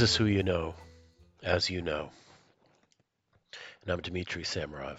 [0.00, 0.74] Is who you know,
[1.42, 2.08] as you know.
[3.82, 4.98] And I'm Dmitry Samarov.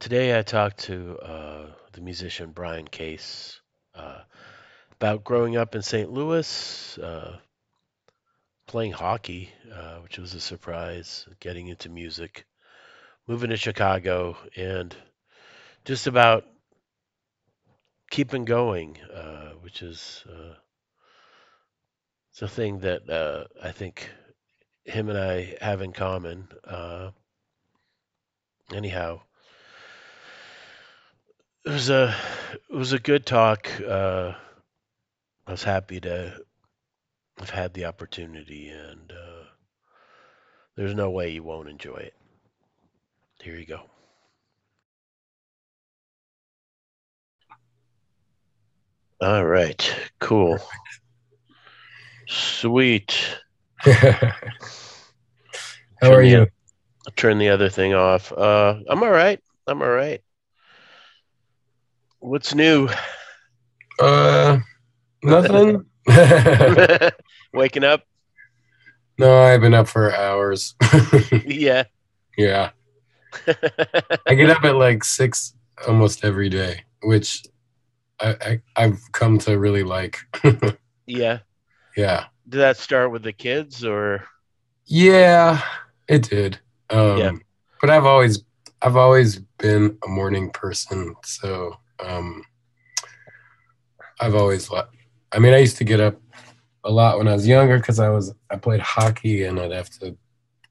[0.00, 3.58] Today I talked to uh, the musician Brian Case
[3.94, 4.18] uh,
[4.92, 6.12] about growing up in St.
[6.12, 7.38] Louis, uh,
[8.66, 12.44] playing hockey, uh, which was a surprise, getting into music,
[13.26, 14.94] moving to Chicago, and
[15.86, 16.44] just about
[18.10, 20.52] keeping going, uh, which is uh,
[22.38, 24.08] it's a thing that uh, I think
[24.84, 26.46] him and I have in common.
[26.62, 27.10] Uh,
[28.72, 29.22] anyhow,
[31.66, 32.14] it was a
[32.70, 33.68] it was a good talk.
[33.80, 34.34] Uh,
[35.48, 36.40] I was happy to
[37.38, 39.44] have had the opportunity, and uh,
[40.76, 42.14] there's no way you won't enjoy it.
[43.42, 43.80] Here you go.
[49.20, 50.60] All right, cool,
[52.28, 53.38] sweet.
[53.84, 54.00] How
[56.02, 56.46] Turn are you?
[57.06, 58.32] I'll turn the other thing off.
[58.32, 59.40] Uh, I'm all right.
[59.66, 60.22] I'm all right.
[62.20, 62.88] What's new?
[63.98, 64.58] Uh,
[65.22, 65.84] nothing.
[67.52, 68.02] Waking up?
[69.18, 70.74] no, I've been up for hours.
[71.44, 71.84] Yeah.
[72.36, 72.70] yeah,
[74.26, 75.54] I get up at like six
[75.86, 77.42] almost every day, which
[78.20, 80.18] I, I I've come to really like.
[81.06, 81.38] yeah.
[81.98, 84.24] Yeah, Did that start with the kids or?
[84.86, 85.62] yeah,
[86.08, 86.58] it did.
[86.90, 87.32] Um, Yeah.
[87.80, 88.44] but I've always
[88.80, 92.44] I've always been a morning person, so um,
[94.20, 94.70] I've always
[95.32, 96.20] I mean, I used to get up
[96.84, 99.90] a lot when I was younger because I was I played hockey and I'd have
[100.00, 100.16] to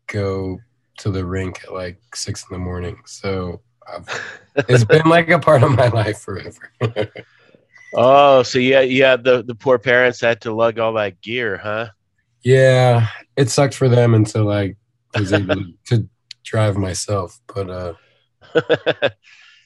[0.08, 0.64] go
[1.00, 3.02] to the rink at like six in the morning.
[3.06, 4.10] So I've,
[4.68, 6.72] it's been like a part of my life forever.
[7.94, 9.16] Oh, so yeah, yeah.
[9.18, 11.90] The the poor parents had to lug all that gear, huh?
[12.44, 14.76] yeah, it sucked for them until I
[15.14, 16.08] was able to
[16.44, 17.94] drive myself, but uh,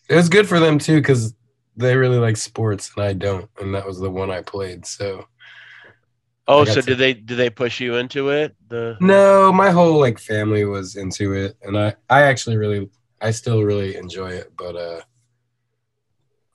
[0.10, 1.34] it was good for them too because
[1.76, 4.86] they really like sports and I don't, and that was the one I played.
[4.86, 5.26] So
[6.48, 8.56] oh, so to- did they did they push you into it?
[8.70, 12.90] The No, my whole like family was into it, and I I actually really
[13.20, 15.02] I still really enjoy it, but uh,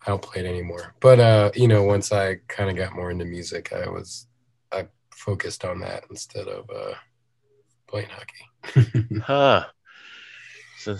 [0.06, 0.94] I don't play it anymore.
[1.00, 4.26] But uh, you know, once I kind of got more into music, I was
[4.72, 6.94] I focused on that instead of uh,
[7.88, 9.08] playing hockey.
[9.22, 9.66] huh?
[10.78, 10.96] So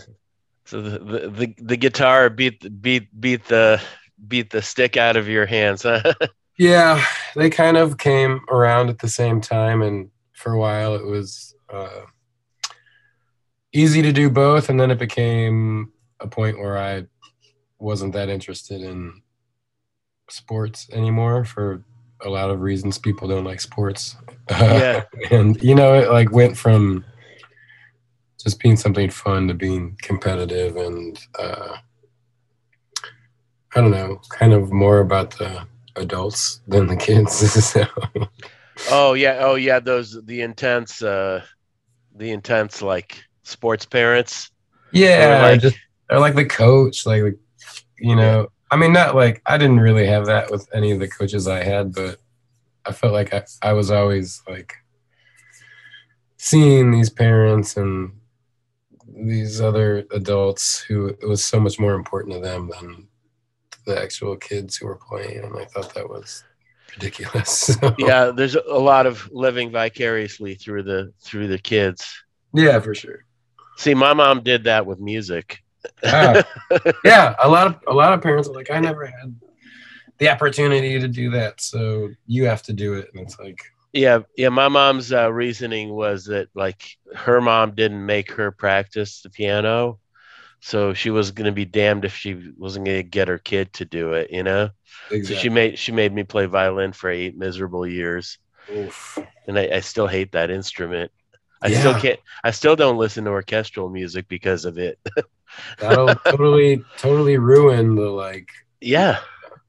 [0.64, 3.80] so the, the the the guitar beat beat beat the
[4.26, 6.14] beat the stick out of your hands, huh?
[6.58, 7.04] yeah,
[7.36, 11.54] they kind of came around at the same time, and for a while it was
[11.72, 12.00] uh,
[13.72, 17.04] easy to do both, and then it became a point where I
[17.78, 19.22] wasn't that interested in
[20.30, 21.82] sports anymore for
[22.24, 22.98] a lot of reasons.
[22.98, 24.16] People don't like sports,
[24.50, 25.02] Yeah.
[25.30, 27.04] and you know, it like went from
[28.42, 31.76] just being something fun to being competitive, and uh,
[33.74, 35.66] I don't know, kind of more about the
[35.96, 37.34] adults than the kids.
[37.72, 37.84] so,
[38.90, 41.42] Oh yeah, oh yeah, those the intense uh
[42.14, 44.50] the intense like sports parents.
[44.92, 45.76] yeah, Or, like just
[46.10, 47.22] or like the coach, like
[47.98, 48.48] you know.
[48.70, 51.62] I mean, not like I didn't really have that with any of the coaches I
[51.62, 52.18] had, but
[52.84, 54.74] I felt like I, I was always like
[56.36, 58.12] seeing these parents and
[59.06, 63.08] these other adults who it was so much more important to them than
[63.86, 66.44] the actual kids who were playing, and I thought that was
[66.94, 67.76] ridiculous.
[67.80, 72.24] So, yeah, there's a lot of living vicariously through the through the kids.
[72.52, 73.24] yeah, for sure.
[73.76, 75.62] See, my mom did that with music.
[76.04, 76.42] Ah,
[77.04, 79.34] yeah, a lot of a lot of parents are like, I never had
[80.18, 83.58] the opportunity to do that, so you have to do it, and it's like,
[83.92, 84.48] Yeah, yeah.
[84.48, 89.98] My mom's uh, reasoning was that like her mom didn't make her practice the piano,
[90.60, 94.12] so she was gonna be damned if she wasn't gonna get her kid to do
[94.12, 94.30] it.
[94.30, 94.70] You know,
[95.10, 98.38] so she made she made me play violin for eight miserable years,
[98.74, 99.18] Oof.
[99.46, 101.10] and I, I still hate that instrument.
[101.62, 102.20] I still can't.
[102.44, 104.98] I still don't listen to orchestral music because of it.
[105.78, 108.48] That'll totally totally ruin the like,
[108.80, 109.20] yeah.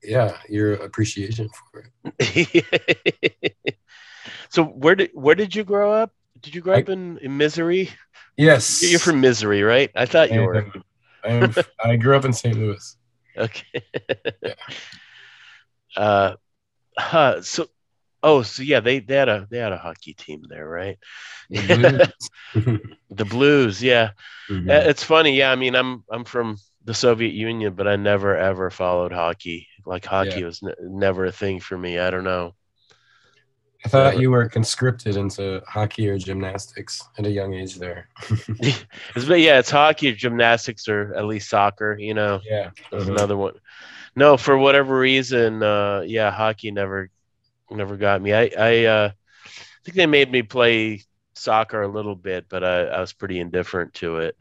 [0.03, 1.89] yeah, your appreciation for
[2.19, 3.55] it.
[4.49, 6.11] so where did where did you grow up?
[6.41, 7.89] Did you grow I- up in, in Misery?
[8.37, 9.89] Yes, You're from Misery, right?
[9.95, 10.71] I thought you were.
[11.23, 11.55] I am.
[11.83, 12.55] I grew up in St.
[12.55, 12.95] Louis.
[13.35, 13.83] Okay.
[14.43, 14.53] Yeah.
[15.95, 16.35] Uh,
[16.95, 17.67] huh, so,
[18.23, 20.97] oh, so yeah, they, they had a they had a hockey team there, right?
[21.49, 22.09] The
[22.53, 22.79] Blues.
[23.09, 24.11] The Blues, yeah.
[24.49, 24.69] Mhm.
[24.69, 25.51] Uh, It's funny, yeah.
[25.51, 29.67] I mean, I'm I'm from the Soviet Union, but I never ever followed hockey.
[29.85, 30.45] Like hockey Yeah.
[30.45, 31.97] was ne- never a thing for me.
[31.99, 32.53] I don't know.
[33.85, 38.09] I thought So- you were conscripted into hockey or gymnastics at a young age there.
[38.59, 41.95] It's, but yeah, it's hockey, or gymnastics, or at least soccer.
[41.97, 42.71] You know, yeah.
[42.91, 43.09] that's Mhm.
[43.15, 43.53] another one.
[44.15, 47.09] No, for whatever reason, uh, yeah, hockey never,
[47.69, 48.33] never got me.
[48.33, 49.29] I, I, uh, I
[49.85, 51.03] think they made me play
[51.35, 54.37] soccer a little bit, but I, I was pretty indifferent to it.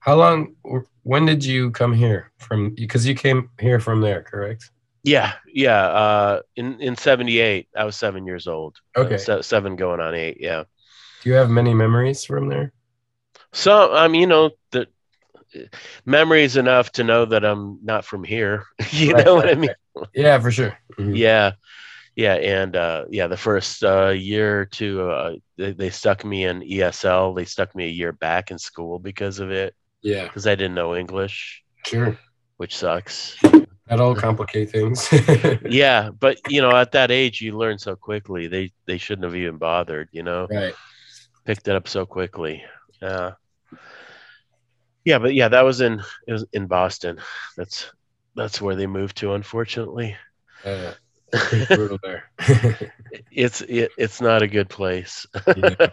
[0.00, 0.56] How long?
[1.04, 2.74] When did you come here from?
[2.74, 4.70] Because you came here from there, correct?
[5.04, 5.80] Yeah, yeah.
[5.86, 8.76] Uh, in in '78, I was seven years old.
[9.00, 9.16] Uh, Okay.
[9.16, 10.38] se- seven going on eight.
[10.40, 10.64] Yeah.
[11.20, 12.72] Do you have many memories from there?
[13.52, 14.88] So, I mean, you know, the
[16.04, 18.64] memories enough to know that I'm not from here.
[18.90, 19.70] you Right, know what I right, mean?
[20.14, 20.78] Yeah, for sure.
[20.98, 21.16] Mhm.
[21.16, 21.52] Yeah,
[22.18, 26.44] yeah, and uh, yeah, the first uh, year or two, uh, they, they stuck me
[26.46, 27.32] in ESL.
[27.36, 30.74] They stuck me a year back in school because of it, Yeah, because I didn't
[30.74, 32.18] know English, sure.
[32.56, 33.36] which sucks.
[33.86, 35.08] that all complicate things.
[35.70, 38.48] yeah, but you know, at that age, you learn so quickly.
[38.48, 40.08] They they shouldn't have even bothered.
[40.10, 40.74] You know, right.
[41.46, 42.64] picked it up so quickly.
[43.00, 43.32] Uh,
[45.04, 47.20] yeah, but yeah, that was in it was in Boston.
[47.56, 47.92] That's
[48.34, 49.34] that's where they moved to.
[49.34, 50.16] Unfortunately,
[50.64, 50.92] Uh,
[51.68, 52.30] brutal there.
[53.30, 55.26] it's it, it's not a good place.
[55.56, 55.88] Yeah.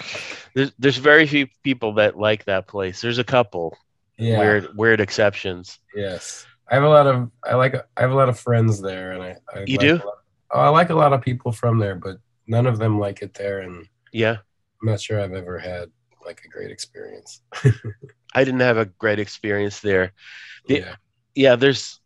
[0.54, 3.00] there's there's very few people that like that place.
[3.00, 3.76] There's a couple
[4.16, 4.38] yeah.
[4.38, 5.78] weird weird exceptions.
[5.94, 6.46] Yes.
[6.70, 9.22] I have a lot of I like I have a lot of friends there and
[9.22, 9.94] I, I You like do?
[9.96, 10.18] lot-
[10.52, 13.34] oh, I like a lot of people from there, but none of them like it
[13.34, 14.36] there and Yeah,
[14.82, 15.90] I'm not sure I've ever had
[16.24, 17.42] like a great experience.
[18.34, 20.12] I didn't have a great experience there.
[20.66, 20.94] The- yeah.
[21.34, 21.97] Yeah, there's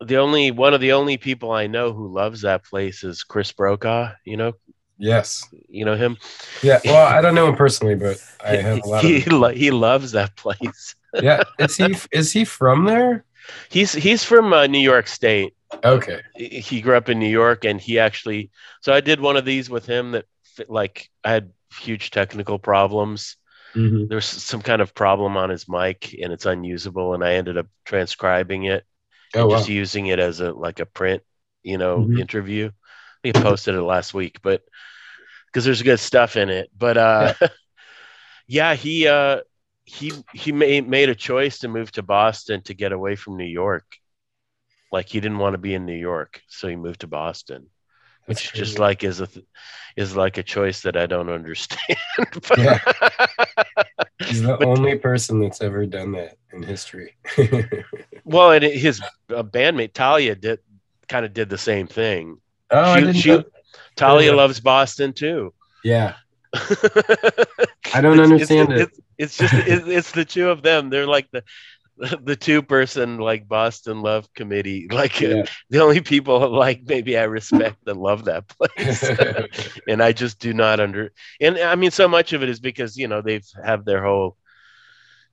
[0.00, 3.52] the only one of the only people I know who loves that place is Chris
[3.52, 4.12] Brokaw.
[4.24, 4.52] You know,
[4.98, 5.44] Yes.
[5.68, 6.16] you know him.
[6.62, 6.80] Yeah.
[6.84, 10.12] Well, I don't know him personally, but I have a lot he, lo- he loves
[10.12, 10.94] that place.
[11.14, 11.42] Yeah.
[11.58, 13.24] Is he is he from there?
[13.70, 15.54] He's he's from uh, New York State.
[15.84, 16.20] Okay.
[16.36, 18.50] He grew up in New York, and he actually.
[18.82, 22.58] So I did one of these with him that fit, like I had huge technical
[22.58, 23.36] problems.
[23.74, 24.08] Mhm.
[24.08, 27.14] There's some kind of problem on his mic, and it's unusable.
[27.14, 28.84] And I ended up transcribing it,
[29.34, 29.58] Oh wow.
[29.58, 31.22] just using it as a like a print,
[31.62, 32.16] you know, Mhm.
[32.16, 32.70] interview.
[33.22, 34.62] He posted it last week, but
[35.48, 36.70] because there's good stuff in it.
[36.76, 37.34] But uh,
[38.46, 39.40] yeah, he uh,
[39.84, 43.44] he he made made a choice to move to Boston to get away from New
[43.44, 43.84] York.
[44.90, 47.70] Like he didn't want to be in New York, so he moved to Boston,
[48.26, 49.28] That's which just like is a
[49.96, 51.98] is like a choice that I don't understand.
[52.48, 52.78] but, Yeah.
[54.26, 57.16] He's the But- only person that's ever done that in history.
[58.24, 59.00] well, and his
[59.34, 60.58] uh, bandmate Talia did
[61.08, 62.38] kind of did the same thing.
[62.70, 63.44] oh, I didn't she- know-
[63.94, 64.36] Talia Yeah.
[64.36, 65.54] loves Boston too.
[65.84, 66.14] Yeah.
[66.54, 68.80] I don't understand it.
[68.80, 70.90] It's, it's just it's, it's the two of them.
[70.90, 71.42] They're like the
[72.22, 74.86] the two person like Boston love committee.
[74.90, 75.36] Like uh,
[75.70, 79.10] the only people like maybe I respect and love that place.
[79.86, 81.12] and I just do not under.
[81.40, 84.36] And I mean, so much of it is because you know they've have their whole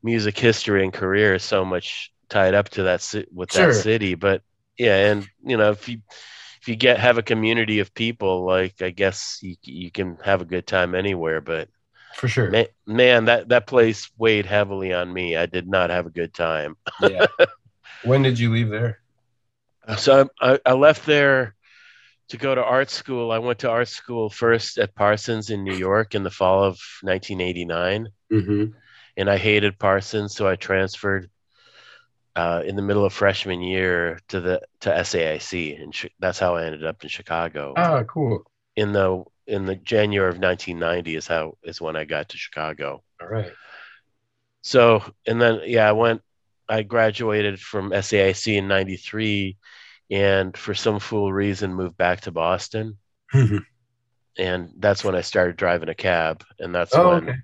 [0.04, 3.68] music history and career is so much tied up to that ci- with Sure.
[3.68, 4.16] that city.
[4.16, 4.42] But
[4.78, 6.00] yeah, and you know if you
[6.62, 10.42] if you get have a community of people, like I guess you you can have
[10.42, 11.42] a good time anywhere.
[11.42, 11.70] But
[12.16, 12.50] For sure.
[12.50, 15.36] man, man that that place weighed heavily on me.
[15.36, 16.76] I did not have a good time.
[17.02, 17.26] Yeah.
[18.04, 19.00] when did you leave there?
[19.98, 21.56] So I, I left there
[22.30, 23.32] to go to art school.
[23.32, 26.80] I went to art school first at Parsons in New York in the fall of
[27.02, 28.66] 1989, Mm-hmm.
[29.18, 31.30] and I hated Parsons, so I transferred
[32.36, 36.56] uh, in the middle of freshman year to the to SAIC, and Chi- that's how
[36.56, 37.74] I ended up in Chicago.
[37.76, 38.44] Ah, cool.
[38.76, 43.04] In the in the January of 1990 is how is when I got to Chicago.
[43.22, 43.52] All right.
[44.62, 46.22] So and then yeah, I went.
[46.70, 49.58] I graduated from SAIC in '93,
[50.10, 52.98] and for some fool reason moved back to Boston.
[54.38, 57.30] and that's when I started driving a cab, and that's oh, when.
[57.30, 57.38] okay.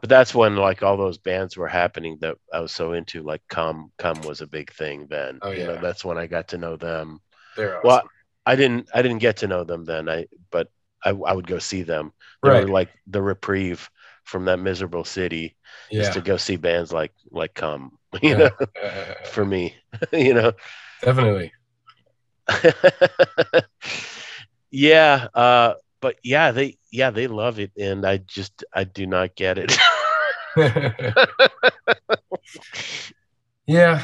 [0.00, 3.22] But that's when like all those bands were happening that I was so into.
[3.22, 5.38] Like Come Come was a big thing then.
[5.40, 5.80] Oh, You know, yeah.
[5.80, 7.20] that's when I got to know them.
[7.56, 7.88] They're awesome.
[7.88, 8.02] Well,
[8.44, 10.10] I didn't, I didn't get to know them then.
[10.10, 10.68] I, but
[11.04, 12.12] I, I would go see them.
[12.42, 12.64] They right.
[12.64, 13.88] were like the reprieve
[14.24, 15.56] from that miserable city,
[15.90, 16.02] yeah.
[16.02, 17.98] just to go see bands like like Come.
[18.22, 18.36] You Yeah.
[18.36, 18.50] know,
[19.26, 19.74] for me,
[20.12, 20.52] you know.
[21.02, 21.52] definitely.
[24.70, 29.34] yeah, uh, but yeah, they yeah they love it, and I just I do not
[29.34, 29.76] get it.
[33.66, 34.02] yeah.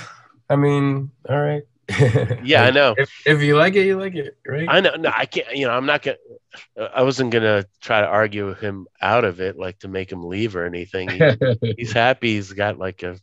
[0.48, 1.62] I mean, all right.
[2.44, 2.94] yeah, I know.
[2.96, 4.66] If, if you like it, you like it, right?
[4.68, 4.94] I know.
[4.96, 5.56] No, I can't.
[5.56, 6.16] You know, I'm not gonna.
[6.94, 10.56] I wasn't gonna try to argue him out of it, like to make him leave
[10.56, 11.08] or anything.
[11.10, 12.34] He, he's happy.
[12.34, 13.18] He's got like a,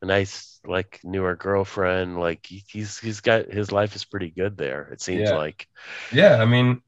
[0.00, 2.18] a nice like newer girlfriend.
[2.18, 4.88] Like he, he's he's got his life is pretty good there.
[4.92, 5.36] It seems Yeah.
[5.36, 5.66] like.
[6.12, 6.82] yeah, I mean,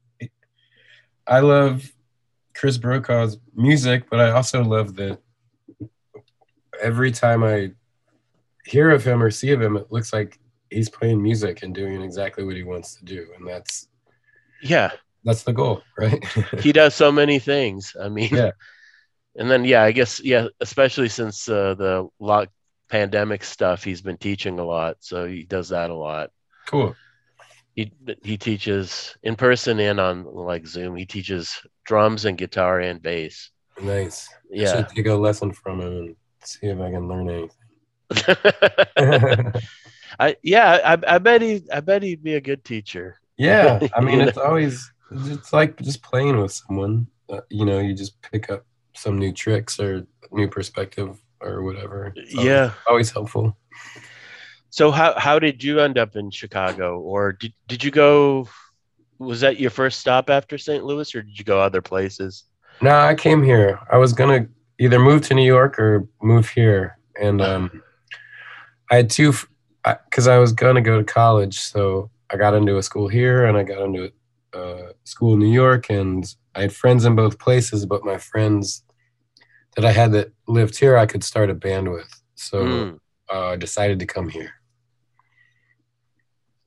[1.27, 1.91] I love
[2.55, 5.19] Chris Brokaw's music, but I also love that
[6.81, 7.71] every time I
[8.65, 10.39] hear of him or see of him, it looks like
[10.75, 13.87] he's playing music and doing exactly what he wants to do, and that's
[14.61, 14.91] yeah,
[15.23, 16.23] that's the goal, right?
[16.59, 17.95] he does so many things.
[17.99, 18.51] I mean, Yeah.
[19.35, 22.49] and then yeah, I guess yeah, especially since uh, the lock
[22.89, 26.29] pandemic stuff, he's been teaching a lot, so he does that a lot.
[26.67, 26.95] cool.
[27.75, 27.91] He
[28.23, 30.95] he teaches in person and on like Zoom.
[30.95, 33.51] He teaches drums and guitar and bass.
[33.81, 34.29] Nice.
[34.31, 34.75] I Yeah.
[34.77, 37.51] should take a lesson from him and see if I can learn anything.
[40.19, 43.17] I yeah, I, I bet he I bet he'd be a good teacher.
[43.37, 47.07] yeah, I mean, it's always it's like just playing with someone.
[47.29, 52.13] Uh, you know, you just pick up some new tricks or new perspective or whatever.
[52.15, 52.71] It's always- Yeah.
[52.87, 53.57] always helpful.
[54.69, 58.47] So how how did you end up in Chicago, or did did you go?
[59.17, 60.83] Was that your first stop after St.
[60.83, 62.43] Louis, or did you go other places?
[62.81, 63.79] No, I came here.
[63.89, 67.81] I was gonna either move to New York or move here, and um,
[68.91, 69.31] I had two
[69.85, 71.59] because I, was gonna go to college.
[71.59, 74.11] So I got into a school here, and I got into
[74.53, 76.25] a uh, school in New York, and
[76.55, 77.85] I had friends in both places.
[77.85, 78.83] But my friends
[79.75, 82.09] that I had that lived here, I could start a band with.
[82.35, 82.99] So Mm.
[83.31, 84.51] uh, I decided to come here,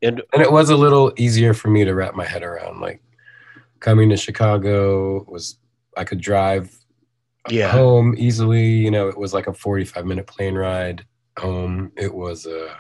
[0.02, 2.80] And and it was a little easier for me to wrap my head around.
[2.80, 3.02] Like
[3.80, 5.58] coming to Chicago was
[5.96, 6.74] I could drive
[7.50, 8.66] yeah, home easily.
[8.66, 11.04] You know, it was like a 45 minute plane ride
[11.38, 11.92] home.
[11.96, 12.76] It was a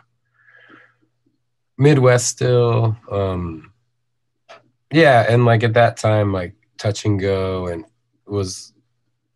[1.78, 2.96] Midwest still.
[3.10, 3.72] Um,
[4.92, 7.84] yeah, and like at that time, like touch and go and
[8.26, 8.72] was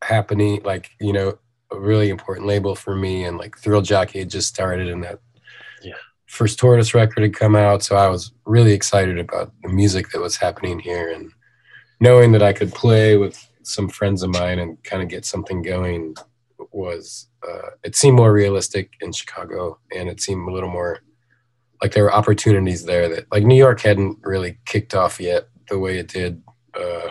[0.03, 0.61] happening.
[0.65, 1.39] Like you know,
[1.71, 5.21] a really important label for me, and like Thrill Jockey had just started, and that
[5.83, 5.95] Yeah.
[6.27, 10.21] first Tortoise record had come out, so I was really excited about the music that
[10.21, 11.31] was happening here, and
[12.01, 15.63] knowing that I could play with some friends of mine and kind of get something
[15.63, 16.17] going
[16.73, 21.01] was uh, it seemed more realistic in Chicago, and it seemed a little more
[21.83, 25.79] like there were opportunities there that like New York hadn't really kicked off yet the
[25.79, 26.41] way it did
[26.75, 27.11] uh,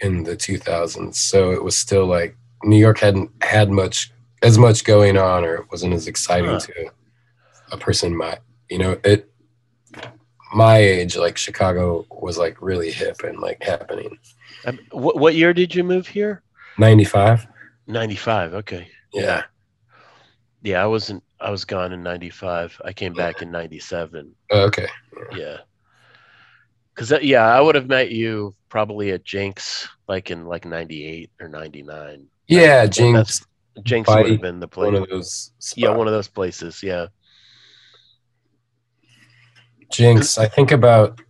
[0.00, 1.14] in the 2000s.
[1.14, 4.12] So it was still like New York hadn't had much
[4.42, 6.58] as much going on, or it wasn't as exciting Huh.
[6.60, 6.90] to
[7.72, 8.38] a person my
[8.68, 9.30] you know it
[10.54, 14.18] my age like Chicago was like really hip and like happening.
[14.66, 16.42] Um, what what year did you move here?
[16.78, 17.46] 95
[17.86, 18.54] Ninety five.
[18.54, 18.88] Okay.
[19.12, 19.42] yeah
[20.62, 21.22] Yeah, I wasn't.
[21.42, 22.80] I was gone in ninety five.
[22.84, 24.34] I came back in ninety seven.
[24.50, 24.86] Oh, okay
[25.36, 25.58] Yeah.
[26.94, 31.30] Cause yeah, I would have met you probably at Jinx, like in like ninety eight
[31.40, 32.26] or ninety nine.
[32.48, 33.46] yeah That's- Jinx
[33.82, 34.92] Jinx would have been the place.
[34.92, 35.74] one of those spots.
[35.78, 36.82] yeah, one of those places.
[36.82, 37.06] Yeah.
[39.90, 41.20] Jinx, I think about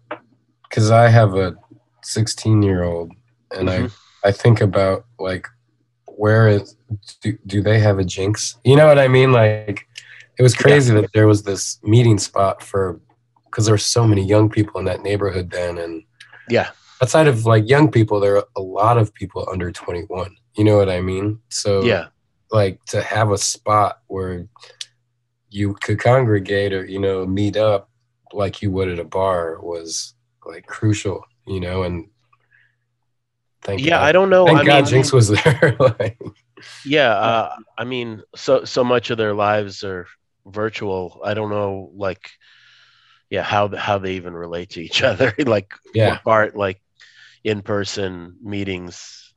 [0.69, 1.55] because I have a
[2.03, 3.13] 16 year old,
[3.57, 3.93] and Mhm.
[4.25, 5.47] I I think about like
[6.07, 6.77] where is
[7.23, 8.57] do, do they have a Jinx?
[8.65, 9.33] You know what I mean?
[9.33, 9.87] Like
[10.39, 13.01] it was crazy that there was this meeting spot for
[13.47, 16.03] because there were so many young people in that neighborhood then, and
[16.49, 16.71] Yeah.
[17.03, 20.35] outside of like young people, there are a lot of people under 21.
[20.57, 21.39] You know what I mean?
[21.51, 22.07] So Yeah.
[22.51, 24.47] like to have a spot where
[25.51, 27.91] you could congregate or you know meet up
[28.33, 30.15] like you would at a bar was
[30.47, 32.09] like crucial you know and
[33.63, 33.87] thank you.
[33.89, 33.99] Yeah.
[33.99, 34.47] God, I don't know.
[34.47, 36.19] thank I God mean, Jinx was there like
[36.87, 37.11] yeah.
[37.13, 40.07] Uh, I mean, so so much of their lives are
[40.47, 41.21] virtual.
[41.25, 42.31] I don't know, like,
[43.31, 45.35] yeah, how how they even relate to each other.
[45.39, 46.81] like, yeah part like
[47.45, 49.33] in person meetings.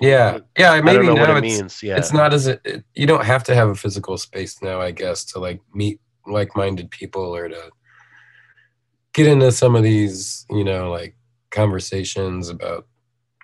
[0.00, 1.82] yeah yeah I maybe know now what it it's, means.
[1.82, 1.96] Yeah.
[1.96, 4.92] it's not as it, it- you don't have to have a physical space now i
[4.92, 7.70] guess to like meet like-minded people or to
[9.12, 11.16] get into some of these you know like
[11.50, 12.86] conversations about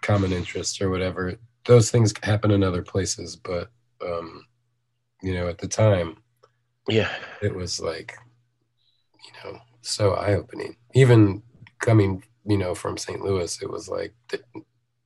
[0.03, 3.71] common interests or whatever those things happen in other places but
[4.07, 4.45] um
[5.23, 6.17] you know at the time
[6.89, 7.11] yeah.
[7.43, 8.17] it was like
[9.27, 11.43] you know so eye-opening even
[11.81, 14.43] coming you know from st louis it was like th-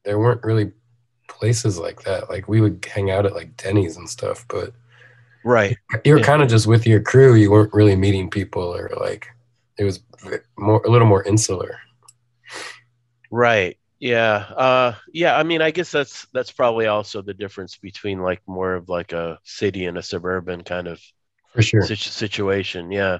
[0.04, 0.72] there weren't really
[1.28, 4.72] places like that like we would hang out at like denny's and stuff but
[5.44, 5.78] Right.
[6.04, 6.24] you were Yeah.
[6.26, 9.28] kind of just with your crew you weren't really meeting people or like
[9.78, 10.00] it was
[10.58, 11.78] more a little more insular
[13.30, 13.78] Right.
[14.00, 14.36] Yeah.
[14.36, 18.74] Uh yeah, I mean I guess that's that's probably also the difference between like more
[18.74, 21.00] of like a city and a suburban kind of
[21.58, 22.90] for sure situ- situation.
[22.90, 23.18] Yeah.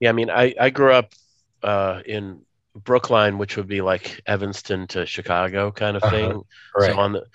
[0.00, 1.12] Yeah, I mean I I grew up
[1.62, 2.42] uh in
[2.74, 6.10] Brookline, which would be like Evanston to Chicago kind of Uh-huh.
[6.10, 6.42] thing.
[6.76, 7.26] right So on the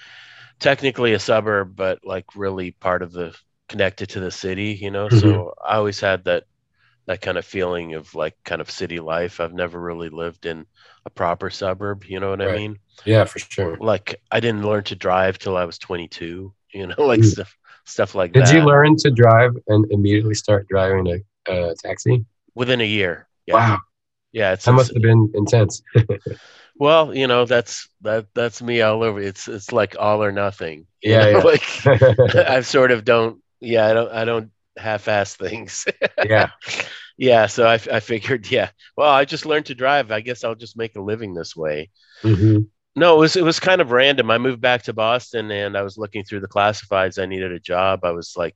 [0.59, 3.35] technically a suburb, but like really part of the
[3.69, 5.09] connected to the city, you know.
[5.11, 5.11] Mhm.
[5.11, 6.45] So I always had that
[7.07, 9.39] that kind of feeling of like kind of city life.
[9.41, 10.65] I've never really lived in
[11.05, 12.05] a proper suburb.
[12.05, 12.79] You know what I mean?
[13.05, 13.79] Yeah, for sure.
[13.79, 16.53] Like I didn't learn to drive till I was 22.
[16.73, 17.23] You know, like Mm.
[17.23, 18.51] stuff stuff like Did that.
[18.51, 22.25] Did you learn to drive and immediately start driving a, a taxi?
[22.55, 23.27] within a year?
[23.47, 23.79] Yeah, Wow,
[24.31, 24.53] yeah.
[24.53, 25.81] It's, that must have been intense.
[26.75, 29.19] well, you know, that's that that's me all over.
[29.19, 30.85] It's it's like all or nothing.
[31.01, 31.38] Yeah, yeah.
[31.38, 31.63] like
[32.35, 33.41] I sort of don't.
[33.59, 34.11] Yeah, I don't.
[34.11, 35.85] I don't half-ass things.
[36.23, 36.50] yeah,
[37.17, 38.69] yeah, so I, I figured, yeah.
[38.97, 40.11] Well, I just learned to drive.
[40.11, 41.91] I guess I'll just make a living this way.
[42.21, 42.59] hmm
[42.95, 44.29] No, it was it was kind of random.
[44.29, 47.21] I moved back to Boston, and I was looking through the classifieds.
[47.21, 48.03] I needed a job.
[48.03, 48.55] I was like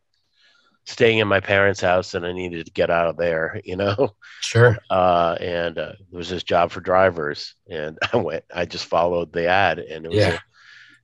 [0.86, 3.62] staying in my parents' house, and I needed to get out of there.
[3.66, 4.78] You know, sure.
[4.90, 8.44] uh, and uh, there was this job for drivers, and I went.
[8.54, 10.34] I just followed the ad, and it was Yeah.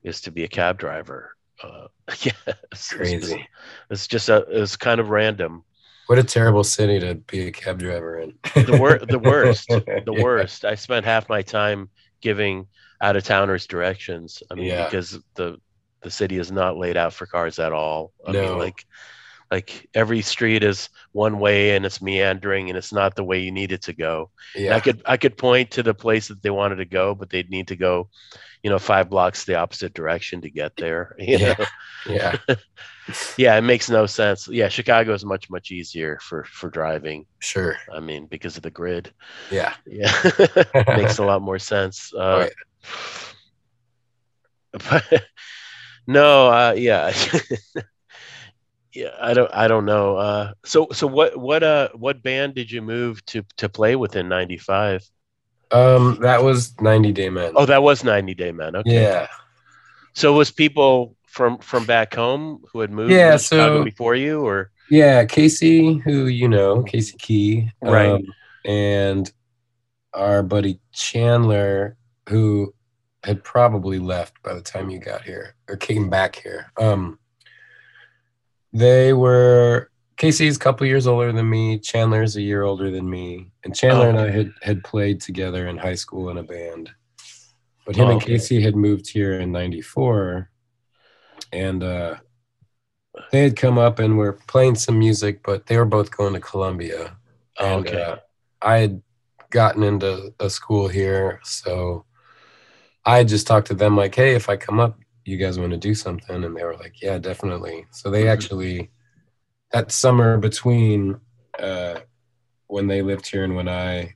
[0.03, 1.35] a, it to be a cab driver.
[1.63, 1.87] Uh,
[2.21, 2.31] yeah,
[2.71, 3.47] it's, Crazy.
[3.89, 4.37] It's just a.
[4.49, 5.63] It was kind of random.
[6.07, 8.33] What a terrible city to be a cab driver in.
[8.53, 9.69] The wor- the worst.
[9.69, 10.21] The Yeah.
[10.23, 10.65] worst.
[10.65, 11.87] I spent half my time
[12.19, 12.67] giving
[13.01, 14.41] out of towners directions.
[14.51, 14.85] I mean, Yeah.
[14.85, 15.57] because the
[16.03, 18.11] the city is not laid out for cars at all.
[18.25, 18.41] I No.
[18.41, 18.85] mean, like
[19.51, 23.51] like every street is one way and it's meandering and it's not the way you
[23.51, 24.31] need it to go.
[24.55, 27.13] And Yeah, I could I could point to the place that they wanted to go,
[27.15, 28.09] but they'd need to go,
[28.63, 31.15] you know, five blocks the opposite direction to get there.
[31.19, 31.55] You Yeah.
[31.59, 31.65] know?
[32.07, 32.37] yeah,
[33.37, 34.47] yeah, it makes no sense.
[34.47, 37.25] Yeah, Chicago is much much easier for for driving.
[37.39, 37.77] sure.
[37.93, 39.13] I mean, because of the grid.
[39.51, 40.11] Yeah, Yeah,
[40.97, 42.11] makes a lot more sense.
[42.13, 42.53] Uh, Right.
[44.71, 45.03] But
[46.07, 47.13] no, uh, yeah,
[48.93, 49.09] yeah.
[49.21, 50.17] I don't, I don't know.
[50.17, 54.15] Uh, so, so what, what, uh, what band did you move to to play with
[54.15, 55.09] in '95?
[55.71, 57.53] um, that was 90 Day Men.
[57.55, 58.75] Oh, that was 90 Day Men.
[58.75, 59.03] Okay.
[59.03, 59.27] yeah,
[60.13, 64.71] So, was people from from back home who had moved Yeah, so- before you, or
[64.89, 65.23] yeah.
[65.25, 65.59] Cayce,
[66.03, 68.09] who you know, Cayce Key, Right.
[68.09, 68.25] um,
[68.65, 69.31] and
[70.13, 71.95] our buddy Chandler,
[72.31, 72.73] who
[73.23, 76.71] had probably left by the time you got here or came back here.
[76.79, 77.19] Um,
[78.73, 81.77] they were Cayce's a couple years older than me.
[81.77, 85.67] Chandler's a year older than me, and Chandler Oh, and I had had played together
[85.67, 86.89] in high school in a band.
[87.85, 88.37] But him Oh, and okay.
[88.37, 90.49] Cayce had moved here in '94,
[91.51, 92.15] and uh,
[93.31, 96.39] they had come up and were playing some music, but they were both going to
[96.39, 97.17] Columbia.
[97.59, 98.15] oh, And, okay, uh,
[98.61, 99.01] I had
[99.49, 102.05] gotten into a school here, so
[103.05, 105.77] I just talked to them like, "Hey, if I come up, you guys want to
[105.77, 108.31] do something?" And they were like, "Yeah, definitely." So they Mhm.
[108.31, 108.91] actually
[109.71, 111.19] that summer between
[111.59, 111.99] uh,
[112.67, 114.15] when they lived here and when I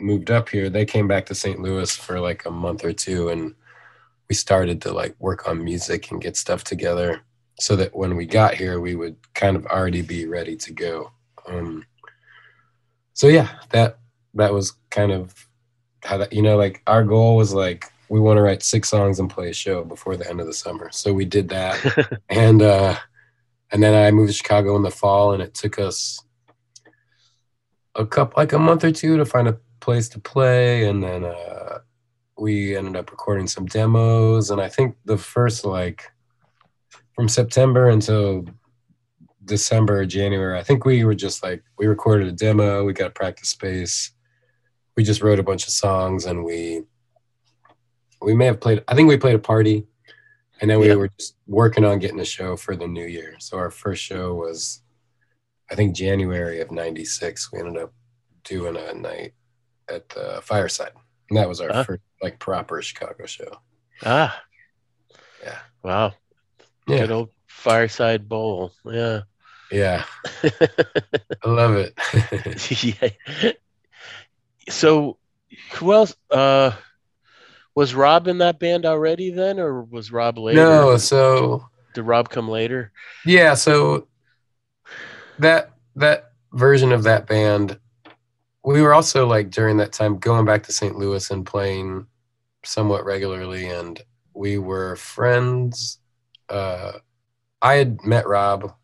[0.00, 1.60] moved up here, they came back to St.
[1.60, 3.54] Louis for like a month or two, and
[4.28, 7.20] we started to like work on music and get stuff together,
[7.58, 11.12] so that when we got here, we would kind of already be ready to go.
[11.46, 11.86] Um,
[13.14, 13.98] so yeah, that
[14.34, 15.48] that was kind of
[16.04, 19.18] how that you know like our goal was like we want to write six songs
[19.18, 20.90] and play a show before the end of the summer.
[20.92, 22.94] So we did that, and uh,
[23.70, 26.22] and then I moved to Chicago in the fall, and it took us
[27.94, 31.24] a couple like a month or two to find a place to play, and then
[31.24, 31.78] uh,
[32.36, 36.04] we ended up recording some demos, and I think the first like
[37.14, 38.44] from September until
[39.46, 43.06] December or January, I think we were just like we recorded a demo, we got
[43.06, 44.12] a practice space,
[44.98, 46.82] we just wrote a bunch of songs, and we
[48.24, 48.82] we may have played.
[48.88, 49.86] I think we played a party,
[50.60, 50.94] and then we Yeah.
[50.94, 53.36] were just working on getting a show for the new year.
[53.40, 54.82] So our first show was,
[55.70, 57.50] I think January of '96.
[57.52, 57.92] We ended up
[58.44, 59.34] doing a night
[59.88, 60.92] at the Fireside,
[61.30, 61.84] and that was our Huh?
[61.84, 63.58] first like proper Chicago show.
[64.04, 64.42] ah,
[65.42, 65.58] Yeah.
[65.82, 66.14] wow,
[66.86, 69.22] Yeah, good old fireside bowl, yeah.
[69.70, 70.04] yeah,
[70.44, 71.94] I love it.
[73.42, 73.52] yeah.
[74.68, 75.18] So,
[75.74, 76.14] who else?
[76.30, 76.72] Uh,
[77.74, 80.60] was Rob in that band already then, or was Rob later?
[80.60, 82.92] no, so Did Rob come later?
[83.24, 84.08] Yeah, so
[85.38, 87.78] that that version of that band,
[88.64, 90.96] we were also like during that time going back to St.
[90.96, 92.06] Louis and playing
[92.64, 94.00] somewhat regularly, and
[94.34, 95.98] we were friends.
[96.48, 96.92] Uh,
[97.60, 98.74] I had met Rob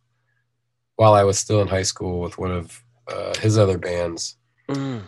[0.96, 4.36] while I was still in high school with one of uh, his other bands.
[4.68, 5.02] Mm.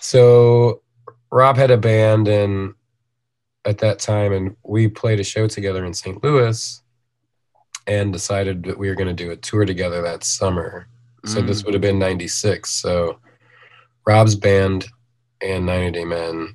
[0.00, 0.82] So
[1.30, 2.74] Rob had a band and
[3.66, 6.22] at that time and we played a show together in St.
[6.22, 6.80] Louis
[7.86, 10.88] and decided that we were going to do a tour together that summer.
[11.24, 12.70] So this would have been 96.
[12.70, 13.18] So
[14.06, 14.86] Rob's band
[15.42, 16.54] and 90 Day Men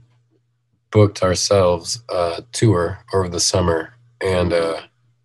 [0.92, 4.82] booked ourselves a tour over the summer and uh,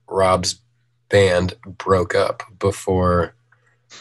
[0.08, 0.60] Rob's
[1.08, 3.34] band broke up before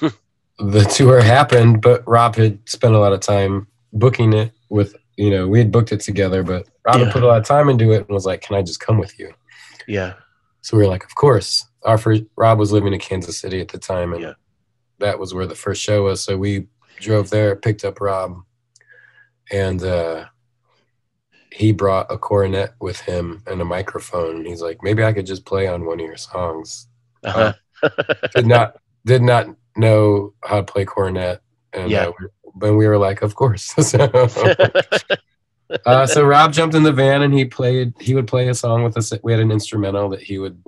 [0.60, 5.30] the tour happened, but Rob had spent a lot of time booking it with you
[5.30, 7.12] know we had booked it together, but Rob Yeah.
[7.12, 9.17] put a lot of time into it and was like, "Can I just come with
[9.19, 9.34] you?"
[9.88, 10.13] Yeah.
[10.62, 13.67] So we were like, "Of course." Our first Rob was living in Kansas City at
[13.69, 14.34] the time, and Yeah.
[15.00, 16.21] that was where the first show was.
[16.24, 16.67] So we
[17.00, 18.38] drove there, picked up Rob,
[19.52, 20.26] and uh,
[21.52, 24.38] he brought a cornet with him and a microphone.
[24.38, 26.88] And he's like, "Maybe I could just play on one of your songs."
[27.24, 27.54] Uh-huh.
[28.36, 31.41] did not did not know how to play cornet
[31.74, 32.08] and Yeah.
[32.08, 32.12] uh,
[32.56, 33.98] but we were like of course so,
[35.86, 38.84] uh, so rob jumped in the van and he played he would play a song
[38.84, 39.13] with us.
[39.23, 40.63] We had an instrumental that he would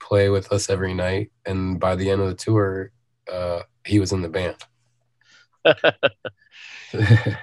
[0.00, 1.30] play with us every night.
[1.46, 2.90] And by the end of the tour
[3.30, 4.56] uh, he was in the band.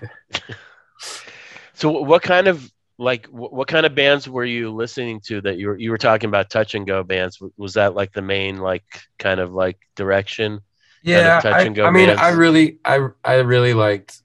[1.77, 5.67] So what kind of like what kind of bands were you listening to that you
[5.67, 7.39] were you were talking about touch and go bands?
[7.55, 8.83] Was that like the main like
[9.19, 10.61] kind of like direction?
[11.03, 12.21] Yeah touch I, and go I mean bands.
[12.23, 14.23] i really i i really liked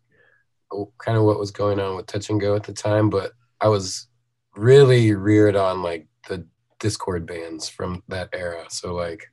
[0.98, 3.68] kind of what was going on with touch and go at the time but i
[3.68, 4.08] was
[4.56, 6.46] really reared on like the
[6.80, 9.24] Dischord bands from that era so like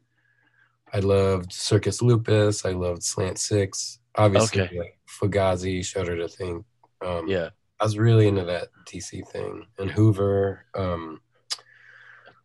[0.94, 4.78] i loved circus lupus i loved slant six obviously Okay.
[4.78, 6.66] like fugazi shudder to think
[7.06, 7.50] um yeah
[7.82, 10.66] I was really into that DC thing and Hoover.
[10.76, 11.22] Um,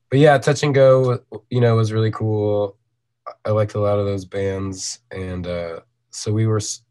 [0.08, 1.18] but yeah, Touch and Go,
[1.50, 2.76] you know, was really cool.
[3.44, 5.80] I liked a lot of those bands, and uh,
[6.10, 6.82] so we were s-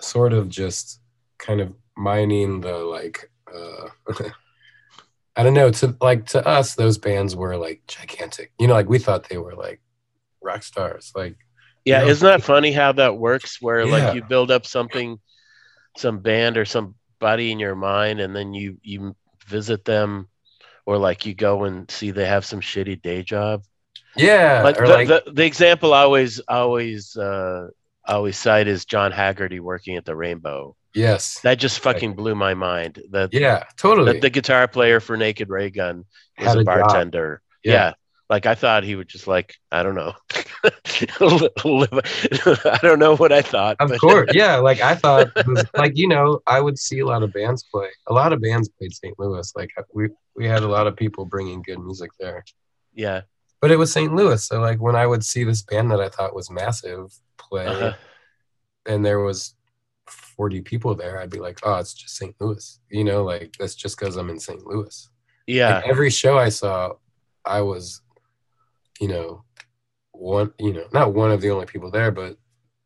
[0.00, 1.00] sort of just
[1.38, 3.30] kind of mining the like.
[3.52, 3.88] Uh,
[5.36, 5.70] I don't know.
[5.70, 8.52] To like to us, those bands were like gigantic.
[8.58, 9.80] You know, like we thought they were like
[10.42, 11.12] rock stars.
[11.14, 11.36] Like
[11.84, 12.08] yeah know?
[12.08, 13.92] isn't that funny how that works where Yeah.
[13.92, 15.18] like you build up something
[15.96, 20.28] some band or somebody in your mind and then you you visit them
[20.84, 23.62] or like you go and see they have some shitty day job
[24.18, 27.68] yeah, like, the, like the, the example I always always uh
[28.06, 30.74] I always cite is John Haggerty working at the Rainbow.
[30.96, 33.02] Yes, That just fucking blew my mind.
[33.10, 34.14] That, yeah, totally.
[34.14, 36.04] that the guitar player for Naked Raygun
[36.38, 37.42] was Had a bartender.
[37.62, 37.72] Yeah.
[37.72, 37.92] Yeah.
[38.28, 40.14] Like I thought he would just like I don't know.
[41.20, 43.76] I don't know what I thought.
[43.78, 44.56] Of course, yeah.
[44.56, 47.64] Like I thought, it was, like you know, I would see a lot of bands
[47.70, 47.88] play.
[48.08, 49.16] A lot of bands played St.
[49.18, 49.52] Louis.
[49.54, 52.44] Like we we had a lot of people bringing good music there.
[52.94, 53.22] Yeah.
[53.60, 54.12] But it was St.
[54.14, 57.66] Louis, so like when I would see this band that I thought was massive play,
[57.66, 57.92] Uh-huh.
[58.86, 59.54] and there was
[60.08, 62.34] forty people there, I'd be like, oh, it's just St.
[62.40, 62.80] Louis.
[62.90, 64.64] You know, like that's just because I'm in St.
[64.66, 65.08] Louis.
[65.46, 65.76] Yeah.
[65.76, 66.92] Like, every show I saw,
[67.44, 68.02] I was,
[69.00, 69.44] you know,
[70.12, 72.36] one, you know, not one of the only people there, but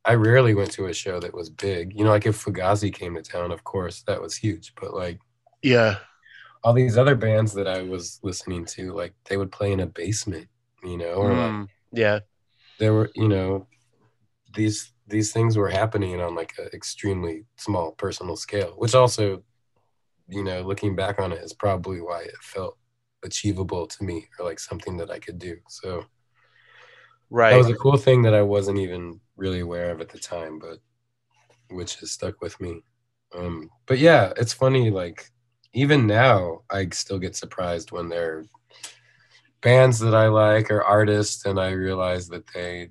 [0.05, 1.97] I rarely went to a show that was big.
[1.97, 4.75] You know, like if Fugazi came to town, of course, that was huge.
[4.81, 5.19] But like
[5.63, 5.97] Yeah.
[6.65, 9.87] all these other bands that I was listening to, like they would play in a
[9.87, 10.49] basement,
[10.83, 12.21] you know, or like Mm, yeah.
[12.79, 13.67] there were, you know,
[14.55, 19.43] these these things were happening on like an extremely small personal scale, which also,
[20.29, 22.79] you know, looking back on it is probably why it felt
[23.25, 25.57] achievable to me or like something that I could do.
[25.69, 26.05] So
[27.31, 27.51] Right.
[27.53, 30.59] that was a cool thing that I wasn't even really aware of at the time,
[30.59, 30.79] but
[31.71, 32.83] which has stuck with me.
[33.37, 34.91] Um, but yeah, it's funny.
[34.91, 35.27] Like
[35.73, 38.45] even now, I still get surprised when there are
[39.63, 42.91] bands that I like or artists, and I realize that they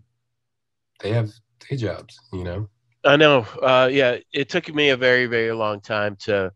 [1.01, 1.31] they have
[1.67, 2.19] day jobs.
[2.31, 2.69] You know?
[3.03, 3.41] I know.
[3.61, 6.51] Uh, yeah, it took me a very, very long time to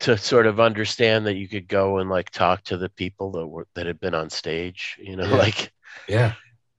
[0.00, 3.46] to sort of understand that you could go and like talk to the people that
[3.46, 4.96] were that had been on stage.
[5.00, 5.36] You know, Yeah.
[5.36, 5.72] like
[6.08, 6.32] Yeah,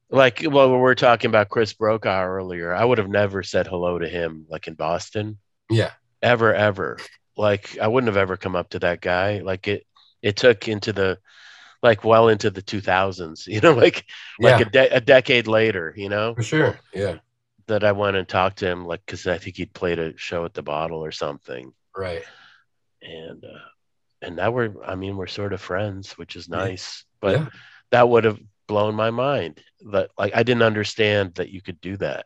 [0.09, 2.73] like well, we were talking about Chris Brokaw earlier.
[2.73, 5.37] I would have never said hello to him like in Boston,
[5.69, 6.97] yeah, ever, ever.
[7.37, 9.39] Like I wouldn't have ever come up to that guy.
[9.39, 9.87] Like it,
[10.21, 11.17] it took into the
[11.83, 13.47] like well into the 2000s.
[13.47, 14.05] You know, like
[14.39, 15.93] yeah, like a, de- a decade later.
[15.97, 16.35] You know.
[16.35, 16.79] for sure.
[16.93, 17.17] Yeah,
[17.67, 20.45] that I went and talked to him, like, because I think he'd played a show
[20.45, 22.23] at the Bottle or something, right.
[23.01, 23.67] and uh,
[24.21, 26.57] and now we're, I mean, we're sort of friends, which is Yeah.
[26.57, 27.05] nice.
[27.21, 27.45] But yeah,
[27.91, 29.59] that would have blown my mind.
[29.91, 32.25] That like I didn't understand that you could do that.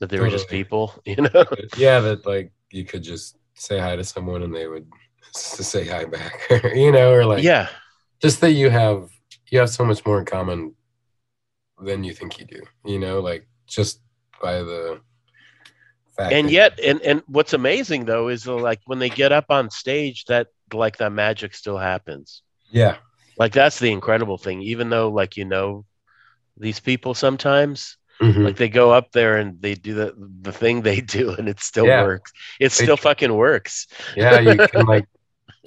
[0.00, 1.44] That they were just people, you know.
[1.76, 1.98] yeah.
[2.00, 4.86] That like you could just say hi to someone and they would
[5.34, 6.40] s- say hi back,
[6.74, 7.68] you know, or like yeah,
[8.20, 9.10] just that you have
[9.50, 10.74] you have so much more in common
[11.80, 14.00] than you think you do you know like just
[14.42, 15.00] by the
[16.16, 19.46] fact and yet, and and what's amazing though is uh, like when they get up
[19.50, 22.42] on stage, that like that magic still happens.
[22.70, 22.96] yeah
[23.38, 24.62] Like that's the incredible thing.
[24.62, 25.84] Even though like you know
[26.56, 28.44] these people sometimes, Mhm.
[28.44, 31.60] like they go up there and they do the the thing they do and it
[31.60, 32.02] still Yeah.
[32.04, 35.06] works it still fucking works yeah you can like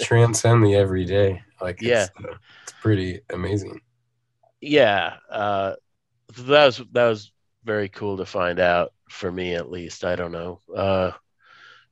[0.01, 2.03] transcend the everyday like Yeah.
[2.03, 3.79] it's, uh, it's pretty amazing
[4.61, 5.73] yeah uh
[6.37, 7.31] that was that was
[7.63, 10.03] very cool to find out for me at least.
[10.03, 10.61] I don't know.
[10.75, 11.11] Uh,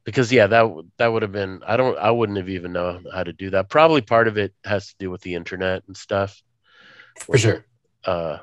[0.03, 3.23] because yeah, that that would have been I don't I wouldn't have even known how
[3.23, 3.69] to do that.
[3.69, 6.41] Probably part of it has to do with the internet and stuff.
[7.19, 7.65] For sure.
[8.03, 8.39] Uh,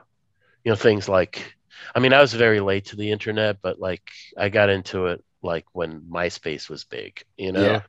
[0.65, 1.55] you know, things like
[1.95, 5.25] I mean, I was very late to the internet, but like I got into it
[5.43, 7.63] like when MySpace was big, you know?
[7.63, 7.83] Yeah.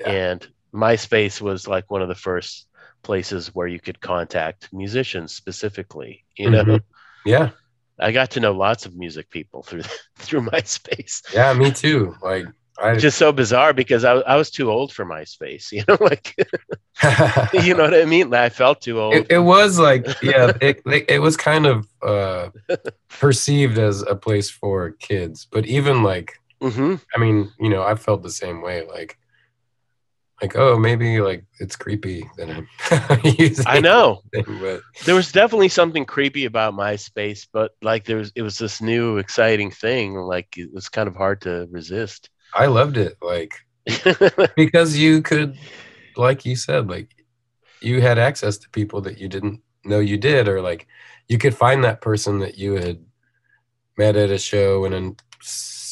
[0.00, 0.10] Yeah.
[0.12, 2.66] And MySpace was like one of the first
[3.02, 6.64] places where you could contact musicians specifically, you know?
[6.64, 6.80] Mhm.
[7.24, 7.50] Yeah.
[8.00, 9.82] I got to know lots of music people through
[10.16, 11.22] through MySpace.
[11.32, 11.52] Yeah.
[11.54, 12.16] Me too.
[12.22, 15.96] Like I Just so bizarre because I, I was too old for MySpace, you know,
[16.00, 16.34] like
[17.52, 18.34] you know what I mean?
[18.34, 19.14] I felt too old.
[19.14, 22.50] it, it was like yeah it, it, was kind of uh
[23.08, 27.94] perceived as a place for kids but even like hmm i mean you know i
[27.94, 29.18] felt the same way like
[30.42, 32.66] like oh maybe like it's creepy that i'm
[33.38, 34.20] using I know.
[34.32, 38.58] thing, but There was definitely something creepy about MySpace, but like there was it was
[38.58, 40.14] this new exciting thing.
[40.16, 42.30] Like it was kind of hard to resist.
[42.54, 43.52] i loved it like
[44.56, 45.56] because you could
[46.16, 47.08] like you said like
[47.80, 50.86] you had access to people that you didn't know you did or like
[51.28, 52.98] you could find that person that you had
[53.98, 55.16] met at a show and then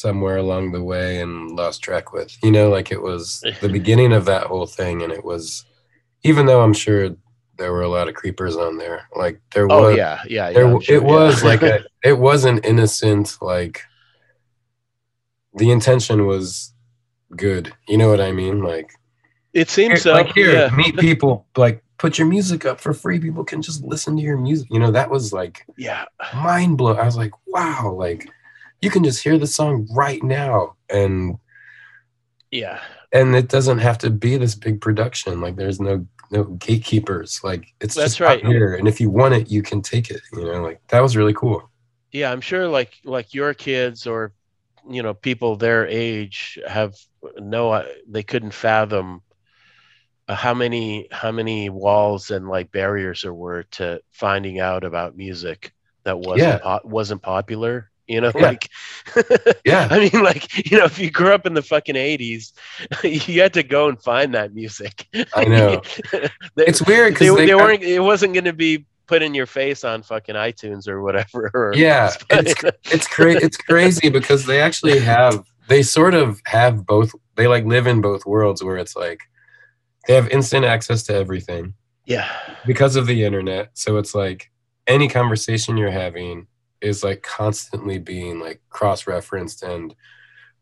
[0.03, 4.11] somewhere along the way and lost track with you know like it was the beginning
[4.11, 5.63] of that whole thing and it was
[6.23, 7.15] even though i'm sure
[7.57, 10.53] there were a lot of creepers on there like there oh was yeah, yeah, yeah.
[10.53, 13.83] there, sure, it was like a, it was an innocent like
[15.55, 16.73] the intention was
[17.37, 18.91] good you know what i mean like
[19.53, 20.11] it seems so.
[20.11, 20.75] like here yeah.
[20.75, 24.37] meet people like put your music up for free people can just listen to your
[24.37, 26.03] music you know that was like yeah.
[26.35, 28.27] mind blow i was like wow like
[28.83, 31.37] you can just hear the song right now and
[32.51, 32.79] Yeah.
[33.11, 35.41] and it doesn't have to be this big production.
[35.41, 37.41] Like there's no no gatekeepers.
[37.43, 38.43] Like it's That's just right.
[38.45, 38.75] here.
[38.75, 40.61] And if you want it you can take it you know?
[40.61, 41.69] Like that was really cool.
[42.11, 44.33] Yeah, I'm sure like like your kids or
[44.89, 46.93] you know people their age have
[47.39, 49.21] no they couldn't fathom
[50.27, 55.15] uh, how many how many walls and like barriers there were to finding out about
[55.15, 55.71] music
[56.03, 56.57] that wasn't Yeah.
[56.59, 58.41] po- wasn't popular you know Yeah.
[58.41, 58.69] like
[59.65, 59.87] yeah.
[59.91, 62.53] I mean like you know if you grew up in the fucking 80s
[63.27, 65.07] you had to go and find that music.
[65.35, 65.81] I know.
[66.55, 69.45] They- it's weird they, because they weren't it wasn't going to be put in your
[69.45, 71.51] face on fucking itunes or whatever.
[71.53, 72.53] Or Yeah, it's
[72.91, 77.65] it's cra- it's crazy because they actually have they sort of have both they like
[77.65, 79.19] live in both worlds where it's like
[80.07, 81.73] they have instant access to everything
[82.05, 82.29] yeah.
[82.65, 83.69] because of the internet.
[83.73, 84.51] So it's like
[84.87, 86.47] any conversation you're having
[86.83, 89.95] is like constantly being like cross-referenced and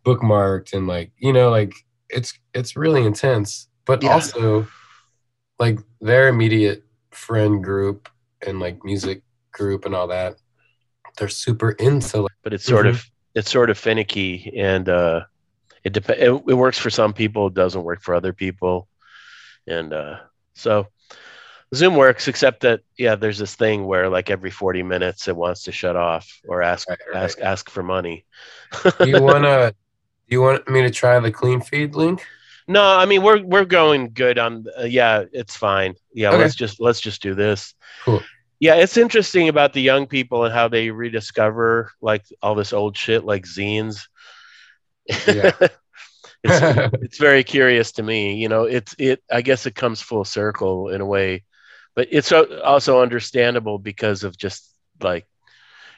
[0.06, 1.74] bookmarked and like you know like
[2.10, 4.14] it's it's really intense but Yeah.
[4.14, 4.66] also
[5.60, 8.10] like their immediate friend group
[8.46, 10.36] and like music group and all that
[11.18, 12.96] they're super into like but it's sort Mm-hmm.
[12.96, 13.06] of
[13.36, 15.22] it's sort of finicky and uh
[15.84, 18.88] it dep- it, it works for some people it doesn't work for other people
[19.68, 20.18] and uh
[20.54, 20.88] so
[21.74, 25.64] zoom works except that yeah there's this thing where like every 40 minutes it wants
[25.64, 27.24] to shut off or ask Right, right.
[27.24, 28.26] ask ask for money
[29.00, 32.26] do you wanna do you want me to try the clean feed link
[32.68, 36.40] no i mean we're we're going good on uh, yeah it's fine yeah Okay.
[36.40, 38.22] let's just let's just do this Cool.
[38.60, 42.98] yeah it's interesting about the young people and how they rediscover like all this old
[42.98, 44.08] shit like zines
[45.26, 45.52] Yeah.
[46.44, 50.26] it's, it's very curious to me you know it's it i guess it comes full
[50.26, 51.44] circle in a way
[51.96, 54.70] but it's also understandable because of just
[55.02, 55.28] like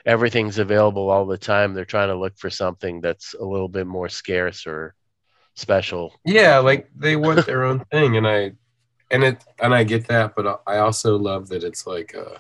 [0.06, 1.74] everything's available all the time.
[1.74, 4.96] They're trying to look for something that's a little bit more scarce or
[5.56, 6.14] special.
[6.26, 8.52] Yeah like they want their own thing and i
[9.12, 12.38] and it and i get that but i also love that it's like uh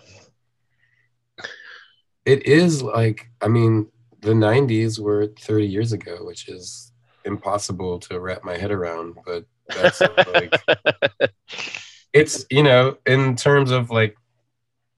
[2.26, 3.88] it is like i mean
[4.22, 6.92] the 90s were 30 years ago which is
[7.26, 10.02] impossible to wrap my head around but that's
[10.34, 10.54] like
[12.14, 14.16] it's you know in terms of like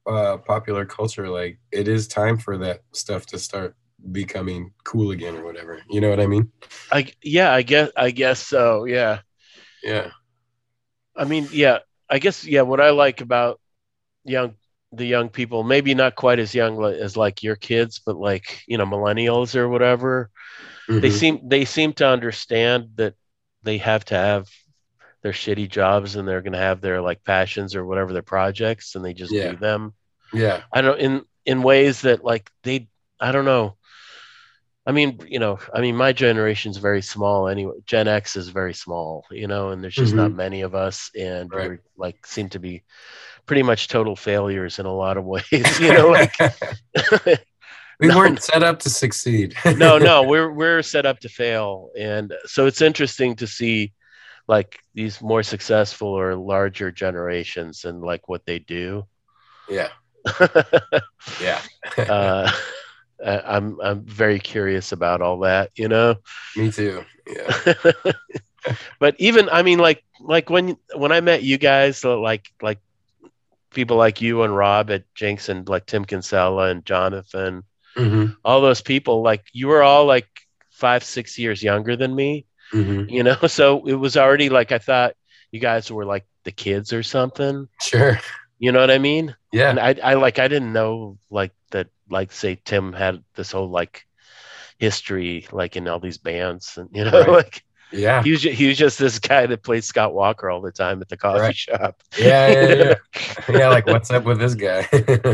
[0.08, 3.76] uh popular culture like it is time for that stuff to start
[4.12, 6.52] becoming cool again or whatever you know what i mean
[6.92, 9.20] i yeah i guess i guess so yeah
[9.84, 10.10] yeah
[11.16, 12.62] I mean, yeah, I guess yeah.
[12.62, 13.60] What I like about
[14.24, 14.56] young
[14.92, 18.78] the young people, maybe not quite as young as like your kids, but like you
[18.78, 20.30] know millennials or whatever.
[21.00, 21.20] They Mhm.
[21.20, 23.16] seem they seem to understand that
[23.64, 24.50] they have to have
[25.26, 28.94] their shitty jobs and they're going to have their like passions or whatever their projects,
[28.94, 29.52] and they just Yeah.
[29.54, 29.94] do them.
[30.32, 32.88] yeah I don't in in ways that like they
[33.20, 33.76] I don't know.
[34.86, 37.74] I mean, you know, I mean, my generation's very small anyway.
[37.88, 40.38] Gen X is very small, you know, and there's just not mm-hmm.
[40.46, 41.70] many of us, and Right.
[41.70, 42.84] we're like seem to be
[43.48, 46.36] pretty much total failures in a lot of ways, you know, like
[48.00, 49.56] we No, weren't set up to succeed.
[49.76, 53.92] no, no, we're we're set up to fail, and so it's interesting to see
[54.48, 59.06] like these more successful or larger generations and like what they do.
[59.70, 59.90] yeah,
[61.42, 61.62] yeah.
[61.98, 62.52] uh,
[63.24, 66.16] I'm I'm very curious about all that, you know.
[66.56, 67.04] Me too.
[67.28, 67.74] Yeah.
[69.00, 72.80] but even I mean, like like when when I met you guys, like like
[73.74, 77.64] people like you and Rob at Jinx and like Tim Kinsella and Jonathan,
[77.96, 80.28] hmm all those people, like you were all like
[80.72, 83.36] five six years younger than me, hmm you know.
[83.48, 85.16] So it was already like I thought
[85.52, 87.68] you guys were like the kids or something.
[87.82, 88.20] Sure.
[88.60, 89.36] You know what I mean?
[89.52, 89.70] Yeah.
[89.70, 93.70] And I I like I didn't know like that like say Tim had this whole
[93.70, 94.06] like
[94.80, 97.30] history like in all these bands and you know Right.
[97.44, 98.24] like Yeah.
[98.24, 101.02] he was ju- he was just this guy that played Scott Walker all the time
[101.02, 101.56] at the coffee Right.
[101.56, 102.02] shop.
[102.18, 102.48] Yeah.
[102.50, 102.62] Yeah.
[102.74, 102.96] Yeah.
[103.50, 103.70] yeah.
[103.76, 104.88] Like, what's up with this guy?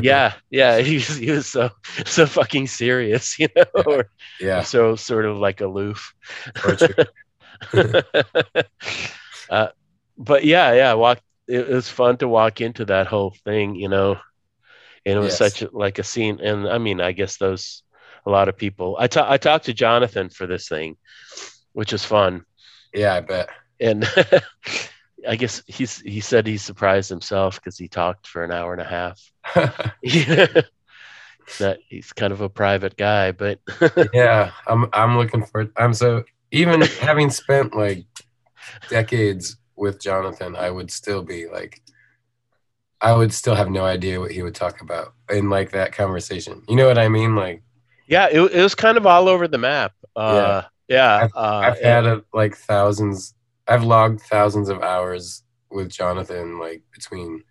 [0.03, 1.69] yeah, yeah, he was he was so
[2.05, 4.61] so fucking serious, you know, or Yeah.
[4.63, 6.13] so sort of like aloof.
[6.55, 7.05] For sure.
[9.49, 9.67] uh,
[10.17, 11.19] but yeah, yeah, walk.
[11.47, 14.11] It was fun to walk into that whole thing, you know,
[15.05, 15.37] and it was Yes.
[15.37, 16.39] such a, like a scene.
[16.41, 17.83] And I mean, I guess those
[18.25, 18.95] a lot of people.
[18.99, 20.97] I ta- I talked to Jonathan for this thing,
[21.73, 22.45] which is fun,
[22.93, 23.15] Yeah.
[23.15, 23.49] I bet.
[23.79, 24.07] and
[25.27, 28.81] I guess he's he said he surprised himself because he talked for an hour and
[28.81, 29.19] a half.
[31.59, 33.59] that he's kind of a private guy, but
[34.13, 34.51] yeah.
[34.67, 34.87] I'm.
[34.93, 35.67] I'm looking for.
[35.77, 38.05] I'm so even having spent like
[38.89, 41.81] decades with Jonathan, I would still be like.
[43.03, 46.61] I would still have no idea what he would talk about in like that conversation.
[46.69, 47.35] You know what I mean?
[47.35, 47.63] Like
[48.11, 49.93] yeah, it, it was kind of all over the map.
[50.17, 53.33] Uh, yeah, uh, I've had a, like thousands.
[53.69, 57.41] I've logged thousands of hours with Jonathan, like between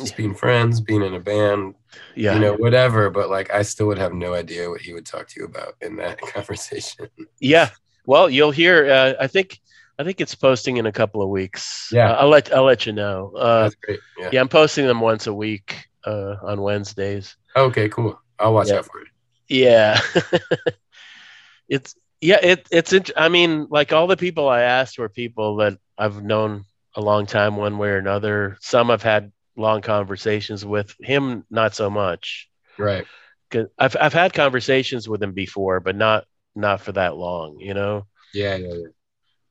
[0.00, 1.76] just being friends, being in a band,
[2.16, 3.10] yeah, you know, whatever.
[3.10, 5.74] But like, I still would have no idea what he would talk to you about
[5.80, 7.06] in that conversation.
[7.38, 7.70] yeah.
[8.06, 8.90] Well, you'll hear.
[8.90, 9.60] Uh, I think
[9.98, 11.88] I think it's posting in a couple of weeks.
[11.92, 12.10] Yeah.
[12.12, 13.32] Uh, I'll let I'll let you know.
[13.36, 14.00] Uh, That's great.
[14.18, 14.30] Yeah.
[14.32, 17.36] yeah, I'm posting them once a week uh, on Wednesdays.
[17.56, 17.88] Okay.
[17.88, 18.18] Cool.
[18.38, 18.76] I'll watch Yeah.
[18.78, 19.08] out for it.
[19.48, 20.00] Yeah,
[21.68, 25.56] it's yeah it it's int- I mean like all the people I asked were people
[25.56, 28.56] that I've known a long time one way or another.
[28.60, 32.48] Some I've had long conversations with him, not so much.
[32.78, 33.04] Right.
[33.50, 37.74] 'Cause I've I've had conversations with him before, but not not for that long, you
[37.74, 38.06] know.
[38.34, 38.56] Yeah.
[38.56, 38.74] Yeah.
[38.74, 38.86] Yeah.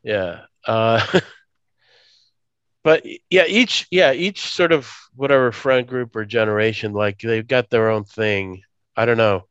[0.04, 0.42] Yeah.
[0.66, 1.20] Uh,
[2.84, 7.70] but yeah, each yeah each sort of whatever friend group or generation, like they've got
[7.70, 8.64] their own thing.
[8.96, 9.46] I don't know.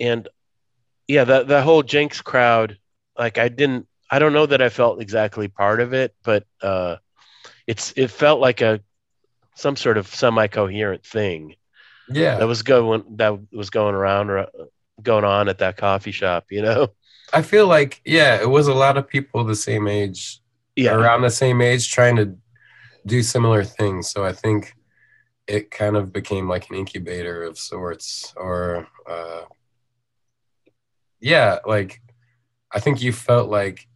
[0.00, 0.28] And
[1.06, 2.78] yeah, that the whole Jinx crowd,
[3.18, 6.96] like I didn't, I don't know that I felt exactly part of it, but uh,
[7.66, 8.80] it's it felt like a
[9.56, 11.54] some sort of semi-coherent thing
[12.08, 12.38] Yeah.
[12.38, 14.46] that was going that was going around or
[15.02, 16.88] going on at that coffee shop, you know?
[17.32, 20.40] I feel like yeah, it was a lot of people the same age,
[20.76, 22.36] Yeah, around the same age, trying to
[23.06, 24.10] do similar things.
[24.10, 24.74] So I think
[25.46, 29.42] it kind of became like an incubator of sorts, or uh,
[31.20, 32.00] yeah, like
[32.70, 33.88] I think you felt like,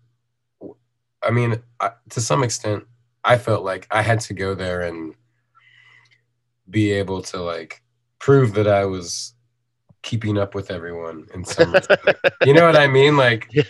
[1.22, 2.84] I mean, I, to some extent,
[3.24, 5.14] I felt like I had to go there and
[6.70, 7.82] be able to like
[8.18, 9.34] prove that I was
[10.02, 11.74] keeping up with everyone in some
[12.44, 13.16] you know what I mean?
[13.16, 13.64] Like, Yeah.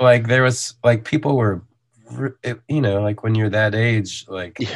[0.00, 1.64] like there was like people were,
[2.68, 4.74] you know, like when you're that age, like Yeah.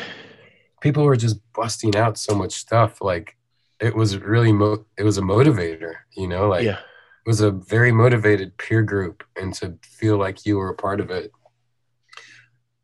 [0.81, 3.01] people were just busting out so much stuff.
[3.01, 3.37] Like
[3.81, 6.79] it was really, mo- it was a motivator, you know, like yeah,
[7.25, 10.99] it was a very motivated peer group and to feel like you were a part
[11.01, 11.31] of it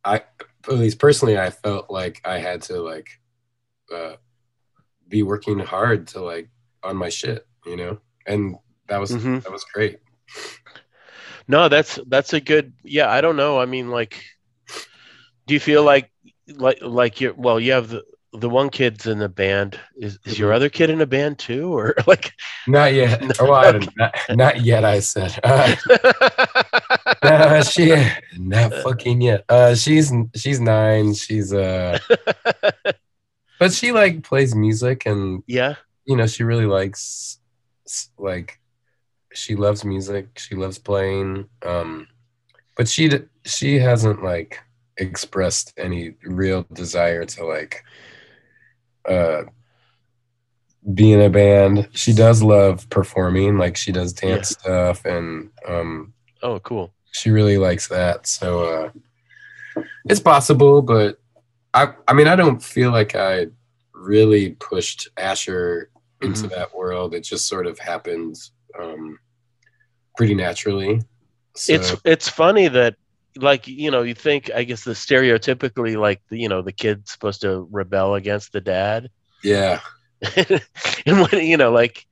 [0.04, 0.14] i
[0.68, 3.08] at least personally i felt like i had to like
[3.92, 4.12] uh,
[5.08, 6.48] be working hard to like
[6.84, 8.56] on my shit you know and
[8.88, 9.42] that was Mhm.
[9.42, 9.98] that was great
[11.50, 12.74] No, that's that's a good.
[12.84, 13.58] Yeah, I don't know.
[13.58, 14.22] I mean, like,
[15.46, 16.10] do you feel like
[16.46, 17.58] like like you're well?
[17.58, 18.02] You have the
[18.34, 19.80] the one kid's in the band.
[19.96, 20.56] Is is your Mhm.
[20.56, 22.32] other kid in a band too, or like?
[22.66, 25.74] not yet well, I didn't- not, not yet i said uh,
[27.22, 27.96] uh, she
[28.36, 31.98] not fucking yet uh she's she's nine she's uh
[33.58, 37.40] but she like plays music and yeah, you know she really likes
[38.18, 38.58] like
[39.32, 42.06] she loves music she loves playing um
[42.76, 43.10] but she
[43.44, 44.60] she hasn't like
[44.96, 47.82] expressed any real desire to like
[49.08, 49.42] uh
[50.94, 56.12] be in a band she does love performing like she does dance stuff and um
[56.42, 56.92] Oh, cool.
[57.10, 61.18] she really likes that so uh it's possible but
[61.74, 63.46] i i mean i don't feel like i
[63.92, 65.90] really pushed asher
[66.22, 66.50] into Mhm.
[66.50, 67.14] that world.
[67.14, 68.36] It just sort of happened
[68.78, 69.18] um,
[70.16, 71.02] pretty naturally.
[71.54, 72.94] So, it's it's funny that
[73.36, 77.12] like you know you think I guess the stereotypically like the, you know the kid's
[77.12, 79.10] supposed to rebel against the dad,
[79.42, 79.80] yeah,
[81.06, 82.06] and what you know like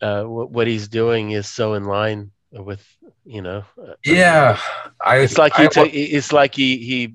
[0.00, 2.84] uh, what what he's doing is so in line with
[3.24, 4.58] you know uh, yeah.
[5.00, 7.14] I it's like he I, took it's like he he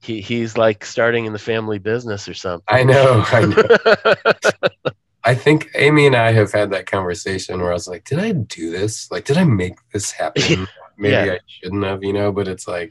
[0.00, 2.64] he he's like starting in the family business or something.
[2.68, 4.92] I know, I know.
[5.24, 8.32] I think Amy and I have had that conversation where I was like, did I
[8.32, 9.10] do this?
[9.10, 10.66] Like, did I make this happen?
[10.98, 11.34] Maybe Yeah.
[11.34, 12.90] I shouldn't have, you know, but it's like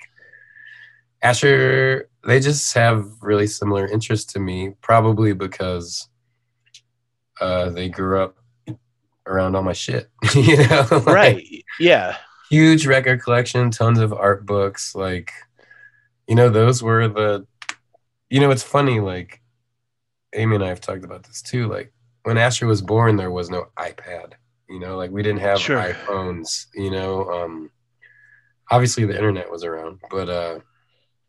[1.22, 6.08] Asher, they just have really similar interests to me, probably because
[7.40, 8.38] uh, they grew up
[9.28, 10.88] around all my shit, you know?
[10.92, 11.66] Like, right.
[11.80, 12.18] Yeah.
[12.50, 14.96] Huge record collection, tons of art books.
[14.96, 15.32] Like,
[16.28, 17.46] you know, those were the,
[18.30, 19.42] you know, it's funny, like,
[20.34, 21.68] Amy and I have talked about this too.
[21.68, 21.94] Like,
[22.24, 24.34] when Asher was born, there was no iPad.
[24.70, 25.78] You know, like we didn't have Sure.
[25.82, 26.68] iPhones.
[26.74, 27.72] You know, um,
[28.70, 30.60] obviously the internet was around, but uh,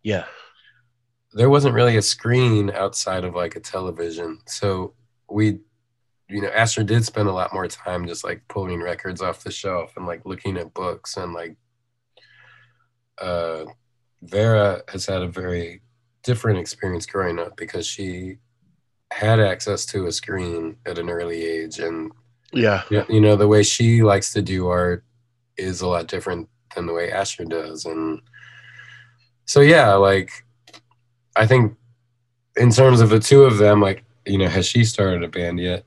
[0.02, 0.26] Yeah.
[1.32, 4.38] there wasn't really a screen outside of like a television.
[4.46, 4.94] So
[5.28, 5.58] we,
[6.28, 9.50] you know, Asher did spend a lot more time just like pulling records off the
[9.50, 11.56] shelf and like looking at books and like.
[13.20, 13.64] Uh,
[14.22, 15.82] Vera has had a very
[16.22, 18.38] different experience growing up because she
[19.12, 22.10] had access to a screen at an early age and
[22.52, 22.82] Yeah.
[23.08, 25.04] you know, the way she likes to do art
[25.56, 27.84] is a lot different than the way Asher does.
[27.84, 28.20] And
[29.44, 30.30] so, yeah, like,
[31.36, 31.76] I think
[32.56, 35.60] in terms of the two of them, like, you know, has she started a band
[35.60, 35.84] yet?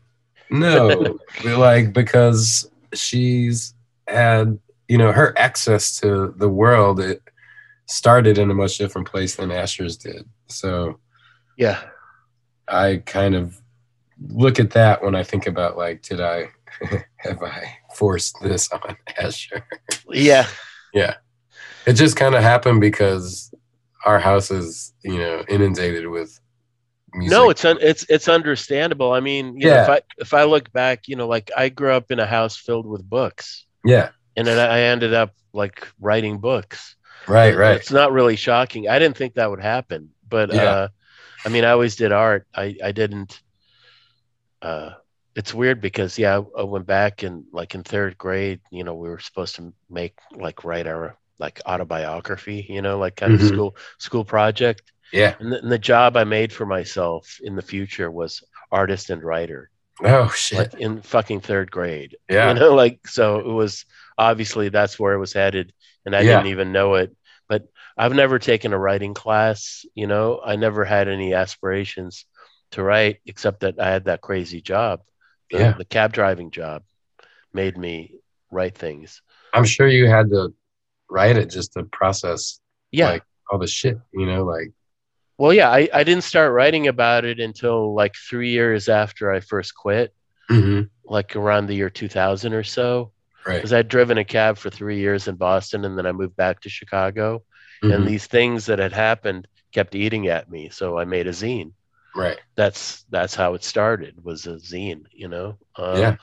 [0.49, 3.73] No, like, because she's
[4.07, 4.57] had,
[4.87, 7.21] you know, her access to the world, it
[7.87, 10.27] started in a much different place than Asher's did.
[10.47, 10.99] So,
[11.57, 11.81] Yeah.
[12.67, 13.59] I kind of
[14.29, 16.49] look at that when I think about like, did I
[17.17, 19.65] have I forced this on Asher?
[20.09, 20.47] Yeah.
[20.93, 21.15] Yeah,
[21.85, 23.53] it just kind of happened because
[24.05, 26.39] our house is you know inundated with
[27.13, 27.37] music.
[27.37, 29.11] No, it's un- it's it's understandable.
[29.11, 31.91] I mean, you know, if I if I look back, you know, like I grew
[31.91, 36.37] up in a house filled with books, yeah, and then I ended up like writing
[36.37, 36.95] books.
[37.27, 38.87] right, right, It's not really shocking.
[38.87, 40.63] I didn't think that would happen, but Yeah.
[40.63, 40.87] uh,
[41.45, 42.47] I mean, I always did art.
[42.55, 43.41] I I didn't.
[44.61, 44.91] Uh,
[45.35, 48.95] it's weird because yeah, I, I went back and like in third grade, you know,
[48.95, 53.41] we were supposed to make like write our like autobiography, you know, like kind Mhm.
[53.41, 54.91] of school school project.
[55.11, 55.35] yeah.
[55.39, 59.21] And the, and the job I made for myself in the future was artist and
[59.23, 59.69] writer,
[60.03, 62.17] Oh shit, like in fucking third grade.
[62.29, 63.85] yeah, You know, like so it was
[64.17, 65.73] obviously that's where it was headed,
[66.05, 66.37] and I Yeah.
[66.37, 67.15] didn't even know it.
[67.97, 69.85] I've never taken a writing class.
[69.95, 72.25] You know, I never had any aspirations
[72.71, 75.01] to write, except that I had that crazy job.
[75.51, 75.71] The, Yeah.
[75.77, 76.83] the cab driving job
[77.53, 78.15] made me
[78.51, 79.21] write things.
[79.53, 80.53] I'm sure you had to
[81.09, 82.59] write it just to process
[82.91, 83.11] Yeah.
[83.11, 84.71] like all the shit, you know, like
[85.37, 85.69] well, yeah.
[85.69, 90.13] I, I didn't start writing about it until like three years after I first quit,
[90.49, 93.11] mhm, like around the year 2000 or so.
[93.45, 96.35] right, because I'd driven a cab for three years in Boston and then I moved
[96.37, 97.43] back to Chicago.
[97.89, 100.69] And mhm, these things that had happened kept eating at me.
[100.69, 101.73] So I made a zine.
[102.15, 105.59] right, That's that's how it started was a zine, you know?
[105.77, 106.17] Um, Yeah.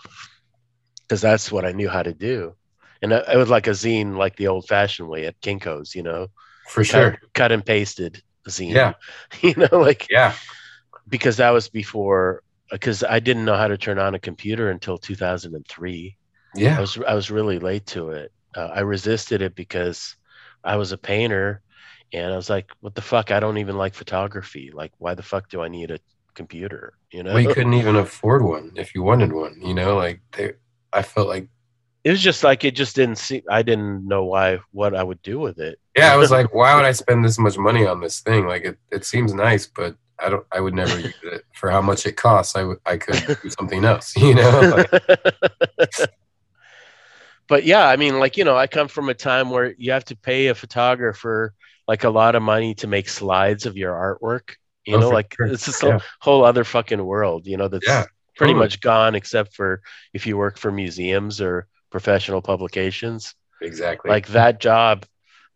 [1.09, 2.55] Because that's what I knew how to do.
[3.03, 6.03] And I- it was like a zine, like the old fashioned way at Kinko's, you
[6.03, 6.29] know,
[6.69, 8.85] for sure, cut, cut and pasted zine.
[8.85, 8.95] Yeah.
[9.43, 10.35] you know, like yeah,
[11.09, 14.99] because that was before, because I didn't know how to turn on a computer until
[14.99, 16.17] 2003.
[16.55, 18.33] Yeah, I was I was really late to it.
[18.57, 20.17] Uh, I resisted it because
[20.65, 21.63] I was a painter,
[22.13, 23.31] and I was like, "What the fuck?
[23.31, 24.71] I don't even like photography.
[24.73, 25.99] Like, why the fuck do I need a
[26.35, 29.97] computer?" You know, well, you couldn't even afford one if you wanted one, you know,
[29.97, 30.53] like they,
[30.93, 31.49] I felt like
[32.05, 33.43] it was just like it just didn't see.
[33.49, 35.79] I didn't know why what I would do with it.
[35.97, 38.47] Yeah, I was like, why would I spend this much money on this thing?
[38.47, 40.45] Like, it, it seems nice, but I don't.
[40.53, 42.57] I would never use it for how much it costs.
[42.57, 42.79] I would.
[42.87, 44.15] I could do something else.
[44.23, 44.87] You know.
[44.91, 46.11] Like,
[47.49, 50.05] but yeah, I mean, like you know, I come from a time where you have
[50.07, 51.55] to pay a photographer
[51.89, 54.55] like a lot of money to make slides of your artwork.
[54.85, 55.47] You Oh, know, like sure.
[55.47, 55.97] it's just Yeah.
[55.97, 57.47] a whole other fucking world.
[57.47, 58.05] You know, that's Yeah,
[58.37, 58.65] pretty totally.
[58.65, 59.83] much gone except for
[60.13, 63.35] if you work for museums or professional publications.
[63.61, 64.11] exactly.
[64.11, 65.05] Like that job,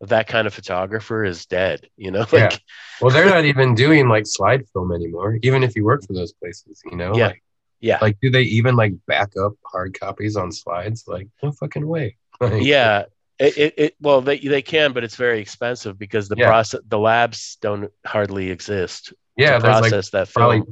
[0.01, 1.89] that kind of photographer is dead.
[1.97, 2.49] You know, Yeah.
[2.49, 2.61] like
[3.01, 5.39] well, they're not even doing like slide film anymore.
[5.43, 7.15] Even if you work for those places, you know.
[7.15, 7.27] Yeah.
[7.27, 7.43] Like,
[7.79, 11.03] yeah, like, do they even like back up hard copies on slides?
[11.07, 12.15] Like, no fucking way.
[12.41, 13.05] Like, yeah.
[13.39, 16.47] It, it, it well they they can, but it's very expensive because the Yeah.
[16.47, 19.57] process the labs don't hardly exist Yeah.
[19.57, 20.63] to There's like process that probably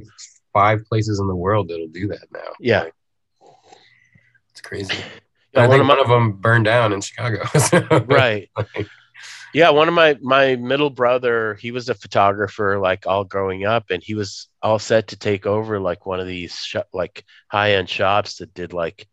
[0.52, 2.40] five places in the world that'll do that now.
[2.60, 2.82] Yeah.
[2.82, 2.92] Like,
[4.50, 4.94] It's crazy.
[5.52, 7.42] Yeah, I one think of my- one of them burned down in Chicago.
[8.06, 8.48] right.
[8.56, 8.86] Like,
[9.56, 13.86] Yeah, one of my my middle brother, he was a photographer like all growing up,
[13.88, 17.72] and he was all set to take over like one of these sh- like high
[17.72, 19.08] end shops that did like,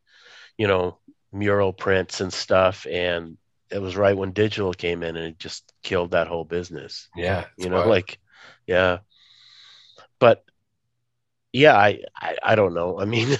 [0.58, 0.98] you know,
[1.32, 2.86] mural prints and stuff.
[2.92, 3.38] And
[3.72, 7.46] it was right when digital came in, and it just killed that whole business yeah.
[7.58, 7.90] You know, wild.
[7.90, 8.20] like,
[8.68, 8.98] yeah.
[10.20, 10.44] But
[11.54, 13.00] yeah, I I, I don't know.
[13.00, 13.38] I mean,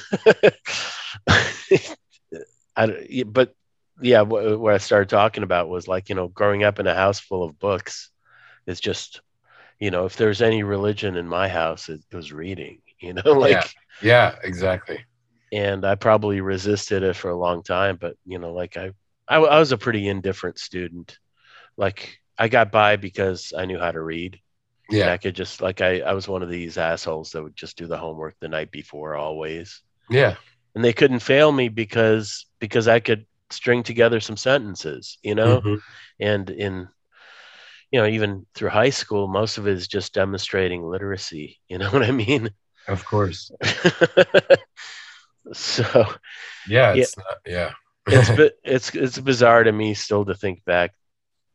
[2.78, 3.54] I don't- but
[4.02, 6.88] yeah, what, uh, what I started talking about was like, you know, growing up in
[6.88, 8.10] a house full of books
[8.68, 9.22] is just,
[9.80, 13.52] you know, if there's any religion in my house, it, was reading, you know, like,
[13.52, 13.68] Yeah.
[14.02, 15.06] yeah, exactly.
[15.52, 18.92] and I probably resisted it for a long time, but you know, like I,
[19.28, 21.18] I, I was a pretty indifferent student.
[21.78, 24.40] Like I got by because I knew how to read.
[25.00, 25.12] And Yeah.
[25.12, 27.88] I could just like I, I was one of these assholes that would just do
[27.88, 29.82] the homework the night before always.
[30.10, 30.36] Yeah.
[30.76, 35.62] And they couldn't fail me because because I could string together some sentences, you know?
[35.62, 35.82] Mhm.
[36.20, 36.88] And in
[37.92, 41.60] you know, even through high school, most of it is just demonstrating literacy.
[41.68, 42.50] You know what I mean?
[42.88, 43.52] Of course.
[45.54, 46.06] so
[46.68, 46.94] Yeah.
[46.94, 47.02] Yeah.
[47.02, 47.72] It's not, yeah.
[48.08, 50.94] it's it's it's bizarre to me still to think back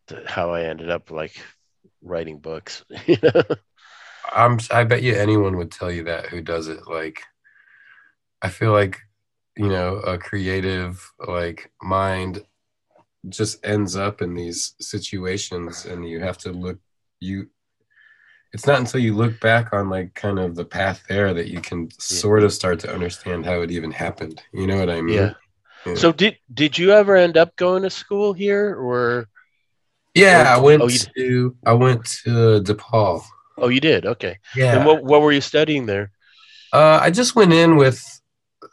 [0.08, 1.34] to how I ended up like
[2.02, 2.84] writing books.
[3.06, 3.42] You know?
[4.30, 6.86] I'm I bet you anyone would tell you that who does it.
[6.86, 7.22] Like
[8.40, 9.00] I feel like,
[9.58, 12.44] you know, a creative like mind
[13.28, 16.78] just ends up in these situations and you have to look
[17.20, 17.48] you
[18.52, 21.60] it's not until you look back on like kind of the path there that you
[21.60, 24.42] can sort of start to understand how it even happened.
[24.52, 25.16] You know what I mean?
[25.16, 25.32] Yeah.
[25.84, 25.94] Yeah.
[25.96, 29.28] So did did you ever end up going to school here or
[30.14, 33.22] Yeah, I went oh, to I went to DePaul.
[33.58, 34.06] oh you did?
[34.06, 34.38] Okay.
[34.56, 34.76] Yeah.
[34.76, 36.10] And what what were you studying there?
[36.72, 38.17] Uh, I just went in with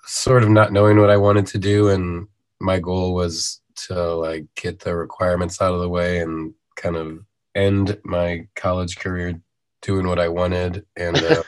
[0.05, 2.27] sort of not knowing what I wanted to do, and
[2.59, 7.19] my goal was to like get the requirements out of the way and kind of
[7.55, 9.41] end my college career
[9.81, 10.85] doing what I wanted.
[10.95, 11.43] And uh,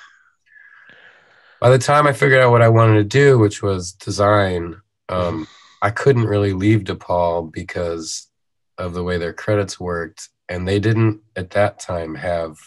[1.62, 5.47] by the time I figured out what I wanted to do, which was design, um,
[5.82, 8.28] I couldn't really leave DePaul because
[8.78, 12.58] of the way their credits worked, and they didn't at that time have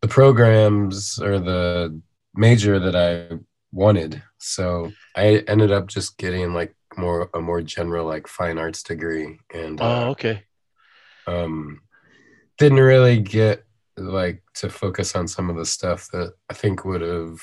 [0.00, 2.00] the programs or the
[2.34, 3.36] major that I
[3.72, 4.22] wanted.
[4.40, 9.38] So I ended up just getting like more a more general like fine arts degree
[9.54, 10.44] and Oh, uh, okay.
[11.26, 11.80] um
[12.58, 13.64] didn't really get
[13.96, 17.40] like to focus on some of the stuff that I think would have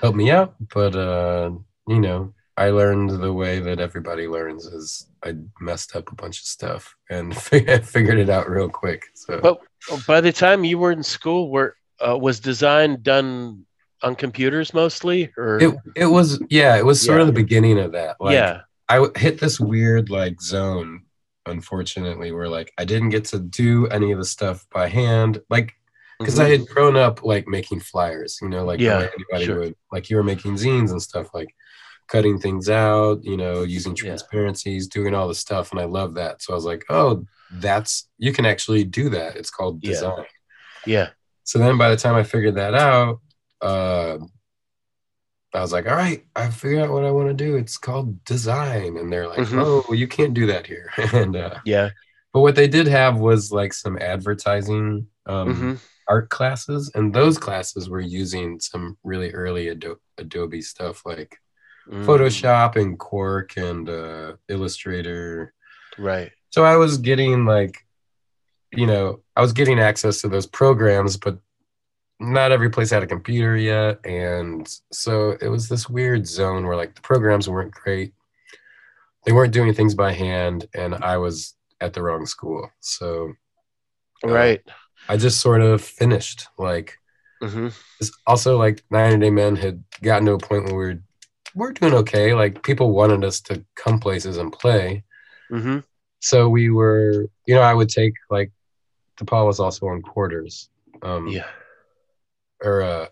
[0.00, 1.50] helped me out, but uh
[1.88, 6.40] you know, I learned the way that everybody learns is I messed up a bunch
[6.40, 9.06] of stuff and figured it out real quick.
[9.14, 9.60] So But
[10.06, 13.66] by the time you were in school, were uh, was design done
[14.02, 17.22] on computers mostly, or it it was yeah, it was sort Yeah.
[17.22, 18.16] of the beginning of that.
[18.20, 21.02] Like yeah, I w- hit this weird like zone,
[21.46, 25.74] unfortunately, where like I didn't get to do any of the stuff by hand, like
[26.18, 26.44] because Mhm.
[26.44, 29.58] I had grown up like making flyers, you know, like Yeah, anybody sure.
[29.60, 29.74] would.
[29.92, 31.54] Like you were making zines and stuff, like
[32.08, 34.04] cutting things out, you know, using Yeah.
[34.04, 36.42] transparencies, doing all the stuff, and I love that.
[36.42, 39.36] So I was like, oh, that's you can actually do that.
[39.36, 39.90] It's called Yeah.
[39.90, 40.24] design.
[40.86, 41.08] yeah,
[41.44, 43.20] So then by the time I figured that out,
[43.62, 44.18] uh,
[45.52, 47.56] I was like, all right, I figured out what I want to do.
[47.56, 48.96] It's called design.
[48.96, 49.60] And they're like, Mhm.
[49.64, 50.90] oh, well, you can't do that here.
[51.12, 51.90] and uh, yeah.
[52.32, 55.74] but what they did have was like some advertising um, hmm
[56.08, 61.36] art classes, and those classes were using some really early Ado- Adobe stuff like
[61.88, 62.04] Mm.
[62.04, 65.54] Photoshop and Quark and uh, Illustrator
[65.98, 66.30] Right.
[66.50, 67.78] so I was getting like,
[68.70, 71.38] you know, I was getting access to those programs, but
[72.20, 74.04] not every place had a computer yet.
[74.04, 78.12] And so it was this weird zone where like the programs weren't great.
[79.24, 82.70] They weren't doing things by hand, and I was at the wrong school.
[82.80, 83.32] So
[84.24, 84.62] Uh, Right.
[85.08, 86.46] I just sort of finished.
[86.58, 86.98] Like,
[87.42, 87.68] hmm
[88.26, 91.02] also like 90 Day Men had gotten to a point where we were,
[91.54, 92.34] we're doing okay.
[92.34, 95.04] Like, people wanted us to come places and play.
[95.50, 95.78] hmm
[96.22, 98.52] so we were you know i would take like
[99.16, 100.68] DePaul was also on quarters
[101.02, 101.48] um Yeah.
[102.62, 103.06] Or uh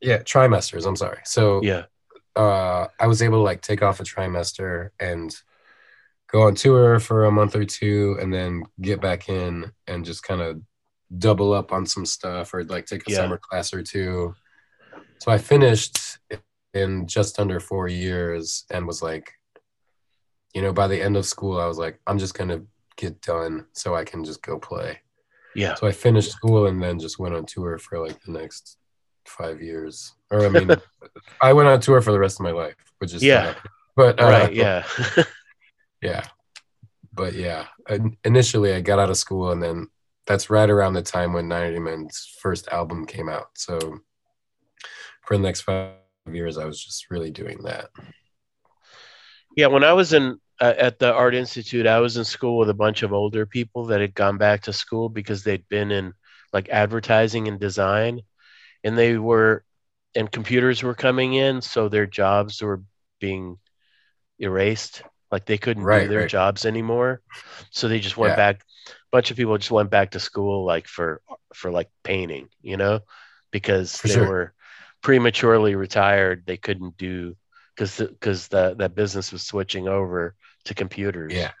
[0.00, 1.84] yeah trimesters i'm sorry so Yeah.
[2.36, 5.34] uh i was able to like take off a trimester and
[6.30, 10.22] go on tour for a month or two and then get back in and just
[10.22, 10.60] kind of
[11.18, 13.18] double up on some stuff or like take a Yeah.
[13.18, 14.34] summer class or two
[15.18, 15.98] so i finished
[16.74, 19.30] in just under four years and was like
[20.54, 22.62] you know by the end of school i was like i'm just gonna
[22.96, 24.98] get done so i can just go play
[25.54, 25.74] Yeah.
[25.74, 28.78] so i finished school and then just went on tour for like the next
[29.26, 30.70] five years Or I mean,
[31.40, 33.54] I went on tour for the rest of my life, which is Yeah.
[33.94, 34.84] But uh, right, yeah.
[36.02, 36.24] yeah,
[37.12, 37.66] but yeah.
[37.88, 39.88] In- Initially, I got out of school, and then
[40.26, 43.48] that's right around the time when 90 Men's first album came out.
[43.54, 43.78] So
[45.26, 45.92] for the next five
[46.32, 47.90] years, I was just really doing that.
[49.56, 52.70] Yeah, when I was in uh, at the art institute, I was in school with
[52.70, 56.14] a bunch of older people that had gone back to school because they'd been in
[56.54, 58.22] like advertising and design,
[58.84, 59.64] and they were,
[60.16, 62.82] and computers were coming in, so their jobs were
[63.20, 63.58] being
[64.40, 65.02] erased.
[65.30, 66.26] Like they couldn't Right, do their right.
[66.26, 67.22] jobs anymore,
[67.70, 68.36] so they just went Yeah.
[68.36, 68.62] back.
[68.88, 71.22] A bunch of people just went back to school like for
[71.54, 73.00] for like painting, you know,
[73.50, 74.22] because For they sure.
[74.22, 74.54] were
[75.02, 76.44] prematurely retired.
[76.46, 77.36] They couldn't do
[77.76, 80.34] because because the, that business was switching over
[80.64, 81.32] to computers.
[81.32, 81.52] Yeah.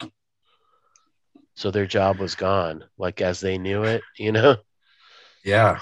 [1.54, 4.56] So their job was gone, like as they knew it, you know.
[5.44, 5.80] Yeah.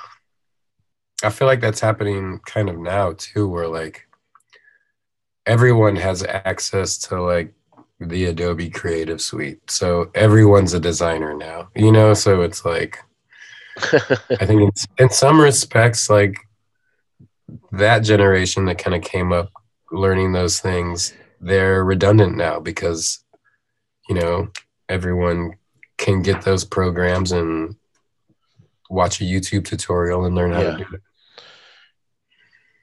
[1.23, 4.09] I feel like that's happening kind of now too, where like
[5.47, 7.53] everyone has access to like
[8.01, 9.71] the Adobe Creative Suite.
[9.71, 12.15] So everyone's a designer now, you know?
[12.15, 12.99] So it's like,
[13.77, 16.37] I think in, in some respects, like
[17.73, 19.51] that generation that kind of came up
[19.93, 23.25] learning those things, they're redundant now because,
[24.09, 24.49] you know,
[24.89, 25.55] everyone
[25.99, 27.75] can get those programs and
[28.89, 30.71] watch a YouTube tutorial and learn how Yeah.
[30.73, 31.01] to do it.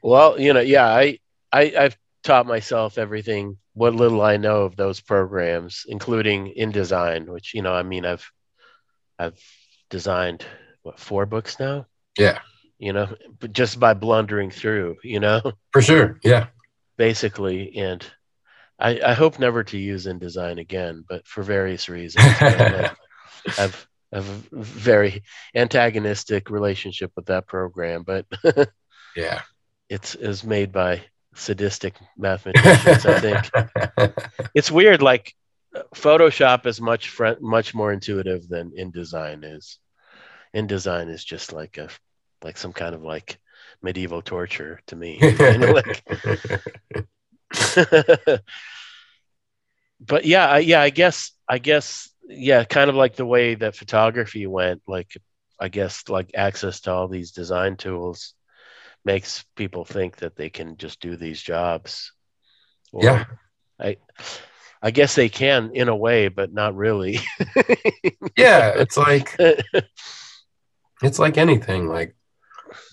[0.03, 1.19] well, you know, yeah, I
[1.51, 7.53] I I've taught myself everything what little I know of those programs, including InDesign, which
[7.53, 8.29] you know, I mean, I've
[9.19, 9.39] I've
[9.89, 10.45] designed
[10.83, 11.85] what four books now,
[12.17, 12.39] Yeah,
[12.79, 15.41] you know, but just by blundering through, you know.
[15.71, 16.19] for sure.
[16.23, 16.47] Yeah.
[16.97, 18.05] basically and
[18.79, 22.25] I, I hope never to use InDesign again, but for various reasons.
[22.41, 25.23] you know, like, I've I've a very
[25.55, 28.25] antagonistic relationship with that program, but
[29.15, 29.41] Yeah.
[29.89, 31.01] it's is made by
[31.35, 33.05] sadistic mathematicians.
[33.05, 34.13] I think
[34.55, 35.01] it's weird.
[35.01, 35.33] Like
[35.75, 39.79] uh, Photoshop is much fr- much more intuitive than InDesign is.
[40.55, 41.89] InDesign is just like a
[42.43, 43.39] like some kind of like
[43.81, 45.19] medieval torture to me.
[45.21, 46.03] You know, like
[49.99, 53.75] but yeah, I, yeah, I guess, I guess, yeah, kind of like the way that
[53.75, 54.81] photography went.
[54.87, 55.17] Like,
[55.59, 58.33] I guess, like access to all these design tools
[59.05, 62.11] makes people think that they can just do these jobs.
[62.91, 63.25] Or yeah.
[63.79, 63.97] I,
[64.81, 67.19] I guess they can in a way, but not really.
[68.35, 68.73] Yeah.
[68.75, 69.35] It's like,
[71.01, 71.87] it's like anything.
[71.87, 72.15] Like,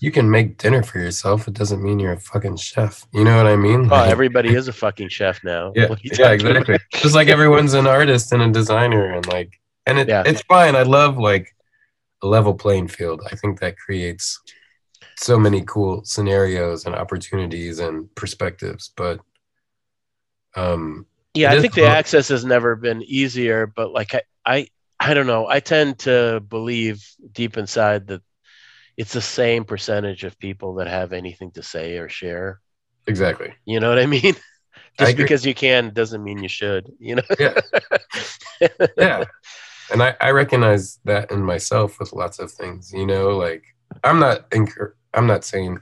[0.01, 1.47] you can make dinner for yourself.
[1.47, 3.05] It doesn't mean you're a fucking chef.
[3.13, 3.85] You know what I mean?
[3.85, 5.71] oh, Like- everybody is a fucking chef now.
[5.75, 6.33] yeah, What are you yeah, about?
[6.33, 6.77] exactly.
[6.93, 10.23] Just like everyone's an artist and a designer, and like, and it, Yeah.
[10.25, 10.75] it's fine.
[10.75, 11.55] I love like
[12.21, 13.21] a level playing field.
[13.31, 14.39] I think that creates
[15.17, 18.91] so many cool scenarios and opportunities and perspectives.
[18.97, 19.19] But
[20.55, 24.67] um, Yeah, I think the access has never been easier, but like I, I,
[24.99, 25.47] I don't know.
[25.47, 28.21] I tend to believe deep inside that
[28.97, 32.61] it's the same percentage of people that have anything to say or share.
[33.07, 33.53] exactly.
[33.65, 34.35] You know what I mean?
[34.99, 35.25] Just agree.
[35.25, 36.89] because you can doesn't mean you should.
[36.99, 37.21] You know?
[37.37, 37.59] Yeah.
[38.97, 39.25] yeah
[39.91, 43.63] and I, I recognize that in myself with lots of things you know like
[44.03, 45.79] i'm not incur- i'm not saying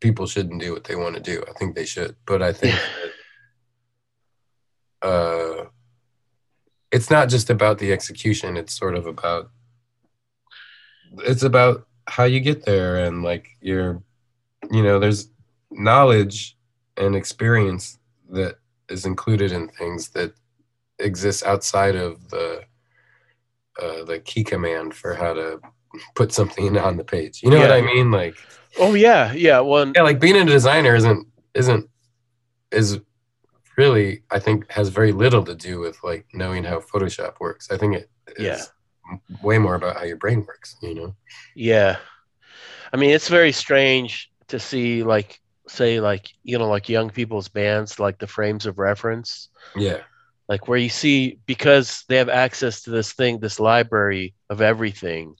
[0.00, 2.74] people shouldn't do what they want to do i think they should but i think
[5.02, 5.64] that, uh
[6.92, 9.50] it's not just about the execution it's sort of about
[11.18, 14.02] it's about how you get there and like your
[14.70, 15.30] you know there's
[15.70, 16.56] knowledge
[16.96, 17.98] and experience
[18.30, 18.56] that
[18.88, 20.32] is included in things that
[20.98, 22.62] exists outside of the
[23.80, 25.60] uh, the key command for how to
[26.14, 27.42] put something on the page.
[27.42, 28.10] You know what I mean?
[28.10, 28.36] Like
[28.78, 29.60] oh yeah, yeah.
[29.60, 31.88] One, yeah, like being a designer isn't isn't
[32.72, 33.00] is
[33.76, 37.70] really I think has very little to do with like knowing how Photoshop works.
[37.70, 38.62] I think it is Yeah.
[39.42, 40.76] Way more about how your brain works.
[40.82, 41.14] You know?
[41.54, 41.96] yeah.
[42.92, 47.48] I mean, it's very strange to see like say like you know like young people's
[47.48, 50.02] bands like the frames of reference Yeah,
[50.48, 55.34] like where you see because they have access to this thing this library of everything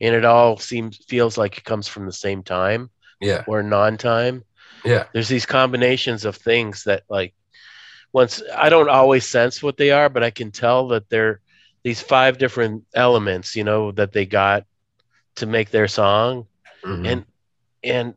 [0.00, 2.90] and it all seems feels like it comes from the same time
[3.20, 4.44] yeah, or non-time
[4.84, 7.34] yeah, there's these combinations of things that like
[8.12, 11.40] once i don't always sense what they are but i can tell that they're
[11.84, 14.64] these five different elements you know that they got
[15.36, 16.46] to make their song
[16.84, 17.24] mhm, and
[17.82, 18.14] and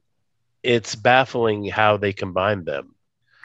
[0.63, 2.95] it's baffling how they combine them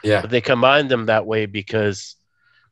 [0.03, 2.15] yeah, but they combine them that way because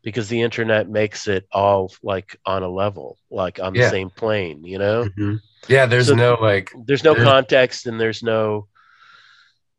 [0.04, 4.64] because the internet makes it all like on a level like on the same plane
[4.66, 5.39] you know mhm.
[5.68, 5.86] yeah.
[5.86, 8.68] There's So- no like there's no There's- context and there's no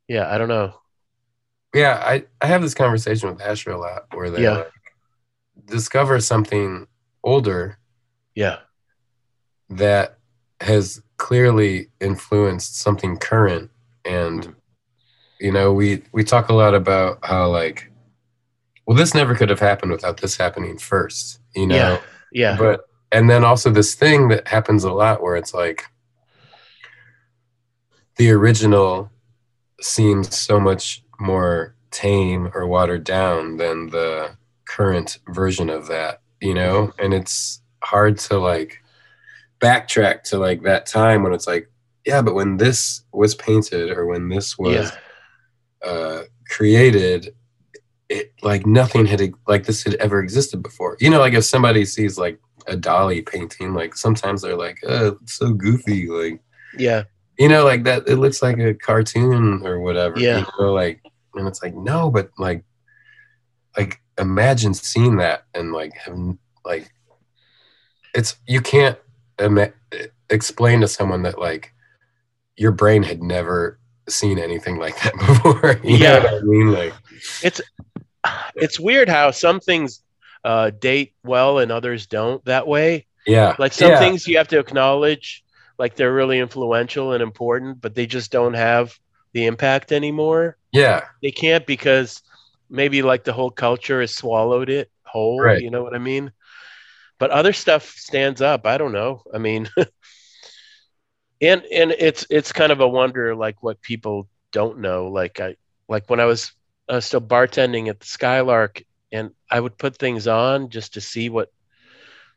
[0.09, 0.75] yeah, I don't know.
[1.75, 4.59] yeah, I, I have this conversation with Asher a lot where they Yeah.
[4.59, 4.73] like,
[5.67, 6.87] discover something
[7.23, 7.79] older
[8.35, 8.59] Yeah,
[9.71, 10.19] that
[10.61, 13.71] has clearly influenced something current.
[14.05, 14.55] And Mhm.
[15.41, 17.91] you know we we talk a lot about how like
[18.87, 21.77] well this never could have happened without this happening first you know?
[21.77, 21.99] Yeah,
[22.33, 22.81] yeah, but
[23.13, 25.85] and then also this thing that happens a lot where it's like
[28.17, 29.11] the original
[29.81, 36.53] seems so much more tame or watered down than the current version of that you
[36.53, 38.79] know and it's hard to like
[39.61, 41.71] backtrack to like that time when it's like
[42.05, 44.99] yeah but when this was painted or when this was yeah,
[45.85, 47.35] uh, created,
[48.09, 50.97] it like nothing had like this had ever existed before.
[51.01, 55.19] You know, like if somebody sees like a Dalí painting, like sometimes they're like, "Oh,
[55.23, 56.41] it's so goofy," like
[56.79, 57.05] yeah,
[57.39, 58.07] you know, like that.
[58.07, 60.19] It looks like a cartoon or whatever.
[60.19, 60.39] Yeah.
[60.39, 61.01] You know, like,
[61.35, 62.65] and it's like no, but like,
[63.77, 66.91] like imagine seeing that and like having like,
[68.15, 68.99] it's you can't
[69.39, 69.73] ima-
[70.31, 71.73] explain to someone that like
[72.57, 75.81] your brain had never seen anything like that before.
[75.85, 76.19] You Yeah.
[76.19, 76.73] know what I mean?
[76.73, 76.95] Like,
[78.57, 80.03] it's weird how some things
[80.45, 83.07] uh, date well and others don't that way.
[83.27, 85.45] yeah, Like some yeah, things you have to acknowledge,
[85.79, 88.99] like they're really influential and important, but they just don't have
[89.33, 90.57] the impact anymore.
[90.73, 92.23] yeah, They can't because
[92.73, 95.41] maybe like the whole culture has swallowed it whole.
[95.41, 95.63] Right.
[95.63, 96.33] You know what I mean?
[97.19, 98.67] But other stuff stands up.
[98.67, 99.23] I don't know.
[99.33, 99.69] I mean,
[101.41, 105.09] and and it's it's kind of a wonder like what people don't know.
[105.09, 105.57] Like I
[105.89, 106.53] like when I was
[106.89, 111.29] uh, still bartending at the Skylark, and I would put things on just to see
[111.29, 111.53] what.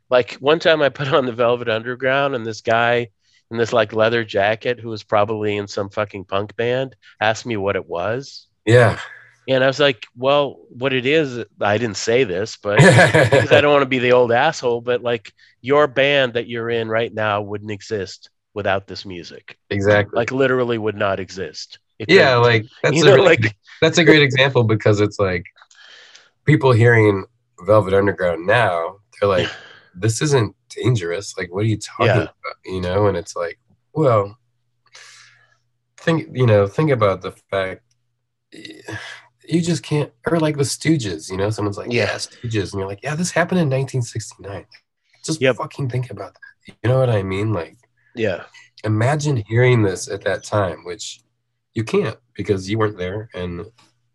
[0.07, 3.09] Like one time, I put on the Velvet Underground, and this guy
[3.49, 7.57] in this like leather jacket, who was probably in some fucking punk band, asked me
[7.57, 8.47] what it was.
[8.67, 8.99] yeah.
[9.47, 13.61] And I was like, well, what it is, I didn't say this, but because I
[13.61, 15.31] don't want to be the old asshole, but like
[15.61, 19.57] your band that you're in right now wouldn't exist without this music.
[19.69, 20.15] exactly.
[20.17, 21.77] Like literally would not exist.
[22.07, 25.45] Yeah, like that's you a know, really- like that's a great example because it's like
[26.45, 27.25] people hearing
[27.61, 29.49] Velvet Underground now, they're like,
[29.93, 31.37] this isn't dangerous.
[31.37, 32.21] Like, what are you talking Yeah.
[32.23, 32.33] about?
[32.65, 33.59] You know, and it's like,
[33.93, 34.37] well,
[35.97, 37.81] think you know, think about the fact
[39.47, 42.13] you just can't or like the Stooges, you know, someone's like, Yeah.
[42.15, 44.65] Stooges, and you're like, Yeah, this happened in nineteen sixty nine.
[45.23, 45.55] Just Yep.
[45.57, 46.73] fucking think about that.
[46.83, 47.53] You know what I mean?
[47.53, 47.77] Like
[48.15, 48.43] yeah,
[48.83, 51.19] imagine hearing this at that time which
[51.73, 53.65] you can't because you weren't there and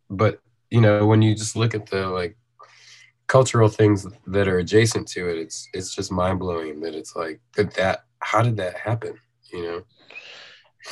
[0.09, 2.37] but you know when you just look at the like
[3.27, 7.73] cultural things that are adjacent to it it's it's just mind-blowing that it's like that
[7.75, 9.15] that how did that happen
[9.53, 9.83] you know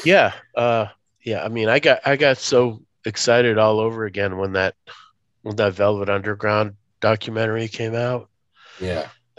[0.04, 0.86] yeah, uh,
[1.24, 1.42] yeah.
[1.44, 4.74] I mean, I got I got so excited all over again when that
[5.42, 8.28] when that Velvet Underground documentary came out.
[8.80, 9.08] yeah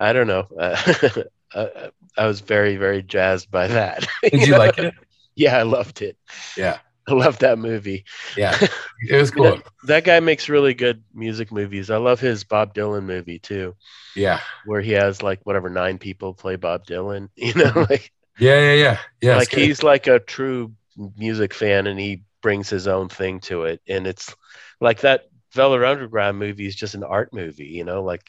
[0.00, 0.46] I don't know.
[0.58, 0.76] Uh,
[1.54, 4.06] I, I was very, very jazzed by that.
[4.22, 4.58] did you know?
[4.58, 4.94] like it
[5.34, 6.16] Yeah, I loved it.
[6.56, 6.78] yeah
[7.08, 8.04] I loved that movie.
[8.36, 8.56] yeah
[9.08, 11.90] it was cool That guy makes really good music movies.
[11.90, 13.76] I love his Bob Dylan movie too,
[14.16, 17.28] yeah where he has like whatever nine people play Bob Dylan.
[17.36, 20.72] You know, like yeah yeah yeah yeah like he's like a true
[21.16, 23.80] music fan, and he brings his own thing to it.
[23.88, 24.34] And it's
[24.80, 27.66] like that Velvet Underground movie is just an art movie.
[27.66, 28.24] You know, like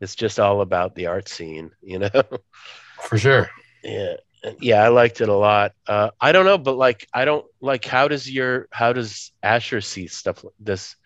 [0.00, 1.70] it's just all about the art scene.
[1.82, 2.22] You know.
[3.02, 3.50] for sure
[3.82, 4.14] Yeah.
[4.60, 5.72] Yeah, I liked it a lot.
[5.86, 7.84] Uh, I don't know, but like, I don't like.
[7.84, 10.96] How does your how does Asher see stuff like this?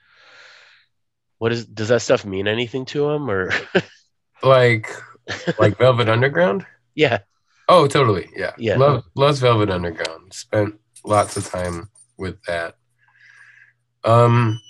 [1.36, 3.52] What is does that stuff mean anything to him or?
[4.42, 4.90] like
[5.58, 6.64] like velvet underground
[6.96, 7.18] yeah,
[7.68, 8.28] Oh, totally.
[8.36, 8.52] Yeah.
[8.58, 8.76] Yeah.
[8.78, 10.32] Love loves Velvet Underground.
[10.32, 12.76] Spent lots of time with that.
[14.04, 14.60] Um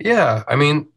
[0.00, 0.88] yeah, I mean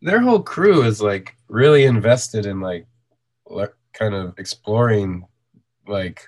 [0.00, 2.86] their whole crew is like really invested in like
[3.48, 5.26] le- kind of exploring
[5.86, 6.22] like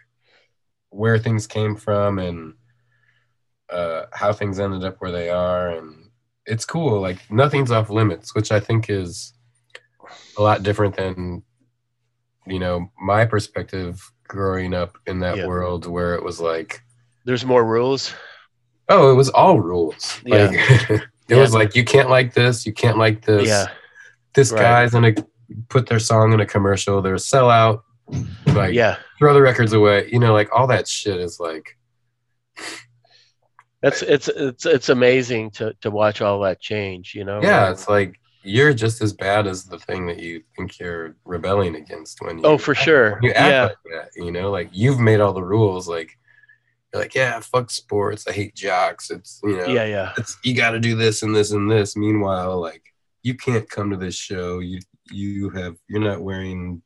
[0.91, 2.55] where things came from and
[3.71, 6.11] uh how things ended up where they are and
[6.47, 9.35] it's cool like nothing's off limits which i think is
[10.37, 11.41] a lot different than
[12.51, 15.47] you know my perspective growing up in that Yeah.
[15.47, 16.83] world where it was like
[17.25, 18.13] there's more rules.
[18.89, 20.47] oh it was all rules Yeah.
[20.47, 23.67] like it was like you can't like this you can't like this Yeah,
[24.35, 24.61] this right.
[24.63, 25.15] guy's gonna
[25.69, 27.83] put their song in a commercial they're a sellout
[28.55, 28.97] like yeah.
[29.19, 31.77] throw the records away you know like all that shit is like
[33.83, 37.15] That's it's it's it's amazing to to watch all that change.
[37.15, 37.41] You know.
[37.43, 41.77] yeah it's like you're just as bad as the thing that you think you're rebelling
[41.77, 43.19] against when oh, you Oh, for sure.
[43.23, 43.63] you act Yeah.
[43.65, 43.77] like
[44.15, 44.25] that.
[44.25, 45.89] You know, like you've made all the rules.
[45.89, 46.17] Like
[46.93, 48.27] you're like, yeah, fuck sports.
[48.27, 49.11] I hate jocks.
[49.11, 50.13] It's you know, Yeah, yeah.
[50.19, 51.97] it's you got to do this and this and this.
[51.97, 52.83] Meanwhile, like
[53.23, 54.59] you can't come to this show.
[54.61, 54.81] You
[55.13, 56.83] you have you're not wearing.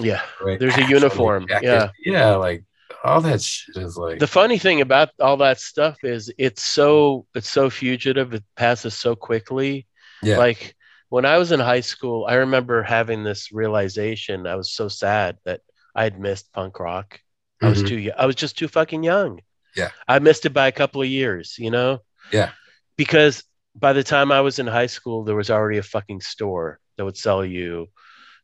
[0.00, 0.22] Yeah.
[0.40, 1.66] right There's a patch on your uniform, jacket.
[1.66, 1.90] yeah.
[2.04, 2.64] yeah, like
[3.04, 7.26] all that shit is like The funny thing about all that stuff is it's so
[7.34, 8.32] it's so fugitive.
[8.34, 9.86] It passes so quickly.
[10.22, 10.74] yeah, Like
[11.08, 14.46] when I was in high school, I remember having this realization.
[14.46, 15.60] I was so sad that
[15.94, 17.20] I had missed punk rock.
[17.62, 17.88] I was Mhm.
[17.88, 18.14] too young.
[18.18, 19.40] I was just too fucking young.
[19.76, 19.90] Yeah.
[20.06, 22.00] I missed it by a couple of years, you know?
[22.32, 22.52] Yeah.
[22.96, 23.44] Because
[23.74, 27.04] by the time I was in high school, there was already a fucking store that
[27.04, 27.88] would sell you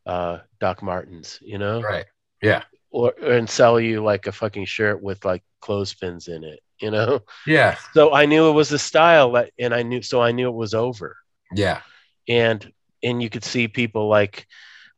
[0.06, 1.80] uh, Doc Martens, you know?
[1.80, 2.06] right.
[2.42, 6.90] Yeah, Or and sell you like a fucking shirt with like clothespins in it, you
[6.90, 7.20] know?
[7.46, 10.48] yeah, So I knew it was a style that and I knew so I knew
[10.48, 11.16] it was over
[11.54, 11.80] yeah,
[12.28, 12.70] and
[13.02, 14.46] and you could see people like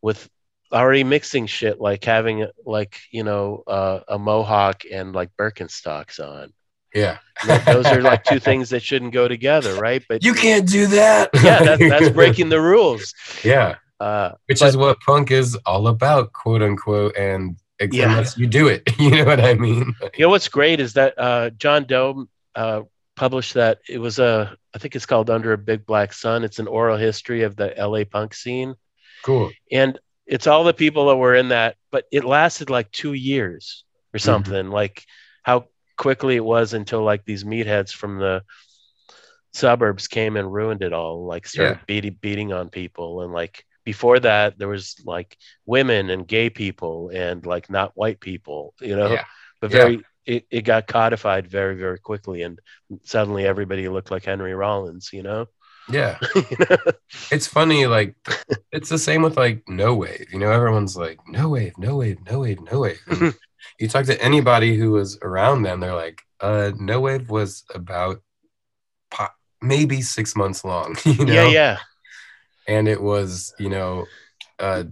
[0.03, 0.29] with
[0.73, 6.53] already mixing shit like having like you know uh, a mohawk and like birkenstocks on
[6.95, 7.19] yeah.
[7.47, 10.87] Like, those are like two things that shouldn't go together right but You can't do
[10.89, 11.31] that.
[11.35, 13.13] yeah that, that's breaking the rules
[13.45, 17.17] yeah, uh which But- is what punk is all about, quote unquote.
[17.17, 17.57] And
[17.93, 18.11] Yeah.
[18.11, 19.95] unless you do it, you know what I mean?
[20.17, 22.83] you know what's great is that uh john doe uh
[23.17, 26.59] published that it was a i think it's called under a big black sun it's
[26.59, 28.75] an oral history of the la punk scene
[29.25, 29.51] Cool.
[29.73, 33.85] and it's all the people that were in that but it lasted like two years
[34.15, 34.25] or mm-hmm.
[34.25, 35.05] something like
[35.43, 38.43] how quickly it was until like these meatheads from the
[39.53, 44.21] suburbs came and ruined it all like started beating beating on people and like before
[44.21, 49.13] that there was like women and gay people and like not white people you know
[49.13, 49.25] Yeah.
[49.61, 49.97] but Yeah.
[50.27, 52.61] It, it got codified very very quickly and
[53.05, 55.47] suddenly everybody looked like henry rollins you know
[55.89, 56.19] Yeah.
[57.31, 58.17] It's funny, like
[58.73, 60.27] it's the same with like no wave.
[60.33, 63.01] You know, everyone's like, no wave, no wave, no wave, no wave.
[63.07, 63.35] And
[63.81, 68.21] you talk to anybody who was around them, they're like, uh, no wave was about
[69.11, 71.33] po- maybe six months long, you know?
[71.33, 71.79] yeah yeah
[72.67, 74.07] And it was, you know,
[74.59, 74.85] uh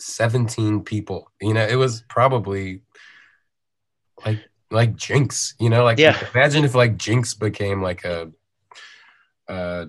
[0.00, 1.30] 17 people.
[1.40, 2.82] You know, it was probably
[4.24, 4.40] like
[4.74, 6.18] like Jinx, you know, like Yeah.
[6.34, 8.30] imagine if like Jinx became like a
[9.48, 9.86] uh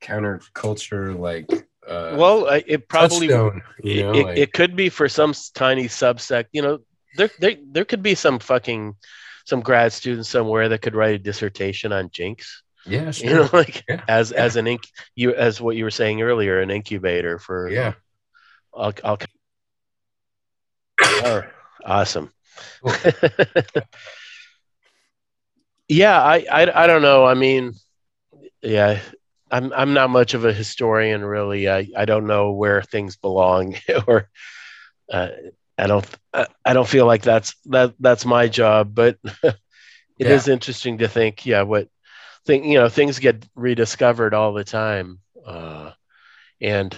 [0.00, 1.46] counterculture like
[1.86, 5.84] uh well it probably touchstone, you know, it, like, it could be for some tiny
[5.84, 6.78] subsect you know
[7.16, 8.94] there, there there could be some fucking
[9.46, 13.28] some grad student somewhere that could write a dissertation on jinx yeah, sure.
[13.28, 14.44] you know like Yeah, as yeah.
[14.44, 17.92] as an inc you as what you were saying earlier an incubator for yeah.
[18.74, 19.18] I'll, I'll,
[21.00, 21.42] oh,
[21.84, 22.30] awesome
[22.82, 22.92] Cool.
[25.94, 27.74] yeah I, I i don't know i mean
[28.62, 29.00] yeah
[29.50, 33.74] i'm i'm not much of a historian really i i don't know where things belong
[34.06, 34.28] or
[35.12, 35.28] uh,
[35.78, 36.06] i don't
[36.64, 39.18] I, don't feel like that's that that's my job but
[40.18, 40.48] it is Yeah.
[40.48, 41.88] interesting to think yeah what
[42.46, 45.90] thing you know things get rediscovered all the time uh
[46.60, 46.96] and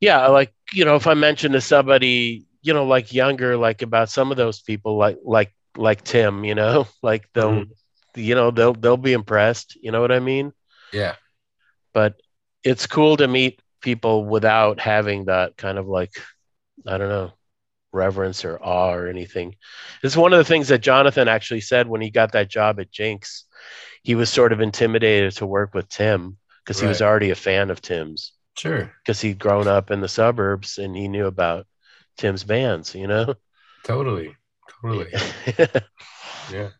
[0.00, 4.10] yeah like you know if i mention to somebody you know like younger like about
[4.10, 7.70] some of those people like like like tim you know like they'll Mhm.
[8.16, 10.52] you know they'll they'll be impressed you know what i mean
[10.92, 11.16] Yeah.
[11.92, 12.14] but
[12.62, 16.10] it's cool to meet people without having that kind of like
[16.86, 17.32] i don't know
[17.92, 19.54] reverence or awe or anything
[20.02, 22.90] it's one of the things that jonathan actually said when he got that job at
[22.90, 23.44] jinx
[24.02, 27.70] he was sort of intimidated to work with tim because he was already a fan
[27.70, 28.90] of tim's Sure.
[29.04, 31.66] because he'd grown up in the suburbs and he knew about
[32.16, 33.34] tim's bands you know
[33.84, 34.34] Totally.
[34.68, 35.12] Totally.
[36.48, 36.70] Yeah.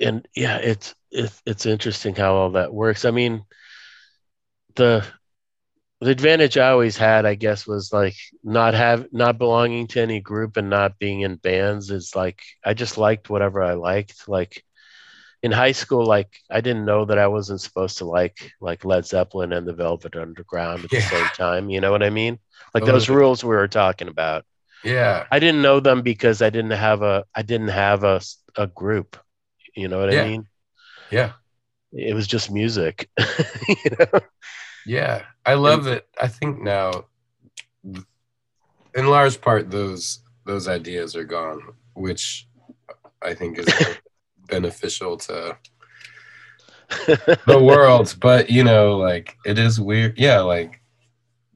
[0.00, 3.04] and yeah, it's it's it's interesting how all that works.
[3.04, 3.44] I mean,
[4.76, 5.04] the
[6.00, 10.20] the advantage I always had, I guess, was like not have not belonging to any
[10.20, 14.28] group and not being in bands is like I just liked whatever I liked.
[14.28, 14.64] Like
[15.42, 19.06] in high school, like I didn't know that I wasn't supposed to like like Led
[19.06, 21.70] Zeppelin and the Velvet Underground at the same time.
[21.70, 22.38] You know what I mean?
[22.74, 24.44] Like those rules we were talking about.
[24.84, 25.26] Yeah.
[25.30, 28.20] I didn't know them because I didn't have a I didn't have a
[28.56, 29.16] a group.
[29.76, 30.22] You know what Yeah.
[30.22, 30.46] I mean?
[31.10, 31.32] Yeah.
[31.92, 33.08] It was just music.
[33.68, 34.20] you know?
[34.86, 36.06] Yeah, I love it.
[36.20, 37.04] I think now,
[37.84, 41.60] in large part, those those ideas are gone,
[41.94, 42.48] which
[43.22, 43.68] I think is
[44.48, 45.56] beneficial to
[47.46, 48.16] the world.
[48.20, 50.18] But you know, like it is weird.
[50.18, 50.80] Yeah, like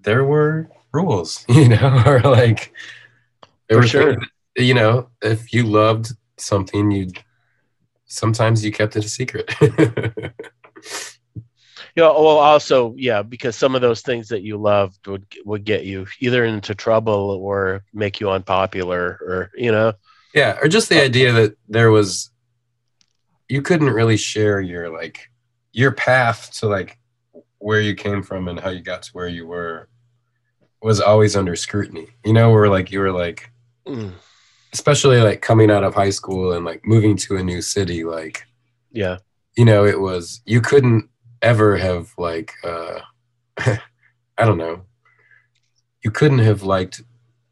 [0.02, 2.72] there were rules, you know, or like
[3.68, 4.14] there For sure.
[4.14, 7.10] things you know, if you loved something, you
[8.06, 9.52] sometimes you kept it a secret.
[9.60, 9.72] you
[11.96, 15.84] know, well, also, yeah, because some of those things that you loved would would get
[15.84, 19.92] you either into trouble or make you unpopular, or you know,
[20.34, 22.30] Yeah, or just the idea that there was
[23.48, 25.30] you couldn't really share your like
[25.72, 26.98] your path to like
[27.58, 29.88] where you came from and how you got to where you were
[30.80, 32.06] was always under scrutiny.
[32.24, 33.50] You know, where like you were like
[34.72, 38.44] especially like coming out of high school and like moving to a new city like
[38.92, 39.18] yeah,
[39.56, 41.08] you know it was you couldn't
[41.42, 43.00] ever have like uh
[43.58, 44.82] i don't know.
[46.04, 47.02] You couldn't have liked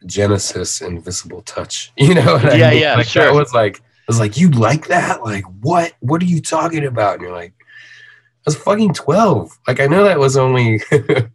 [0.07, 2.81] genesis invisible touch you know what I Yeah, mean?
[2.83, 3.25] yeah, like sure.
[3.25, 5.23] that was like i was like you like that?
[5.23, 5.95] Like what?
[6.01, 7.15] What are you talking about?
[7.15, 10.81] And you're like i was fucking 12 like i know that was only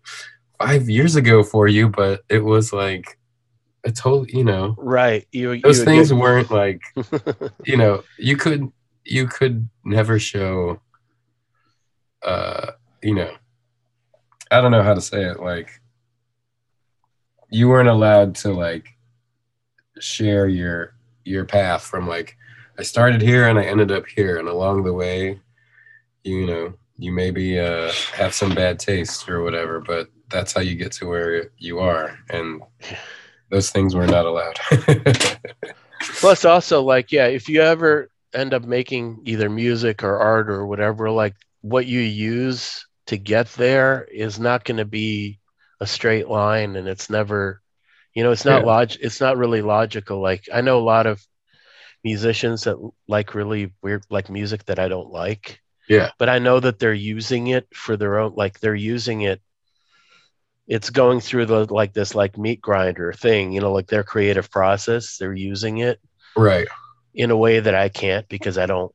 [0.59, 3.17] five years ago for you but it was like
[3.85, 5.25] a total you know right.
[5.31, 6.81] You you those would things get- weren't like
[7.65, 8.71] you know you could
[9.05, 10.81] you could never show
[12.23, 12.71] uh
[13.03, 13.31] you know
[14.51, 15.69] i don't know how to say it like
[17.49, 18.87] you weren't allowed to like
[19.99, 22.35] share your your path from like
[22.79, 25.39] i started here and i ended up here and along the way
[26.23, 30.75] you know you maybe uh have some bad taste or whatever but that's how you
[30.75, 32.61] get to where you are and
[33.49, 34.59] those things were not allowed
[36.19, 40.65] Plus, also, like, yeah, if you ever end up making either music or art or
[40.65, 45.39] whatever, like, what you use to get there is not going to be
[45.81, 47.61] a straight line, and it's never,
[48.13, 48.67] you know, it's not Yeah.
[48.67, 50.21] log, it's not really logical.
[50.21, 51.25] Like, I know a lot of
[52.03, 52.77] musicians that
[53.07, 55.61] like really weird, like music that I don't like.
[55.89, 56.11] Yeah.
[56.19, 59.41] But I know that they're using it for their own, like, they're using it.
[60.67, 64.51] It's going through the like this like meat grinder thing, you know, like their creative
[64.51, 65.17] process.
[65.17, 65.99] They're using it
[66.35, 66.67] right
[67.13, 68.93] in a way that I can't because I don't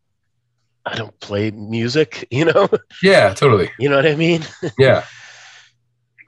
[0.84, 2.68] I don't play music, you know?
[3.02, 4.42] yeah totally you know what I mean?
[4.78, 5.04] yeah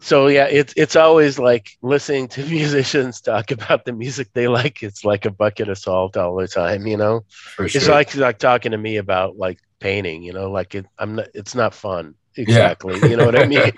[0.01, 4.83] So yeah, it's it's always like listening to musicians talk about the music they like.
[4.83, 7.25] It's like a bucket of salt all the time, you know?
[7.67, 11.17] sure It's like like talking to me about like painting, you know, like it I'm
[11.17, 12.15] not it's not fun.
[12.37, 12.99] Exactly.
[13.09, 13.73] You know what I mean?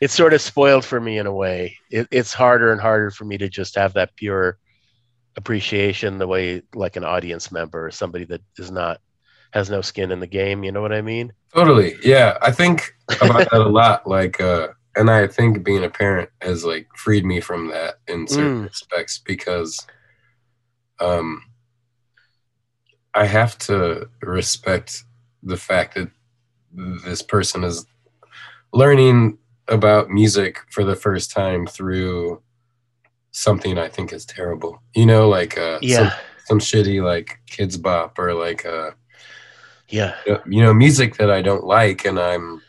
[0.00, 1.76] It's sort of spoiled for me in a way.
[1.90, 4.58] It, it's harder and harder for me to just have that pure
[5.36, 9.00] appreciation the way like an audience member or somebody that is not
[9.52, 11.32] has no skin in the game, you know what I mean?
[11.54, 11.96] Totally.
[12.02, 12.38] Yeah.
[12.40, 14.06] I think about that a lot.
[14.06, 18.26] Like, uh, and I think being a parent has like freed me from that in
[18.26, 18.68] certain Mm.
[18.68, 19.86] respects because
[21.00, 21.42] um
[23.12, 25.02] I have to respect
[25.42, 26.10] the fact that
[27.04, 27.86] this person is
[28.72, 29.38] learning
[29.70, 32.42] about music for the first time through
[33.30, 34.82] something I think is terrible.
[34.94, 35.78] You know, like uh
[36.10, 36.12] some,
[36.46, 38.90] some shitty like Kidz Bop or like uh
[40.26, 40.40] Yeah.
[40.46, 42.62] you know music that I don't like, and I'm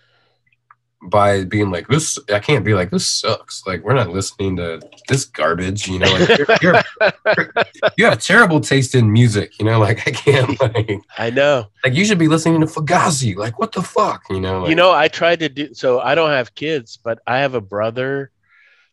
[1.04, 3.66] by being like this, I can't be like this sucks.
[3.66, 5.88] Like we're not listening to this garbage.
[5.88, 7.54] You know, like, you're, you're,
[7.98, 9.58] you have terrible taste in music.
[9.60, 11.68] You know, like I can't like I know.
[11.84, 13.36] like you should be listening to Fugazi.
[13.36, 14.24] Like what the fuck?
[14.30, 16.00] You know, like, you know, I tried to do so.
[16.00, 18.32] I don't have kids, but I have a brother,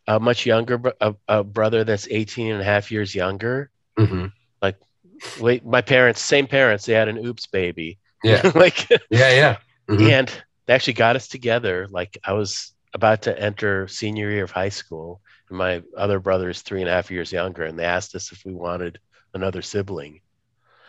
[0.06, 3.70] a much younger, a, a brother that's 18 and a half years younger.
[3.98, 4.32] mhm.
[4.62, 4.76] Like
[5.40, 7.98] wait, my parents, same parents, they had an oops baby.
[8.24, 9.56] yeah, like, yeah, yeah.
[9.90, 10.10] Mhm.
[10.10, 11.88] and they actually got us together.
[11.90, 16.50] Like, I was about to enter senior year of high school, and my other brother
[16.50, 19.00] is three and a half years younger, and they asked us if we wanted
[19.32, 20.20] another sibling.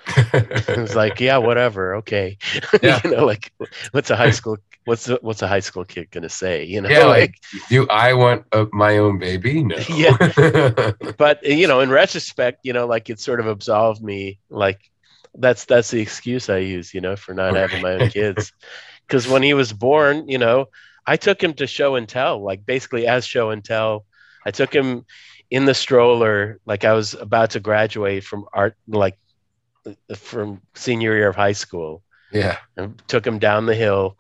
[0.17, 2.37] it was like, yeah, whatever, okay.
[2.83, 2.99] Yeah.
[3.05, 3.53] you know, like,
[3.91, 4.57] what's a high school?
[4.83, 6.63] What's a, what's a high school kid gonna say?
[6.63, 7.35] You know, yeah, like
[7.69, 9.63] do I want a, my own baby?
[9.63, 9.77] No.
[9.89, 10.15] Yeah.
[11.17, 14.79] but you know in retrospect you know like it sort of absolved me like
[15.35, 18.51] that's that's the excuse i use you know for not having my own kids
[19.09, 20.67] because when he was born you know
[21.07, 24.05] i took him to show and tell like basically as show and tell
[24.45, 25.05] i took him
[25.51, 29.17] in the stroller like i was about to graduate from art like
[30.15, 32.57] from senior year of high school yeah.
[32.77, 34.17] and took him down the hill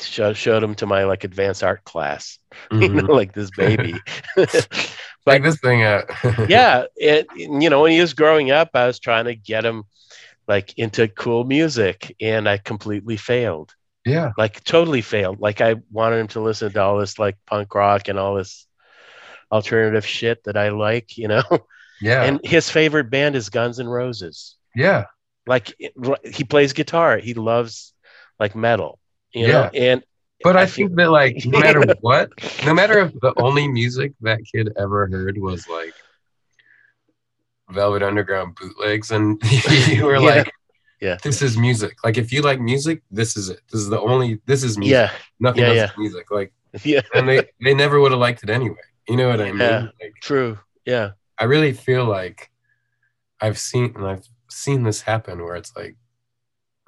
[0.00, 2.38] show, showed him to my like advanced art class
[2.80, 3.08] you Mhm.
[3.08, 3.94] know like this baby
[5.26, 5.82] like this thing.
[5.82, 6.02] Uh,
[6.48, 9.84] yeah it you know when he was growing up i was trying to get him
[10.48, 13.74] like into cool music and i completely failed
[14.04, 14.32] yeah.
[14.36, 18.08] like totally failed like i wanted him to listen to all this like punk rock
[18.08, 18.66] and all this
[19.50, 21.42] alternative shit that i like you know
[22.00, 22.24] Yeah.
[22.24, 25.04] and his favorite band is guns N' roses yeah.
[25.46, 25.72] like
[26.24, 27.92] he plays guitar he loves
[28.40, 28.98] like metal
[29.32, 30.02] you know and
[30.42, 32.30] But I, I feel- think that like no matter what,
[32.66, 35.92] no matter if the only music that kid ever heard was like
[37.70, 39.40] Velvet Underground bootlegs, and
[39.88, 40.20] you were Yeah.
[40.42, 40.52] like,
[41.02, 41.16] Yeah.
[41.22, 41.96] this is music.
[42.04, 43.60] Like if you like music, this is it.
[43.70, 44.40] This is the only.
[44.46, 44.92] This is music.
[44.92, 45.10] Yeah.
[45.40, 45.84] Nothing yeah, else yeah.
[45.90, 46.30] is music.
[46.30, 46.52] Like
[46.84, 47.00] Yeah.
[47.14, 48.76] and they they never would have liked it anyway.
[49.08, 49.58] You know what I mean?
[49.58, 49.88] Yeah.
[50.00, 50.58] Like True.
[50.86, 51.10] Yeah.
[51.38, 52.50] I really feel like
[53.40, 55.96] I've seen and I've seen this happen where it's like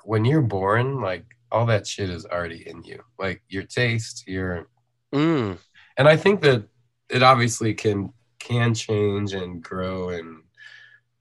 [0.05, 3.03] when you're born, like all that shit is already in you.
[3.19, 4.69] Like your taste, your
[5.13, 5.59] Mm.
[5.97, 6.69] and I think that
[7.11, 10.44] it obviously can can change and grow and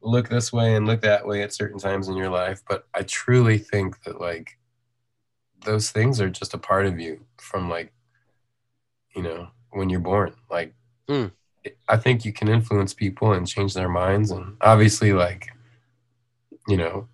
[0.04, 2.62] look this way and look that way at certain times in your life.
[2.68, 4.58] But I truly think that like
[5.66, 7.94] those things are just a part of you from like
[9.16, 10.36] you know when you're born.
[10.50, 10.74] Like
[11.08, 11.28] Hmm.
[11.88, 15.50] I think you can influence people and change their minds and obviously like
[16.68, 17.08] you know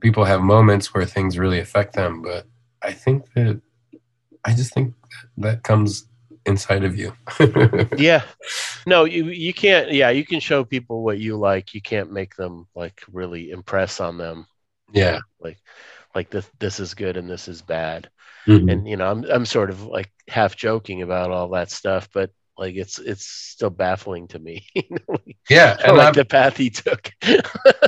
[0.00, 2.46] people have moments where things really affect them but
[2.82, 3.60] I think that
[4.44, 4.94] I just think
[5.36, 6.07] that comes
[6.48, 7.12] inside of you.
[7.96, 8.22] Yeah.
[8.86, 9.92] No, you you can't.
[9.92, 11.74] Yeah, you can show people what you like.
[11.74, 14.46] You can't make them like really impress on them.
[14.92, 15.20] yeah.
[15.40, 15.58] Like,
[16.14, 18.08] like this this is good and this is bad.
[18.46, 18.72] Mhm.
[18.72, 22.30] And you know, I'm I'm sort of like half joking about all that stuff, but
[22.56, 24.66] like it's it's still baffling to me.
[24.74, 25.76] you know, like, yeah.
[25.84, 27.12] And like I'm- the path he took.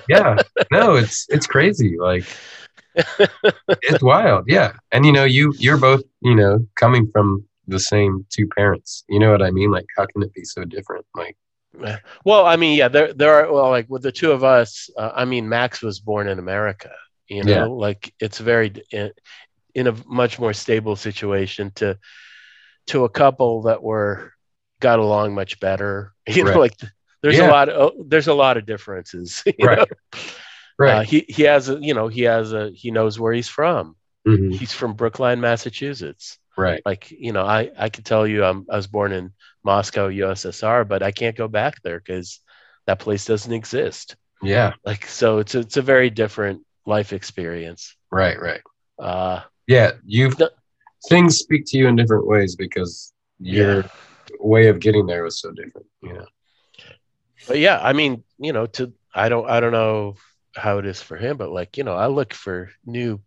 [0.09, 0.37] yeah
[0.73, 2.25] no it's it's crazy like
[3.83, 8.27] it's wild yeah and you know you you're both you know coming from the same
[8.31, 11.37] two parents you know what i mean like how can it be so different like
[12.25, 14.91] well, I mean, yeah, there there are well, like with the two of us.
[14.97, 16.91] Uh, I mean, Max was born in America.
[17.29, 17.65] You know, Yeah.
[17.67, 19.13] like it's very in,
[19.75, 21.97] in a much more stable situation to
[22.89, 24.33] to a couple that were
[24.81, 26.13] got along much better.
[26.29, 26.75] You know, like
[27.23, 27.49] there's Yeah.
[27.49, 29.45] a lot of oh, there's a lot of differences.
[29.63, 29.79] Right.
[29.79, 29.87] know?
[30.79, 33.49] right Uh, he he has a you know he has a he knows where he's
[33.49, 33.95] from.
[34.27, 34.53] Mhm.
[34.53, 36.39] He's from Brookline, Massachusetts.
[36.57, 39.33] Right Like you know, I I could tell you I'm I was born in
[39.65, 42.41] Moscow, USSR, but I can't go back there because
[42.87, 44.17] that place doesn't exist.
[44.43, 47.97] yeah Like so, it's a, it's a very different life experience.
[48.11, 48.61] right right
[48.99, 50.49] Uh, yeah you've No.
[51.09, 53.89] things speak to you in different ways because your yeah.
[54.41, 56.27] way of getting there was so different you know
[57.47, 60.15] But yeah, I mean, you know, to I don't I don't know
[60.57, 63.21] how it is for him, but like you know, I look for new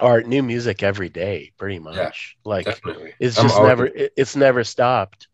[0.00, 2.36] art, new music every day, pretty much.
[2.44, 3.14] Like definitely.
[3.20, 5.28] it's I'm just never it, it's never stopped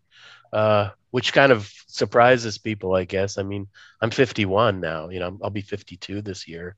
[0.52, 3.38] uh which kind of surprises people i guess.
[3.38, 3.68] I mean
[4.00, 6.76] i'm 51 now you know i'll be 52 this year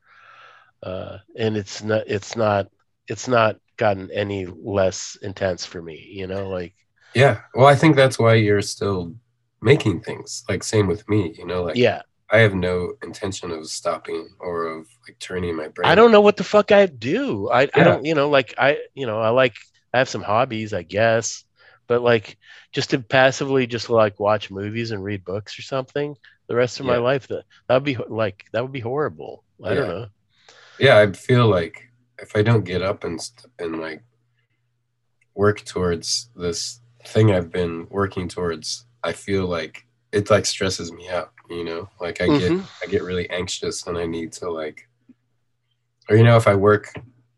[0.82, 2.68] uh and it's not it's not
[3.08, 6.74] it's not gotten any less intense for me you know like
[7.14, 9.14] yeah well i think that's why you're still
[9.60, 12.02] making things like same with me you know like yeah
[12.32, 15.90] I have no intention of stopping or of like turning my brain.
[15.90, 17.50] i don't know what the fuck i do.
[17.50, 19.54] I i don't you know like i you know i like
[19.92, 21.44] i have some hobbies i guess
[21.88, 22.38] but like
[22.72, 26.16] just to passively just like watch movies and read books or something
[26.48, 29.44] the rest of my life that that would be like that would be horrible.
[29.64, 29.94] I don't Yeah.
[29.94, 30.06] know.
[30.78, 31.76] Yeah, I feel like
[32.18, 34.02] if I don't get up and st- and like
[35.34, 41.08] work towards this thing I've been working towards, I feel like it like stresses me
[41.08, 41.32] out.
[41.50, 42.68] You know, like I get Mhm.
[42.82, 44.88] I get really anxious and I need to like,
[46.08, 46.92] or you know, if I work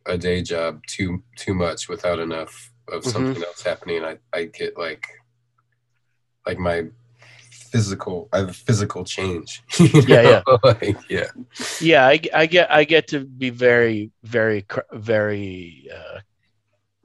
[0.06, 3.10] a day job too too much without enough of Mhm.
[3.12, 5.06] something else happening, I I get like
[6.46, 6.84] like my
[7.50, 9.62] physical I have a physical change.
[9.78, 10.42] Yeah, yeah.
[10.64, 11.30] like, yeah.
[11.80, 16.20] yeah I, I get i get to be very very very uh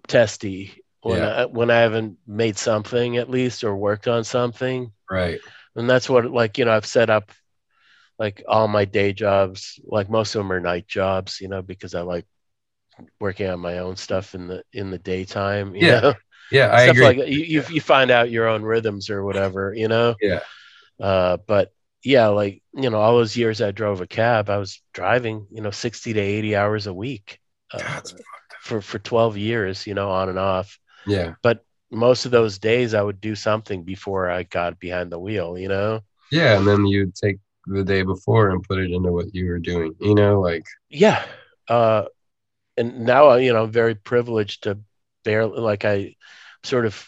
[0.07, 1.27] testy when Yeah.
[1.29, 5.39] i when i haven't made something at least or worked on something Right.
[5.75, 7.31] And that's what like you know i've set up
[8.19, 11.95] like all my day jobs like most of them are night jobs you know because
[11.95, 12.25] i like
[13.19, 16.13] working on my own stuff in the in the daytime you Yeah, know?
[16.51, 17.15] Yeah, I stuff agree.
[17.17, 17.17] like.
[17.17, 20.39] You, you you find out your own rhythms or whatever you know Yeah.
[21.01, 21.71] uh but
[22.03, 25.61] yeah like you know all those years i drove a cab i was driving you
[25.61, 27.39] know 60 to 80 hours a week
[27.73, 28.01] uh,
[28.61, 31.35] for for 12 years you know on and off Yeah.
[31.91, 35.67] Most of those days i would do something before i got behind the wheel you
[35.67, 36.01] know
[36.31, 39.59] Yeah, and then you take the day before and put it into what you were
[39.59, 39.93] doing.
[39.99, 41.23] You know, like yeah
[41.67, 42.03] uh
[42.77, 44.79] and now you know i'm very privileged to
[45.23, 46.15] barely like i
[46.63, 47.05] sort of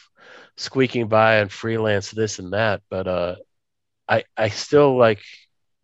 [0.57, 3.35] squeaking by and freelance this and that but uh
[4.07, 5.21] i i still like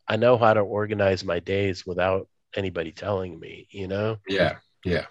[0.08, 5.06] i know how to organize my days without anybody telling me you know yeah, yeah,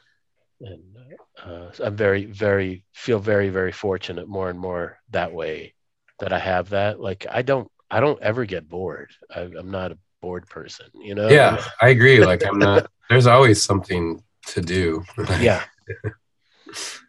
[0.60, 0.95] and
[1.44, 5.74] uh, i'm very very feel very very fortunate more and more that way
[6.18, 9.92] that i have that like i don't i don't ever get bored I, i'm not
[9.92, 11.62] a bored person you know yeah.
[11.80, 12.24] I agree.
[12.24, 12.90] Like I'm not.
[13.10, 15.04] There's always something to do.
[15.38, 15.62] yeah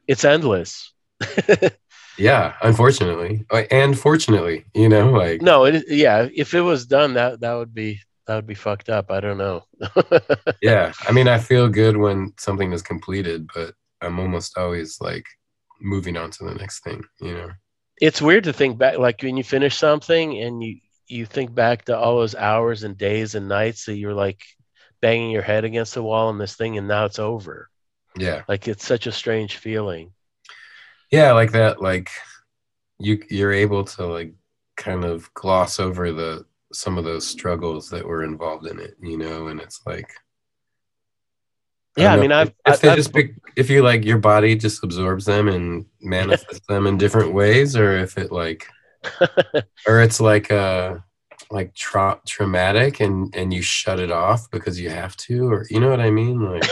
[0.08, 0.94] it's endless
[2.18, 2.54] yeah.
[2.62, 7.54] Unfortunately, and fortunately, you know, like no it, yeah if it was done that that
[7.54, 9.10] would be that would be fucked up.
[9.10, 9.64] I don't know.
[10.62, 15.26] yeah, I mean, I feel good when something is completed, but I'm almost always like
[15.82, 17.04] moving on to the next thing.
[17.20, 17.52] You know,
[18.02, 21.86] it's weird to think back, like when you finish something and you you think back
[21.86, 24.42] to all those hours and days and nights that you're like
[25.02, 27.70] banging your head against the wall on this thing, and now it's over.
[28.18, 30.12] Yeah, like it's such a strange feeling.
[31.12, 31.82] Yeah, like that.
[31.82, 32.10] Like
[33.00, 34.34] you you're able to like
[34.76, 39.18] kind of gloss over the some of those struggles that were involved in it, you
[39.18, 40.10] know, and it's like
[41.98, 44.18] yeah, I, I mean, I've, if I've, they I've, just pick, if you like your
[44.18, 48.68] body just absorbs them and manifests them in different ways, or if it like,
[49.88, 50.98] or it's like uh
[51.50, 55.80] like tra- traumatic and and you shut it off because you have to, or you
[55.80, 56.64] know what I mean, like.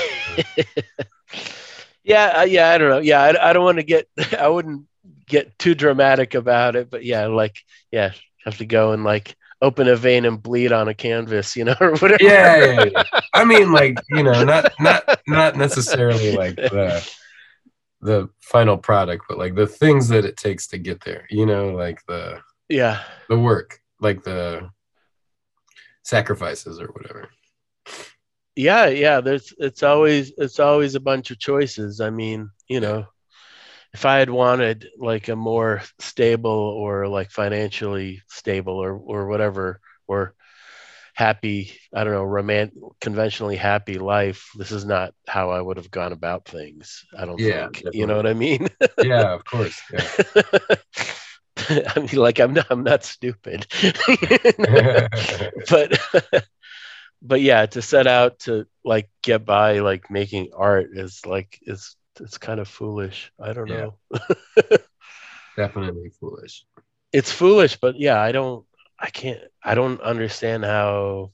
[2.03, 2.99] yeah, yeah, I don't know.
[2.99, 4.07] Yeah, I, I don't want to get,
[4.39, 4.85] I wouldn't
[5.25, 7.57] get too dramatic about it, but yeah, like,
[7.91, 8.11] yeah,
[8.43, 9.35] have to go and like
[9.65, 12.23] open a vein and bleed on a canvas, you know, or whatever.
[12.23, 13.03] Yeah, yeah, yeah.
[13.33, 17.09] I mean, like, you know, not not not necessarily like the
[18.01, 21.25] the final product, but like the things that it takes to get there.
[21.29, 24.69] You know, like the yeah the work, like the
[26.03, 27.29] sacrifices or whatever.
[28.55, 29.19] Yeah, yeah.
[29.19, 31.99] There's it's always it's always a bunch of choices.
[31.99, 33.07] I mean, you know,
[33.95, 39.79] if I had wanted like a more stable or like financially stable or or whatever
[40.05, 40.35] or
[41.13, 45.89] happy, I don't know, romantic, conventionally happy life, this is not how I would have
[45.89, 47.05] gone about things.
[47.17, 47.75] I don't yeah, think.
[47.75, 47.99] Definitely.
[48.01, 48.67] You know what I mean?
[49.01, 49.81] yeah, of course.
[49.93, 50.11] Yeah.
[51.95, 53.65] I mean, like I'm not, I'm not stupid,
[55.69, 55.97] but,
[57.21, 61.95] but yeah, to set out to like get by, like making art is like is
[62.19, 63.31] it's kind of foolish.
[63.39, 63.89] I don't yeah.
[64.11, 64.17] know.
[65.57, 66.65] Definitely foolish.
[67.11, 68.65] It's foolish, but yeah, I don't
[68.99, 71.31] I can't I don't understand how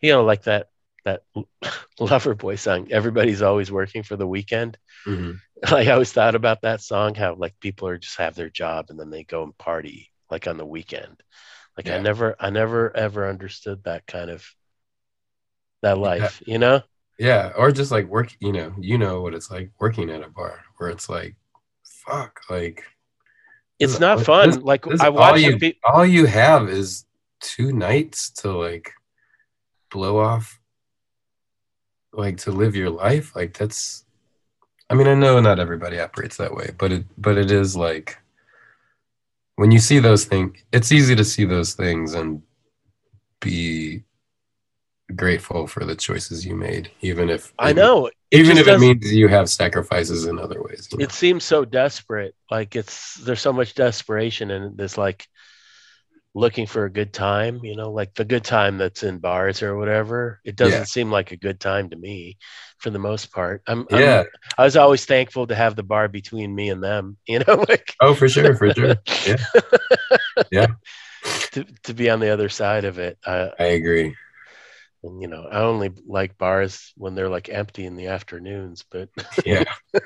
[0.00, 0.68] you know, like that
[1.04, 1.22] that
[2.00, 4.76] Loverboy song, everybody's always working for the weekend.
[5.06, 5.32] Mm-hmm.
[5.72, 8.86] Like I always thought about that song, how like people are just have their job
[8.90, 11.22] and then they go and party like on the weekend.
[11.76, 11.96] Like yeah.
[11.96, 14.44] I never I never ever understood that kind of
[15.82, 16.52] that life, yeah.
[16.52, 16.82] you know?
[17.18, 20.28] Yeah, or just like work, you know, you know what it's like working at a
[20.28, 21.34] bar where it's like,
[21.82, 22.84] fuck, like
[23.78, 24.50] it's not fun.
[24.50, 27.06] This, like this I watch all you, be- all you have is
[27.40, 28.92] two nights to like
[29.90, 30.60] blow off,
[32.12, 33.34] like to live your life.
[33.34, 34.04] Like that's,
[34.90, 38.18] I mean, I know not everybody operates that way, but it, but it is like
[39.56, 42.42] when you see those things, it's easy to see those things and
[43.40, 44.04] be
[45.14, 49.28] grateful for the choices you made, even if I know, even if it means you
[49.28, 50.88] have sacrifices in other ways.
[50.90, 51.04] You know?
[51.04, 52.34] It seems so desperate.
[52.50, 55.26] Like it's there's so much desperation in this, like
[56.34, 57.60] looking for a good time.
[57.62, 60.40] You know, like the good time that's in bars or whatever.
[60.44, 60.84] It doesn't yeah.
[60.84, 62.38] seem like a good time to me,
[62.78, 63.62] for the most part.
[63.66, 64.20] I'm, yeah.
[64.20, 64.26] I'm,
[64.58, 67.16] I was always thankful to have the bar between me and them.
[67.28, 68.96] You know, like oh, for sure, for sure,
[69.26, 69.36] yeah,
[70.50, 70.66] yeah.
[71.52, 73.18] to to be on the other side of it.
[73.24, 74.16] I, I agree
[75.02, 79.08] and you know i only like bars when they're like empty in the afternoons but
[79.44, 79.64] yeah.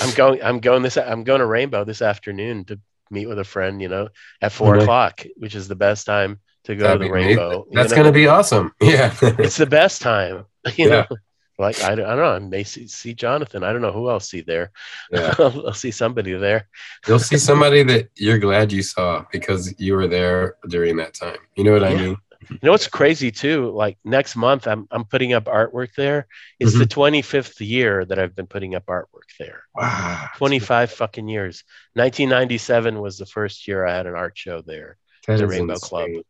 [0.00, 2.80] I'm going i'm going this i'm going to rainbow this afternoon to
[3.10, 4.08] meet with a friend you know
[4.40, 4.82] at 4 mm-hmm.
[4.82, 8.12] o'clock which is the best time to go That'd to the rainbow that's going to
[8.12, 8.72] be awesome.
[8.82, 9.14] Yeah.
[9.22, 10.44] It's the best time
[10.76, 11.06] you yeah.
[11.10, 11.16] know?
[11.58, 13.64] Like I, I don't know i may see, see jonathan.
[13.64, 14.70] I don't know who i'll see there.
[15.10, 15.34] Yeah.
[15.38, 16.68] I'll, I'll see somebody there.
[17.08, 21.38] You'll see somebody that you're glad you saw because you were there during that time.
[21.56, 21.88] You know what yeah.
[21.88, 22.16] i mean
[22.48, 23.70] you know what's crazy too?
[23.70, 26.26] Like next month, I'm I'm putting up artwork there.
[26.58, 26.80] It's mm-hmm.
[26.80, 29.64] the 25th year that I've been putting up artwork there.
[29.74, 31.64] Wow, 25 fucking years.
[31.94, 34.96] 1997 was the first year I had an art show there.
[35.26, 35.88] That the Rainbow insane.
[35.88, 36.24] Club.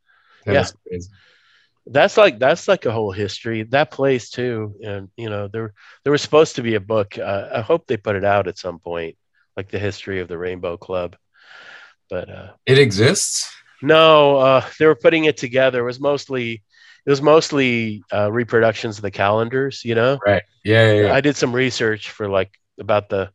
[0.47, 0.99] That yeah.
[1.87, 3.62] That's like that's like a whole history.
[3.65, 5.73] That place too, and you know there
[6.05, 7.19] there was supposed to be a book.
[7.19, 9.16] Uh, I hope they put it out at some point,
[9.57, 11.16] like the history of the Rainbow Club.
[12.09, 13.51] But uh, it exists.
[13.82, 15.81] No, uh, they were putting it together.
[15.81, 16.62] It was mostly
[17.07, 19.85] it was mostly uh, reproductions of the calendars.
[19.85, 20.43] You know, right?
[20.65, 21.15] Yeah, yeah, yeah.
[21.15, 23.31] I did some research for like about the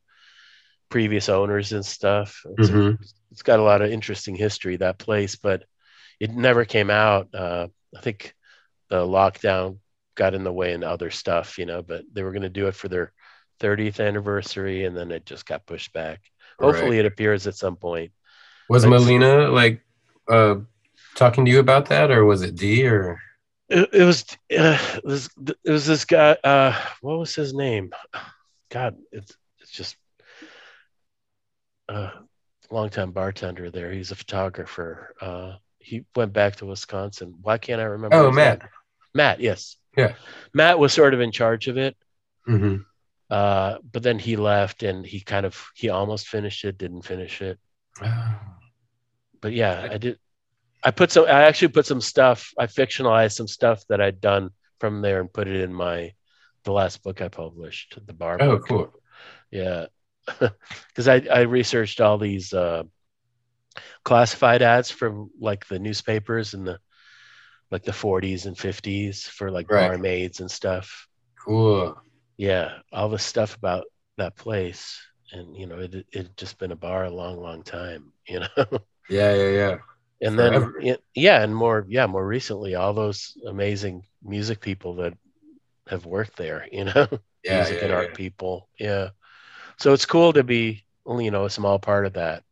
[0.90, 2.42] previous owners and stuff.
[2.58, 3.02] It's, mm-hmm.
[3.32, 5.64] it's got a lot of interesting history that place, but
[6.20, 7.34] it never came out.
[7.34, 8.34] Uh, I think
[8.90, 9.80] the lockdown
[10.16, 11.82] got in the way and other stuff, you know.
[11.82, 13.12] But they were going to do it for their
[13.60, 16.22] 30th anniversary, and then it just got pushed back.
[16.60, 17.00] Hopefully, right.
[17.00, 18.12] it appears at some point.
[18.70, 19.82] Was Melina like
[20.30, 20.56] uh,
[21.16, 23.20] talking to you about that, or was it D or?
[23.70, 24.26] It, it was
[24.58, 26.38] uh, it was it was this guy.
[26.44, 27.92] Uh, what was his name?
[28.70, 29.96] God, it's it's just
[31.90, 32.12] a uh,
[32.70, 33.92] longtime bartender there.
[33.92, 35.16] He's a photographer.
[35.20, 37.36] Uh, he went back to Wisconsin.
[37.42, 38.18] Why can't I remember?
[38.18, 38.60] Oh, Matt.
[38.60, 38.70] name?
[39.14, 39.78] Matt, yes.
[39.96, 40.14] Yeah.
[40.54, 41.96] Matt was sort of in charge of it.
[42.46, 42.78] hmm
[43.30, 47.42] Uh, but then he left and he kind of he almost finished it, didn't finish
[47.42, 47.60] it.
[49.42, 50.20] But yeah, I did
[50.84, 54.52] I put some I actually put some stuff, I fictionalized some stuff that I'd done
[54.80, 56.14] from there and put it in my
[56.66, 58.68] the last book I published, the bar Oh, book.
[58.68, 58.94] cool.
[59.52, 59.88] Yeah.
[60.90, 62.84] Because I, I researched all these uh,
[64.04, 66.80] classified ads from like the newspapers in the
[67.72, 69.92] like the 40s and 50s for like Right.
[69.92, 71.08] barmaids and stuff.
[71.44, 71.96] Cool.
[72.38, 73.86] Yeah, all the stuff about
[74.18, 75.00] that place.
[75.32, 78.80] And you know, it it just been a bar a long, long time, you know.
[79.10, 79.78] Yeah, yeah, yeah.
[80.22, 80.80] and then Forever.
[80.82, 85.14] yeah, yeah, and more yeah, more recently, all those amazing music people that
[85.88, 87.08] have worked there, you know.
[87.44, 88.70] Yeah, music yeah, and art people.
[88.80, 89.10] Yeah.
[89.78, 92.44] So it's cool to be, you know, a small part of that,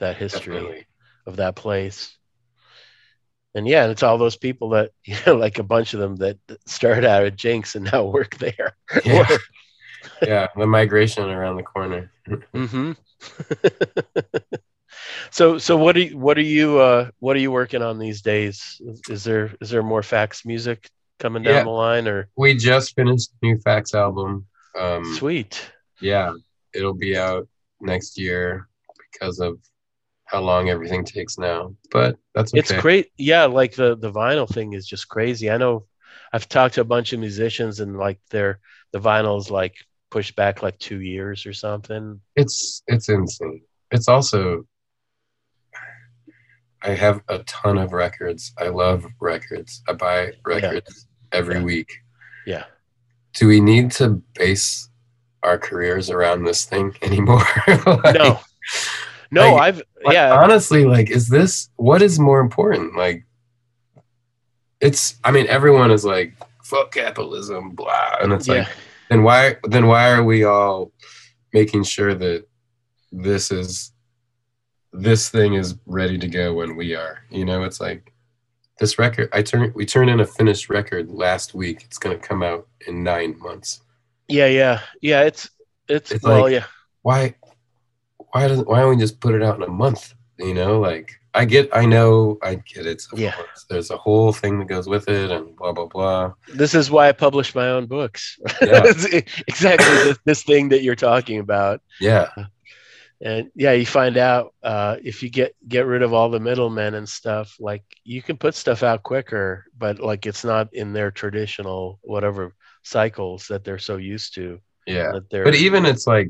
[0.00, 0.86] that history Definitely.
[1.26, 2.16] of that place.
[3.54, 6.16] And yeah, and it's all those people that, you know, like a bunch of them
[6.16, 8.76] that started out at Jinx and now work there.
[9.04, 9.26] Yeah.
[10.22, 12.10] yeah, the migration around the corner.
[12.54, 12.92] hmm
[15.32, 18.22] so, so what are you, what are you, uh, what are you working on these
[18.22, 18.80] days?
[18.84, 20.88] Is, is there, is there more Facs music
[21.18, 21.64] coming down Yeah.
[21.64, 24.46] the line or We just finished the new Facs album.
[24.78, 25.70] Um, sweet?
[26.00, 26.32] yeah,
[26.74, 27.48] it'll be out
[27.80, 28.68] next year
[29.10, 29.58] because of
[30.24, 31.74] how long everything takes now.
[31.90, 32.60] But that's okay.
[32.60, 33.10] It's great.
[33.18, 35.50] Yeah, like the the vinyl thing is just crazy.
[35.50, 35.86] I know
[36.32, 38.60] I've talked to a bunch of musicians and like their
[38.92, 39.74] the vinyl's like
[40.10, 42.20] pushed back like two years or something.
[42.34, 43.60] It's it's insane.
[43.90, 44.66] It's also
[46.84, 48.52] I have a ton of records.
[48.58, 49.82] I love records.
[49.88, 51.62] I buy records every Yeah.
[51.62, 51.92] week.
[52.46, 52.64] Yeah.
[53.34, 54.88] Do we need to base
[55.42, 57.44] our careers around this thing anymore?
[57.86, 58.40] Like- No.
[59.30, 60.34] No, Like- I've like, yeah.
[60.34, 63.24] honestly like is this what is more important like
[64.80, 66.34] it's i mean everyone is like
[66.64, 68.54] fuck capitalism blah and it's yeah.
[68.54, 68.68] like
[69.08, 70.92] then why then why are we all
[71.54, 72.44] making sure that
[73.10, 73.92] this is
[74.92, 78.12] this thing is ready to go when we are you know it's like
[78.78, 82.26] this record i turn we turned in a finished record last week it's going to
[82.28, 83.80] come out in nine months
[84.28, 84.80] yeah, yeah.
[85.02, 85.50] Yeah, it's
[85.88, 86.64] it's, It's well, like- yeah.
[87.02, 87.34] why
[88.32, 91.12] why doesn't why don't we just put it out in a month you know like
[91.34, 93.32] i get i know i get it Yeah.
[93.32, 93.66] course.
[93.68, 97.08] there's a whole thing that goes with it and blah blah blah This is why
[97.08, 98.38] I publish my own books.
[98.62, 98.84] Yeah.
[99.46, 101.80] Exactly this, this thing that you're talking about.
[102.00, 102.28] yeah
[103.22, 106.94] and yeah you find out uh, if you get get rid of all the middlemen
[106.94, 111.10] and stuff like you can put stuff out quicker but like it's not in their
[111.10, 115.12] traditional whatever cycles that they're so used to yeah.
[115.30, 116.28] but even it's like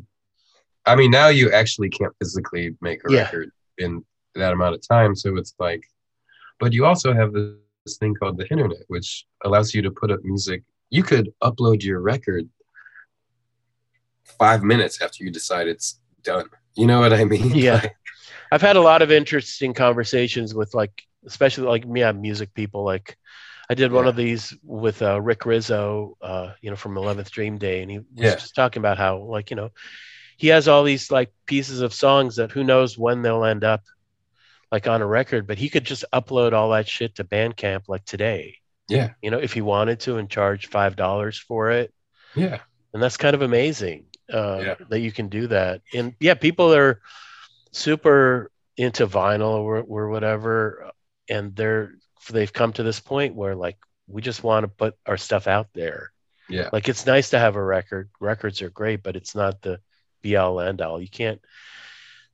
[0.86, 3.23] i mean now you actually can't physically make a Yeah.
[3.23, 4.05] record in
[4.35, 5.82] that amount of time so it's like
[6.60, 10.20] but you also have this thing called the internet which allows you to put up
[10.23, 10.62] music.
[10.90, 12.48] You could upload your record
[14.39, 17.50] five minutes after you decide it's done you know what i mean?
[17.54, 17.74] Yeah.
[17.74, 17.96] Like,
[18.50, 22.84] i've had a lot of interesting conversations with like especially like me yeah music people.
[22.84, 23.16] Like
[23.70, 24.10] i did one Yeah.
[24.10, 27.98] of these with uh, rick rizzo uh, you know from 11th dream day and he
[27.98, 28.34] was Yeah.
[28.34, 29.70] just talking about how like you know
[30.36, 33.82] he has all these like pieces of songs that who knows when they'll end up
[34.72, 38.04] like on a record but he could just upload all that shit to bandcamp like
[38.04, 38.56] today.
[38.88, 39.10] Yeah.
[39.22, 41.94] You know if he wanted to and charge five dollars for it.
[42.34, 42.58] Yeah.
[42.92, 44.74] And that's kind of amazing uh, Yeah.
[44.88, 45.82] that you can do that.
[45.94, 47.00] And yeah, people are
[47.72, 50.90] super into vinyl or, or whatever,
[51.28, 51.92] and they're
[52.30, 53.76] they've come to this point where like
[54.06, 56.12] we just want to put our stuff out there.
[56.48, 58.10] yeah Like it's nice to have a record.
[58.20, 59.80] Records are great, but it's not the
[60.22, 61.00] be all end all.
[61.00, 61.40] You can't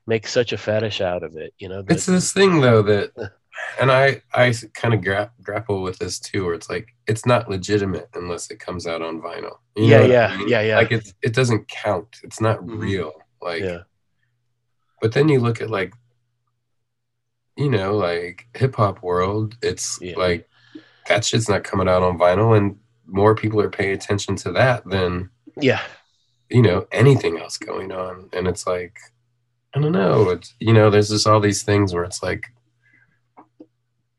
[0.06, 1.54] make such a fetish out of it.
[1.58, 3.12] You know, that- it's this thing though that
[3.80, 7.48] and i i kind of gra- grapple with this too where it's like it's not
[7.48, 10.48] legitimate unless it comes out on vinyl You Yeah, know what I yeah, mean?
[10.48, 10.76] yeah, yeah.
[10.76, 12.78] like it's it doesn't count it's not Mhm.
[12.80, 13.82] real like yeah,
[15.00, 15.92] but then you look at like
[17.56, 20.16] you know like hip-hop world it's Yeah.
[20.16, 20.48] like
[21.08, 24.84] that shit's not coming out on vinyl and more people are paying attention to that
[24.88, 25.30] than
[25.60, 25.80] yeah,
[26.50, 28.98] you know anything else going on and it's like
[29.74, 32.44] i don't know it's you know there's just all these things where it's like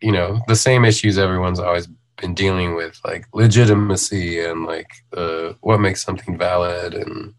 [0.02, 5.54] you know the same issues everyone's always been dealing with like legitimacy and like uh,
[5.62, 7.34] what makes something valid and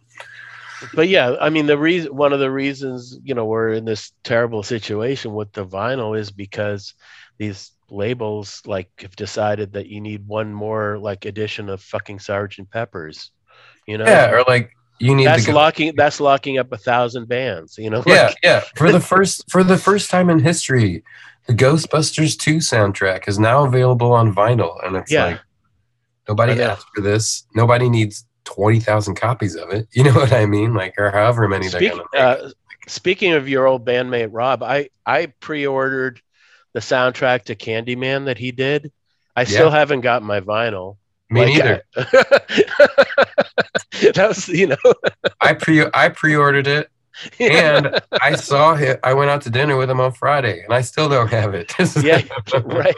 [0.94, 4.12] but yeah, I mean the reason one of the reasons you know we're in this
[4.24, 6.94] terrible situation with the vinyl is because
[7.38, 12.70] these labels like have decided that you need one more like edition of fucking Sergeant
[12.70, 13.30] Pepper's.
[13.86, 17.76] You know, yeah or like you need that's locking that's locking up a thousand bands.
[17.76, 21.02] You know, yeah yeah for the first for the first time in history
[21.50, 24.84] the Ghostbusters 2 soundtrack is now available on vinyl.
[24.86, 25.24] And it's Yeah.
[25.26, 25.40] like,
[26.28, 27.44] nobody asked for this.
[27.56, 29.88] Nobody needs 20,000 copies of it.
[29.92, 30.74] You know what I mean?
[30.74, 32.22] Like, or however many they're Speak, to make.
[32.22, 32.50] uh,
[32.86, 36.20] speaking of your old bandmate Rob, I I pre-ordered
[36.72, 38.92] the soundtrack to Candyman that he did.
[39.34, 40.98] I still haven't got my vinyl.
[41.30, 41.82] Me Like, neither.
[41.96, 42.04] I-
[44.14, 44.76] that was, you know,
[45.40, 46.90] I pre I pre-ordered it
[47.38, 48.96] and I saw him.
[49.02, 51.72] I went out to dinner with him on Friday, and I still don't have it.
[52.02, 52.22] yeah,
[52.64, 52.94] right.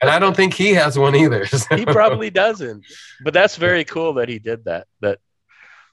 [0.00, 1.46] and I don't think he has one either.
[1.70, 2.84] he probably doesn't,
[3.22, 4.86] but that's very cool that he did that.
[5.00, 5.18] That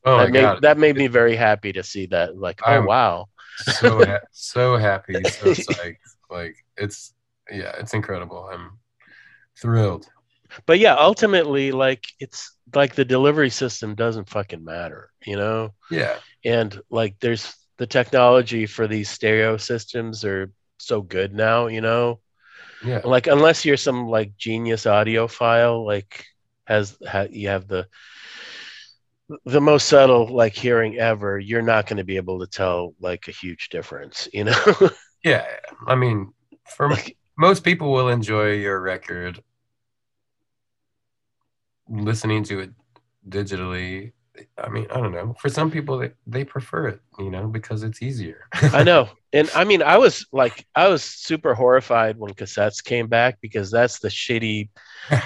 [0.05, 2.37] oh that made god, that made me very happy to see that.
[2.37, 3.27] Like, oh I'm- wow,
[3.59, 5.97] so ha- so happy, so psyched.
[6.29, 7.13] Like it's
[7.51, 8.49] yeah, it's incredible.
[8.51, 8.77] I'm
[9.59, 10.07] thrilled.
[10.65, 15.73] but yeah, ultimately, like it's like the delivery system doesn't fucking matter, you know.
[15.89, 21.81] Yeah, and like there's the technology for these stereo systems are so good now you
[21.81, 22.19] know
[22.85, 26.25] yeah, like unless you're some like genius audiophile like
[26.65, 27.85] has ha, you have the
[29.45, 33.27] the most subtle like hearing ever you're not going to be able to tell like
[33.27, 34.89] a huge difference you know
[35.23, 35.45] yeah.
[35.85, 36.33] I mean,
[36.65, 39.41] for like most people will enjoy your record
[41.89, 42.71] listening to it
[43.27, 44.13] digitally.
[44.57, 45.35] I mean, I don't know.
[45.39, 48.47] For some people, they, they prefer it, you know, because it's easier.
[48.71, 53.07] i know and i mean i was like i was super horrified when cassettes came
[53.07, 54.69] back because that's the shitty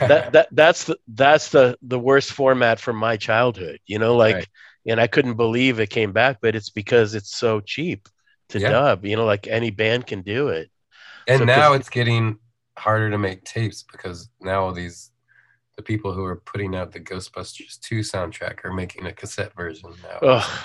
[0.06, 4.36] that that that's the that's the the worst format from my childhood you know like
[4.36, 4.48] Right.
[4.88, 8.08] and i couldn't believe it came back but it's because it's so cheap
[8.50, 8.70] to Yeah.
[8.70, 10.70] dub you know like any band can do it
[11.28, 12.40] and So now it's getting
[12.78, 15.12] harder to make tapes because now all these
[15.76, 19.92] the people who are putting out the Ghostbusters 2 soundtrack are making a cassette version
[20.04, 20.28] now.
[20.28, 20.60] Ugh.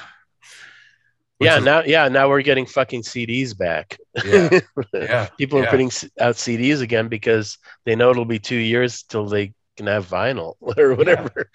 [1.40, 4.58] yeah is- now yeah now we're getting fucking cds back yeah,
[4.92, 5.90] yeah, people are putting
[6.20, 10.54] out cds again because they know it'll be two years till they can have vinyl
[10.76, 11.50] or whatever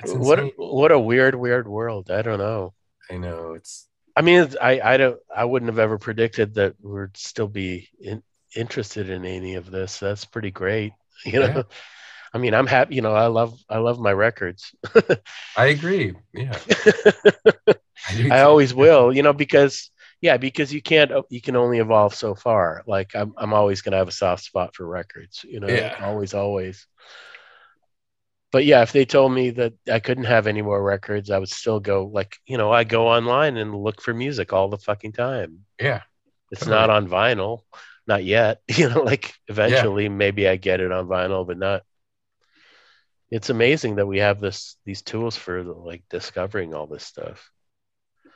[0.00, 0.52] It's what insane.
[0.56, 2.72] what a weird weird world i don't know
[3.10, 7.16] I know it's I mean, I I don't I wouldn't have ever predicted that we'd
[7.16, 8.20] still be in,
[8.56, 10.00] interested in any of this.
[10.00, 10.92] That's pretty great,
[11.24, 11.46] you know.
[11.46, 11.62] Yeah.
[12.32, 12.96] I mean, I'm happy.
[12.96, 14.74] You know, I love I love my records.
[15.56, 16.14] I agree.
[16.32, 16.58] Yeah,
[18.08, 19.90] I, I always will, you know, because
[20.20, 22.82] yeah, because you can't uh, you can only evolve so far.
[22.86, 25.68] Like I'm I'm always gonna have a soft spot for records, you know.
[25.74, 25.96] Yeah.
[25.98, 26.86] Always, always.
[28.50, 31.50] But yeah, if they told me that I couldn't have any more records, I would
[31.50, 35.12] still go like, you know, I go online and look for music all the fucking
[35.12, 35.66] time.
[35.80, 36.02] Yeah,
[36.50, 36.76] It's Totally.
[36.76, 37.62] not on vinyl,
[38.06, 38.62] not yet.
[38.76, 41.82] You know, like eventually maybe I get it on vinyl, but not.
[43.30, 47.50] It's amazing that we have this these tools for like discovering all this stuff.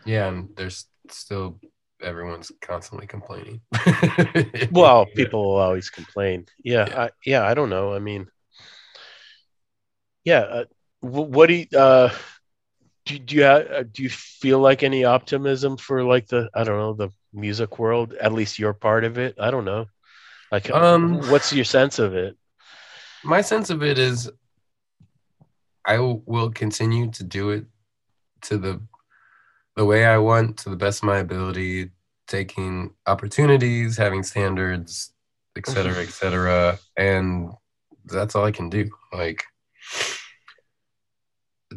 [0.05, 1.59] yeah, and there's still
[2.03, 3.61] everyone's constantly complaining.
[4.71, 6.47] Well, people will always complain.
[6.65, 7.03] Yeah, Yeah.
[7.05, 7.95] I, yeah, I don't know.
[7.95, 8.27] I mean,
[10.25, 10.41] yeah.
[10.41, 10.65] Uh,
[11.01, 12.11] what do you uh,
[13.07, 13.19] do?
[13.19, 16.95] Do you uh, do you feel like any optimism for like the I don't know
[16.95, 18.15] the music world?
[18.15, 19.37] At least your part of it.
[19.41, 19.87] I don't know.
[20.53, 22.37] Like, Um, what's your sense of it?
[23.25, 24.31] my sense of it is
[25.85, 27.65] I will continue to do it
[28.43, 28.81] to the
[29.77, 31.91] the way I want, to the best of my ability,
[32.29, 35.13] taking opportunities, having standards,
[35.57, 36.79] et cetera, et cetera.
[36.97, 37.53] And
[38.05, 38.91] that's all I can do.
[39.13, 39.45] Like,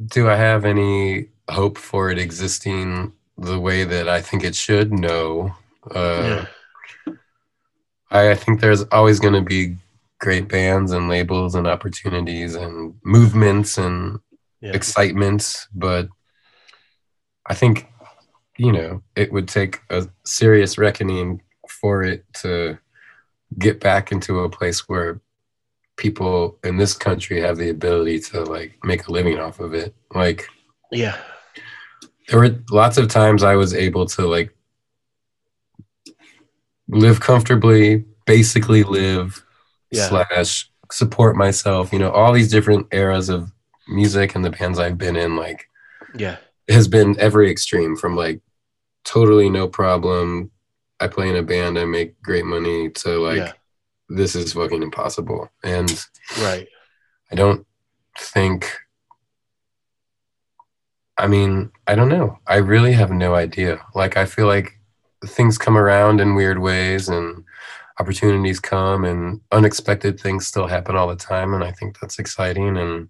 [0.07, 4.91] do I have any hope for it existing the way that I think it should?
[4.91, 5.55] No.
[5.89, 6.45] Uh,
[7.07, 7.13] yeah.
[8.11, 9.77] I, I think there's always going to be
[10.19, 14.19] great bands and labels and opportunities and movements and
[14.61, 14.73] Yeah.
[14.73, 16.09] excitement, but
[17.45, 17.87] I think
[18.57, 21.41] you know it would take a serious reckoning
[21.81, 22.77] for it to
[23.59, 25.21] get back into a place where
[25.97, 29.93] people in this country have the ability to like make a living off of it.
[30.13, 30.47] Like
[30.91, 31.17] Yeah.
[32.27, 34.55] there were lots of times I was able to like
[36.87, 39.44] live comfortably, basically live
[39.95, 40.07] Yeah.
[40.09, 41.91] slash support myself.
[41.93, 43.51] You know, all these different eras of
[43.87, 45.67] music and the bands I've been in, like
[46.15, 46.37] Yeah.
[46.69, 48.41] has been every extreme from like
[49.03, 50.51] totally no problem.
[50.99, 53.51] I play in a band, I make great money to like yeah.
[54.09, 55.49] this is fucking impossible.
[55.63, 55.91] And
[56.39, 56.67] Right.
[57.31, 57.65] I don't
[58.17, 58.71] think
[61.17, 62.39] I mean, I don't know.
[62.45, 63.79] I really have no idea.
[63.95, 64.77] Like I feel like
[65.25, 67.44] things come around in weird ways and
[67.99, 72.77] opportunities come and unexpected things still happen all the time and I think that's exciting
[72.77, 73.09] and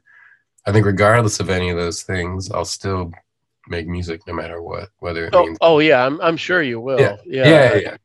[0.67, 3.11] I think regardless of any of those things, I'll still
[3.67, 6.05] make music no matter what, whether it Oh, means oh yeah.
[6.05, 6.99] I'm I'm sure you will.
[6.99, 7.17] Yeah.
[7.25, 7.45] Yeah.
[7.47, 7.97] yeah, yeah, yeah.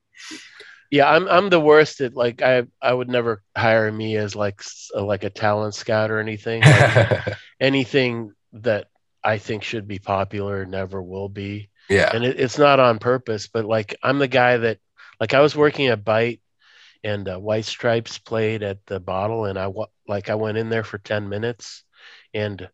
[0.90, 4.56] Yeah, I'm I'm the worst at like I I would never hire me as like
[4.60, 6.62] s- uh, like a talent scout or anything.
[6.62, 8.88] Like anything that
[9.22, 11.70] I think should be popular never will be.
[11.88, 12.10] yeah.
[12.12, 14.78] And it, it's not on purpose, but like I'm the guy that
[15.20, 16.40] like I was working at Byte
[17.04, 19.72] and uh, White Stripes played at the bottle and I
[20.08, 21.84] like I went in there for 10 minutes
[22.34, 22.68] and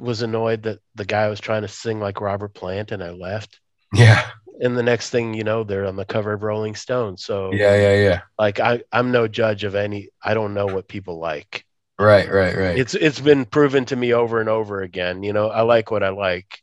[0.00, 3.60] was annoyed that the guy was trying to sing like Robert Plant and I left.
[3.94, 4.26] Yeah.
[4.60, 7.16] And the next thing you know, they're on the cover of Rolling Stone.
[7.16, 7.74] So Yeah.
[7.76, 7.94] Yeah.
[7.96, 8.20] Yeah.
[8.38, 11.64] like I, I'm no judge of any I don't know what people like.
[11.98, 12.30] Right.
[12.30, 12.56] Right.
[12.56, 12.78] Right.
[12.78, 15.22] It's it's been proven to me over and over again.
[15.22, 16.62] You know, I like what I like.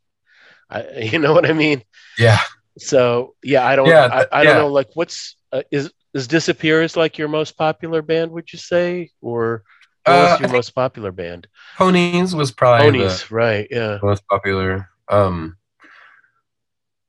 [0.70, 1.84] I you know what I mean?
[2.18, 2.40] yeah.
[2.78, 4.62] So yeah, I don't Yeah, I, I don't yeah.
[4.62, 9.12] know like what's uh, is is Disappears like your most popular band, would you say?
[9.22, 9.64] Or
[10.06, 11.48] Uh, was your most popular band?
[11.78, 14.00] Ponys was probably the Ponys, right, yeah.
[14.02, 14.90] most popular.
[15.10, 15.58] Um,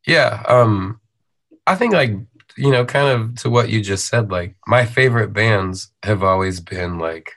[0.06, 0.42] yeah.
[0.48, 1.00] Um,
[1.66, 2.12] I think like
[2.56, 4.30] you know, kind of to what you just said.
[4.30, 7.32] Like my favorite bands have always been like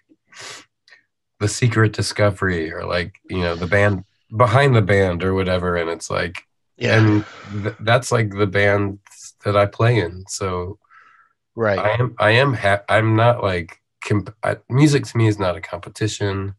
[1.40, 4.03] the Secret Discovery or like you know the band
[4.35, 6.41] behind the band or whatever, and it's like
[6.77, 6.98] Yeah.
[6.98, 7.26] and
[7.64, 8.99] th- that's like the band
[9.45, 10.26] that I play in.
[10.27, 10.80] So
[11.55, 11.80] right.
[11.80, 15.55] I am I am ha- I'm not like comp- I, music to me is not
[15.57, 16.55] a competition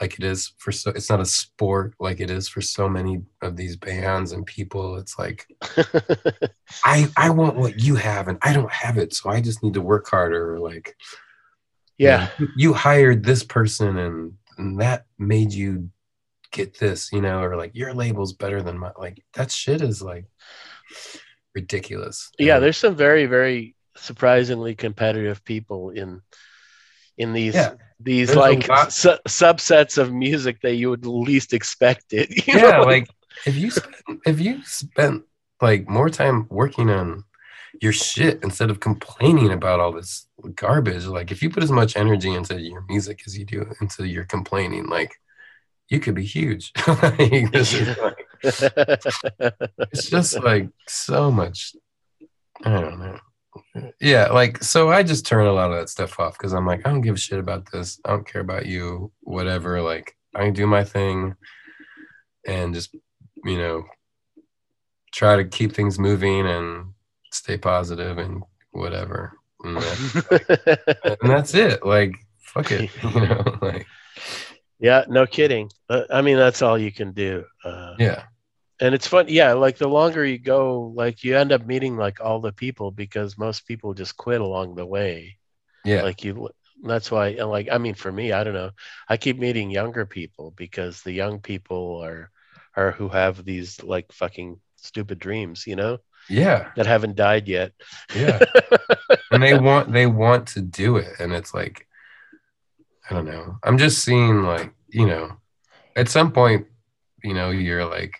[0.00, 3.22] like it is for so it's not a sport like it is for so many
[3.40, 5.46] of these bands and people it's like
[6.84, 9.74] I I want what you have and I don't have it so I just need
[9.74, 10.94] to work harder like
[11.98, 12.28] you yeah.
[12.38, 15.88] know, you hired this person and, and that made you
[16.52, 20.02] get this you know or like your label's better than my like that shit is
[20.02, 20.26] like
[21.54, 26.20] ridiculous Yeah, And- there's some very, very surprisingly competitive people in
[27.18, 27.74] in these Yeah.
[28.00, 32.46] these There's like su- subsets of music that you would least expect it.
[32.46, 32.82] yeah know?
[32.82, 33.08] like
[33.46, 35.24] if you spent, if you spent
[35.60, 37.24] like more time working on
[37.80, 41.96] your shit instead of complaining about all this garbage like if you put as much
[41.96, 45.12] energy into your music as you do into your complaining like
[45.88, 48.26] you could be huge like, like,
[49.92, 51.74] it's just like so much
[52.64, 53.18] i don't know
[54.00, 56.86] yeah like so i just turn a lot of that stuff off because i'm like
[56.86, 60.44] i don't give a shit about this i don't care about you whatever like i
[60.44, 61.34] can do my thing
[62.46, 62.94] and just
[63.44, 63.84] you know
[65.12, 66.86] try to keep things moving and
[67.32, 68.42] stay positive and
[68.72, 69.32] whatever
[69.64, 73.86] and, that- and that's it like fuck it you know like
[74.78, 75.70] yeah, no kidding.
[75.88, 77.44] Uh, I mean, that's all you can do.
[77.64, 78.24] Uh, yeah
[78.80, 82.20] and it's fun yeah like the longer you go like you end up meeting like
[82.20, 85.38] all the people because most people just quit along the way.
[85.84, 86.02] Yeah.
[86.02, 86.50] Like you
[86.82, 88.70] that's why like i mean for me i don't know
[89.08, 92.30] i keep meeting younger people because the young people are
[92.76, 95.98] are who have these like fucking stupid dreams you know?
[96.28, 96.70] Yeah.
[96.76, 97.72] That haven't died yet.
[98.14, 98.40] Yeah.
[99.30, 101.86] And they want they want to do it and it's like
[103.08, 103.58] i don't know.
[103.62, 105.36] I'm just seeing like you know
[105.94, 106.66] at some point
[107.22, 108.12] you know you're like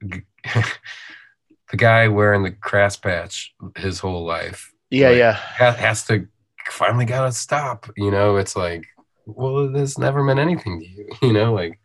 [0.00, 4.72] the guy wearing the crass patch his whole life.
[4.90, 5.32] Yeah Like, yeah.
[5.32, 6.26] ha- has to
[6.70, 8.36] finally gotta stop you know?
[8.36, 8.84] It's like
[9.26, 11.52] well this never meant anything to you you know?
[11.52, 11.78] Like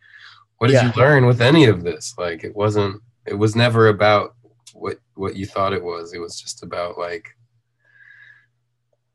[0.58, 0.86] what did Yeah.
[0.96, 2.14] you learn with any of this?
[2.18, 4.36] Like it wasn't it was never about
[4.74, 6.14] what what you thought it was.
[6.14, 7.28] It was just about like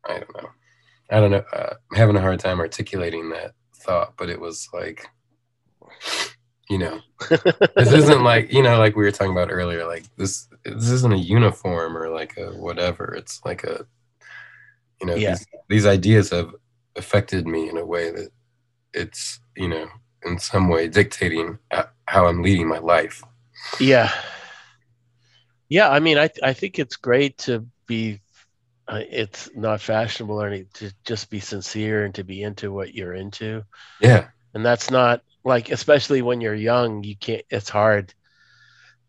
[0.09, 0.49] i don't know.
[1.11, 4.69] I don't know uh, i'm having a hard time articulating that thought but it was
[4.73, 5.07] like
[6.71, 7.01] you know
[7.77, 11.15] this isn't like you know like we were talking about earlier like this this isn't
[11.15, 13.87] a uniform or like a whatever it's like a
[15.01, 15.31] you know Yeah.
[15.31, 16.55] these, these ideas have
[16.97, 18.31] affected me in a way that
[18.93, 19.87] it's you know
[20.25, 23.23] in some way dictating uh, how i'm leading my life
[23.81, 24.11] Yeah.
[25.71, 28.21] Yeah, I mean, I I think it's great to be.
[28.87, 32.95] Uh, it's not fashionable or any, to just be sincere and to be into what
[32.95, 33.63] you're into,
[34.01, 37.43] yeah and that's not like, especially when you're young, you can't.
[37.51, 38.15] It's hard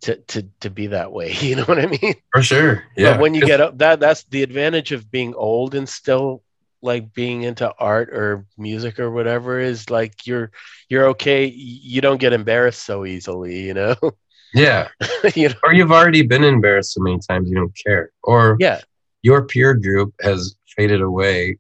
[0.01, 1.33] to to to be that way.
[1.41, 2.15] You know what I mean?
[2.33, 5.75] for sure yeah But when you get up, that that's the advantage of being old
[5.75, 6.41] and still
[6.81, 10.51] like being into art or music or whatever is like you're
[10.89, 11.45] you're okay.
[11.45, 13.61] You don't get embarrassed so easily.
[13.67, 13.95] You know.
[14.53, 14.87] yeah
[15.35, 15.55] you know.
[15.63, 18.79] or you've already been embarrassed so many times you don't care or Yeah.
[19.21, 21.57] your peer group has faded away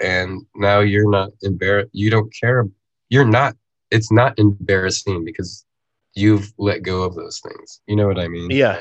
[0.00, 2.66] and now you're not embarrassed you don't care
[3.10, 3.54] you're not
[3.92, 5.64] it's not embarrassing because
[6.14, 8.78] you've let go of those things you know what i mean Yeah.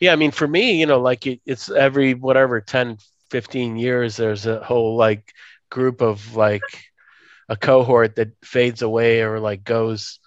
[0.00, 0.12] Yeah.
[0.12, 2.98] I mean, for me, you know, like it, it's every whatever 10,
[3.30, 5.32] 15 years, there's a whole like
[5.70, 6.68] group of like
[7.48, 10.20] a cohort that fades away or like goes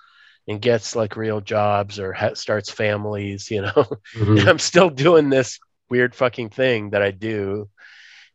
[0.47, 3.85] and gets like real jobs or ha- starts families, you know.
[4.15, 4.47] Mhm.
[4.49, 5.59] I'm still doing this
[5.89, 7.69] weird fucking thing that I do.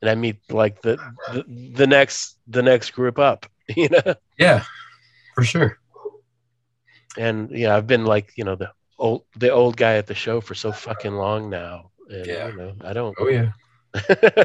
[0.00, 0.98] and I meet like the,
[1.32, 1.44] the
[1.80, 3.46] the next the next group up,
[3.76, 4.14] you know.
[4.38, 4.62] Yeah,
[5.34, 5.78] for sure.
[7.16, 10.14] And you know, I've been like you know the old the old guy at the
[10.14, 12.48] show for so fucking long now, and Yeah.
[12.48, 13.16] you know I don't.
[13.18, 13.52] Oh yeah.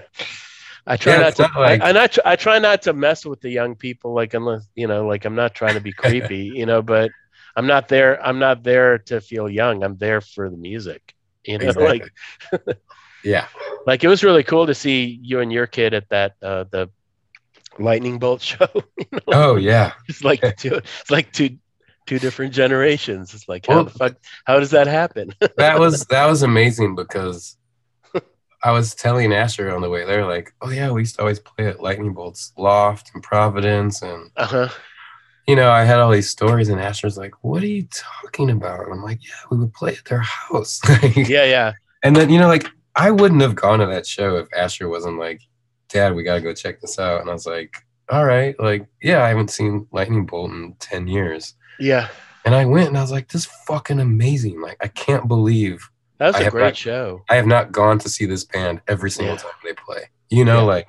[0.87, 1.41] I try Yeah, not to.
[1.43, 2.17] not like- I, I not.
[2.25, 5.35] I try not to mess with the young people, like unless you know, like I'm
[5.35, 6.81] not trying to be creepy, you know.
[6.81, 7.11] But
[7.55, 8.23] I'm not there.
[8.25, 9.83] I'm not there to feel young.
[9.83, 11.67] I'm there for the music, you know.
[11.69, 12.09] Exactly.
[12.53, 12.77] Like,
[13.23, 13.47] Yeah.
[13.85, 16.89] like it was really cool to see you and your kid at that uh, the
[17.79, 18.67] lightning bolt show.
[18.73, 19.19] you know?
[19.27, 19.93] Oh yeah.
[20.07, 20.75] It's like two.
[20.75, 21.57] It's like two
[22.07, 23.33] two different generations.
[23.33, 24.15] It's like how Well- the fuck?
[24.45, 25.33] How does that happen?
[25.57, 27.55] That was that was amazing because
[28.61, 31.39] I was telling Asher on the way there, like, oh yeah, we used to always
[31.39, 34.69] play at Lightning Bolts Loft in Providence, and uh huh.
[35.47, 38.81] you know, I had all these stories, and Asher's like, "What are you talking about?"
[38.83, 40.81] And I'm like, "Yeah, we would play at their house."
[41.15, 41.71] Yeah, yeah.
[42.03, 45.19] And then you know, like, I wouldn't have gone to that show if Asher wasn't
[45.19, 45.41] like,
[45.89, 47.73] "Dad, we gotta go check this out." And I was like,
[48.09, 52.07] "All right, like, yeah, I haven't seen Lightning Bolt in ten years." Yeah.
[52.45, 54.61] And I went, and I was like, "This is fucking amazing!
[54.61, 55.87] Like, I can't believe
[56.17, 57.23] That was I a great not- show.
[57.29, 59.41] I have not gone to see this band every single Yeah.
[59.41, 60.63] time they play." You know, Yeah.
[60.75, 60.87] like,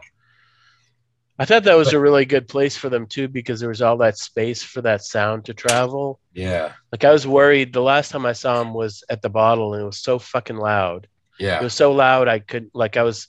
[1.38, 3.96] I thought that was a really good place for them too because there was all
[3.98, 6.20] that space for that sound to travel.
[6.34, 9.72] yeah, Like I was worried the last time I saw them was at the bottle
[9.72, 11.08] and it was so fucking loud.
[11.38, 11.58] Yeah.
[11.58, 13.26] It was so loud I could like I was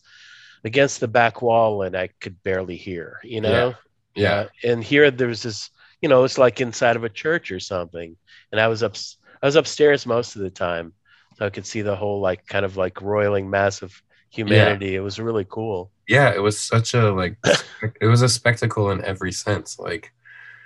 [0.64, 3.76] against the back wall and I could barely hear, you know?
[4.16, 5.70] yeah, Uh, and here there was this,
[6.02, 8.16] you know, it's like inside of a church or something.
[8.52, 8.96] And I was up
[9.42, 10.94] I was upstairs most of the time.
[11.38, 13.94] So I could see the whole like kind of like roiling mass of
[14.30, 14.96] humanity.
[14.96, 15.92] It was really cool.
[16.08, 16.32] yeah.
[16.34, 17.38] It was such a like,
[18.02, 19.80] it was a spectacle in every sense.
[19.80, 20.12] Like,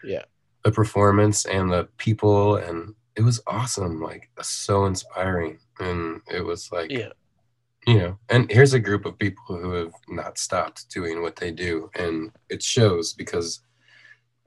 [0.04, 0.24] Yeah.
[0.64, 4.02] the performance and the people, and it was awesome.
[4.02, 7.14] Like, so inspiring, and it was like, Yeah.
[7.88, 8.18] You know.
[8.30, 12.32] And here's a group of people who have not stopped doing what they do, and
[12.50, 13.62] it shows because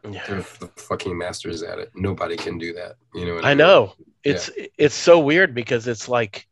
[0.05, 0.25] Yeah.
[0.27, 1.91] they're the fucking masters at it.
[1.95, 2.97] Nobody can do that.
[3.15, 3.35] You know.
[3.37, 3.59] What I mean?
[3.59, 3.95] know.
[4.25, 6.47] It's it's so weird because it's like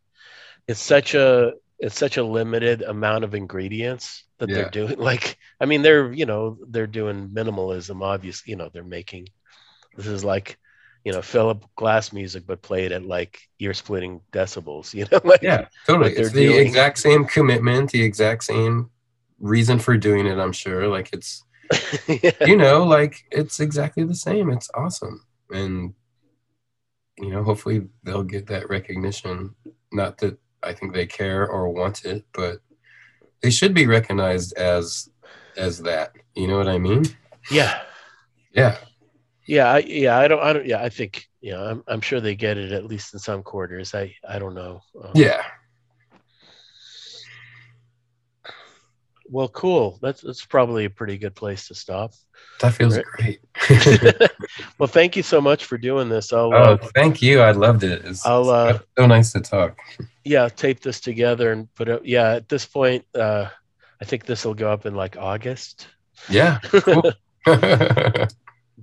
[0.68, 4.54] it's such a it's such a limited amount of ingredients that Yeah.
[4.56, 4.98] they're doing.
[5.10, 9.28] Like I mean they're you know they're doing minimalism obviously you know they're making
[9.96, 10.58] this is like
[11.06, 15.40] you know Philip Glass music but played at like ear splitting decibels you know like
[15.40, 16.12] Yeah, totally.
[16.12, 16.66] It's the doing.
[16.66, 18.90] exact same commitment, the exact same
[19.38, 20.36] reason for doing it.
[20.36, 20.88] I'm sure.
[20.88, 21.44] Like it's
[22.08, 22.32] yeah.
[22.44, 24.50] you know, like it's exactly the same.
[24.50, 25.24] It's awesome.
[25.50, 25.94] And
[27.18, 29.54] you know, hopefully they'll get that recognition.
[29.92, 32.58] Not that I think they care or want it, but
[33.42, 35.08] they should be recognized as
[35.56, 36.10] as that.
[36.34, 37.04] You know what I mean?
[37.48, 37.82] yeah
[38.52, 38.76] Yeah.
[39.46, 42.34] Yeah I, yeah I don't I don't yeah I think yeah I'm I'm sure they
[42.34, 45.42] get it at least in some quarters I I don't know Um, Yeah.
[49.28, 49.98] Well, cool.
[50.00, 52.12] That's that's probably a pretty good place to stop.
[52.60, 53.04] That feels Right.
[53.04, 53.40] great.
[54.78, 56.32] well, thank you so much for doing this.
[56.32, 57.40] I'll oh, uh, thank you.
[57.40, 58.04] I loved it.
[58.04, 59.78] It's, I'll, uh, so nice to talk.
[60.24, 62.04] yeah tape this together and put it.
[62.04, 63.48] Yeah, at this point, uh,
[64.00, 65.88] I think this will go up in like August.
[66.28, 66.60] Yeah.
[66.62, 67.10] Cool.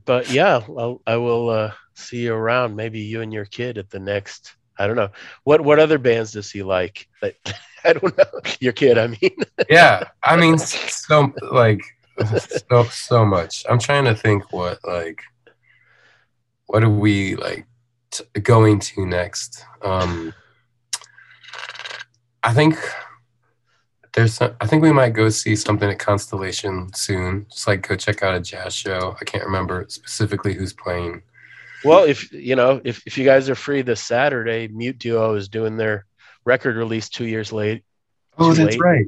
[0.06, 2.76] But yeah, I'll, I will uh, see you around.
[2.76, 4.56] Maybe you and your kid at the next.
[4.78, 5.10] I don't know
[5.44, 7.08] what what other bands does he like.
[7.22, 7.36] That
[7.86, 8.40] I don't know.
[8.60, 9.36] Your kid, I mean.
[9.70, 11.82] yeah i mean so like
[12.70, 15.22] so so much i'm trying to think what like
[16.68, 17.66] what are we like
[18.12, 20.34] t- going to next um
[22.44, 22.78] i think
[24.14, 27.96] there's some, i think we might go see something at constellation soon just like go
[27.96, 31.22] check out a jazz show i can't remember specifically who's playing
[31.84, 35.50] Well, if you know, if, if you guys are free this Saturday, Mute Duo is
[35.50, 36.06] doing their
[36.46, 37.84] record release two years late,
[38.38, 38.80] oh that's late.
[38.80, 39.06] right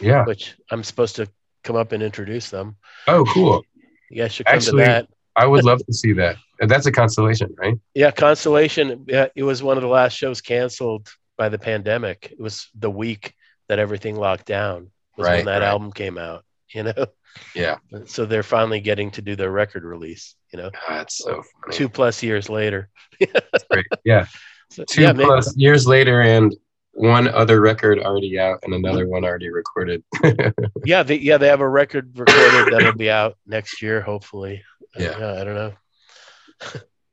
[0.00, 1.28] yeah which I'm supposed to
[1.64, 2.76] come up and introduce them.
[3.08, 3.62] oh cool
[4.10, 5.08] You guys should come Actually- to that.
[5.36, 9.04] i would love to see that that's a constellation right Yeah, Constellation.
[9.08, 12.30] Yeah, it was one of the last shows canceled by the pandemic.
[12.30, 13.34] It was the week
[13.68, 14.90] that everything locked down.
[15.16, 15.62] Was when that right.
[15.68, 16.44] album came out.
[16.74, 17.06] You know,
[17.54, 17.76] yeah
[18.06, 20.34] so they're finally getting to do their record release.
[20.52, 22.88] You know, that's so funny two plus years later.
[23.70, 24.26] great yeah
[24.70, 26.54] So, two yeah, maybe- plus years later and
[26.96, 30.02] one other record already out and another one already recorded
[30.84, 34.62] yeah, they, yeah, they have a record recorded that'll be out next year, hopefully.
[34.96, 35.36] Uh, Yeah.
[35.40, 35.72] I don't know.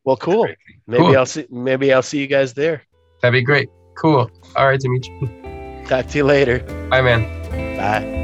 [0.04, 0.48] well, cool.
[0.88, 1.18] Maybe Cool.
[1.18, 1.48] I'll see.
[1.50, 2.84] Maybe I'll see you guys there.
[3.22, 5.41] that'd be great cool all right dimitri
[5.88, 6.60] Talk to you later.
[6.90, 7.22] bye man
[7.78, 8.21] Bye.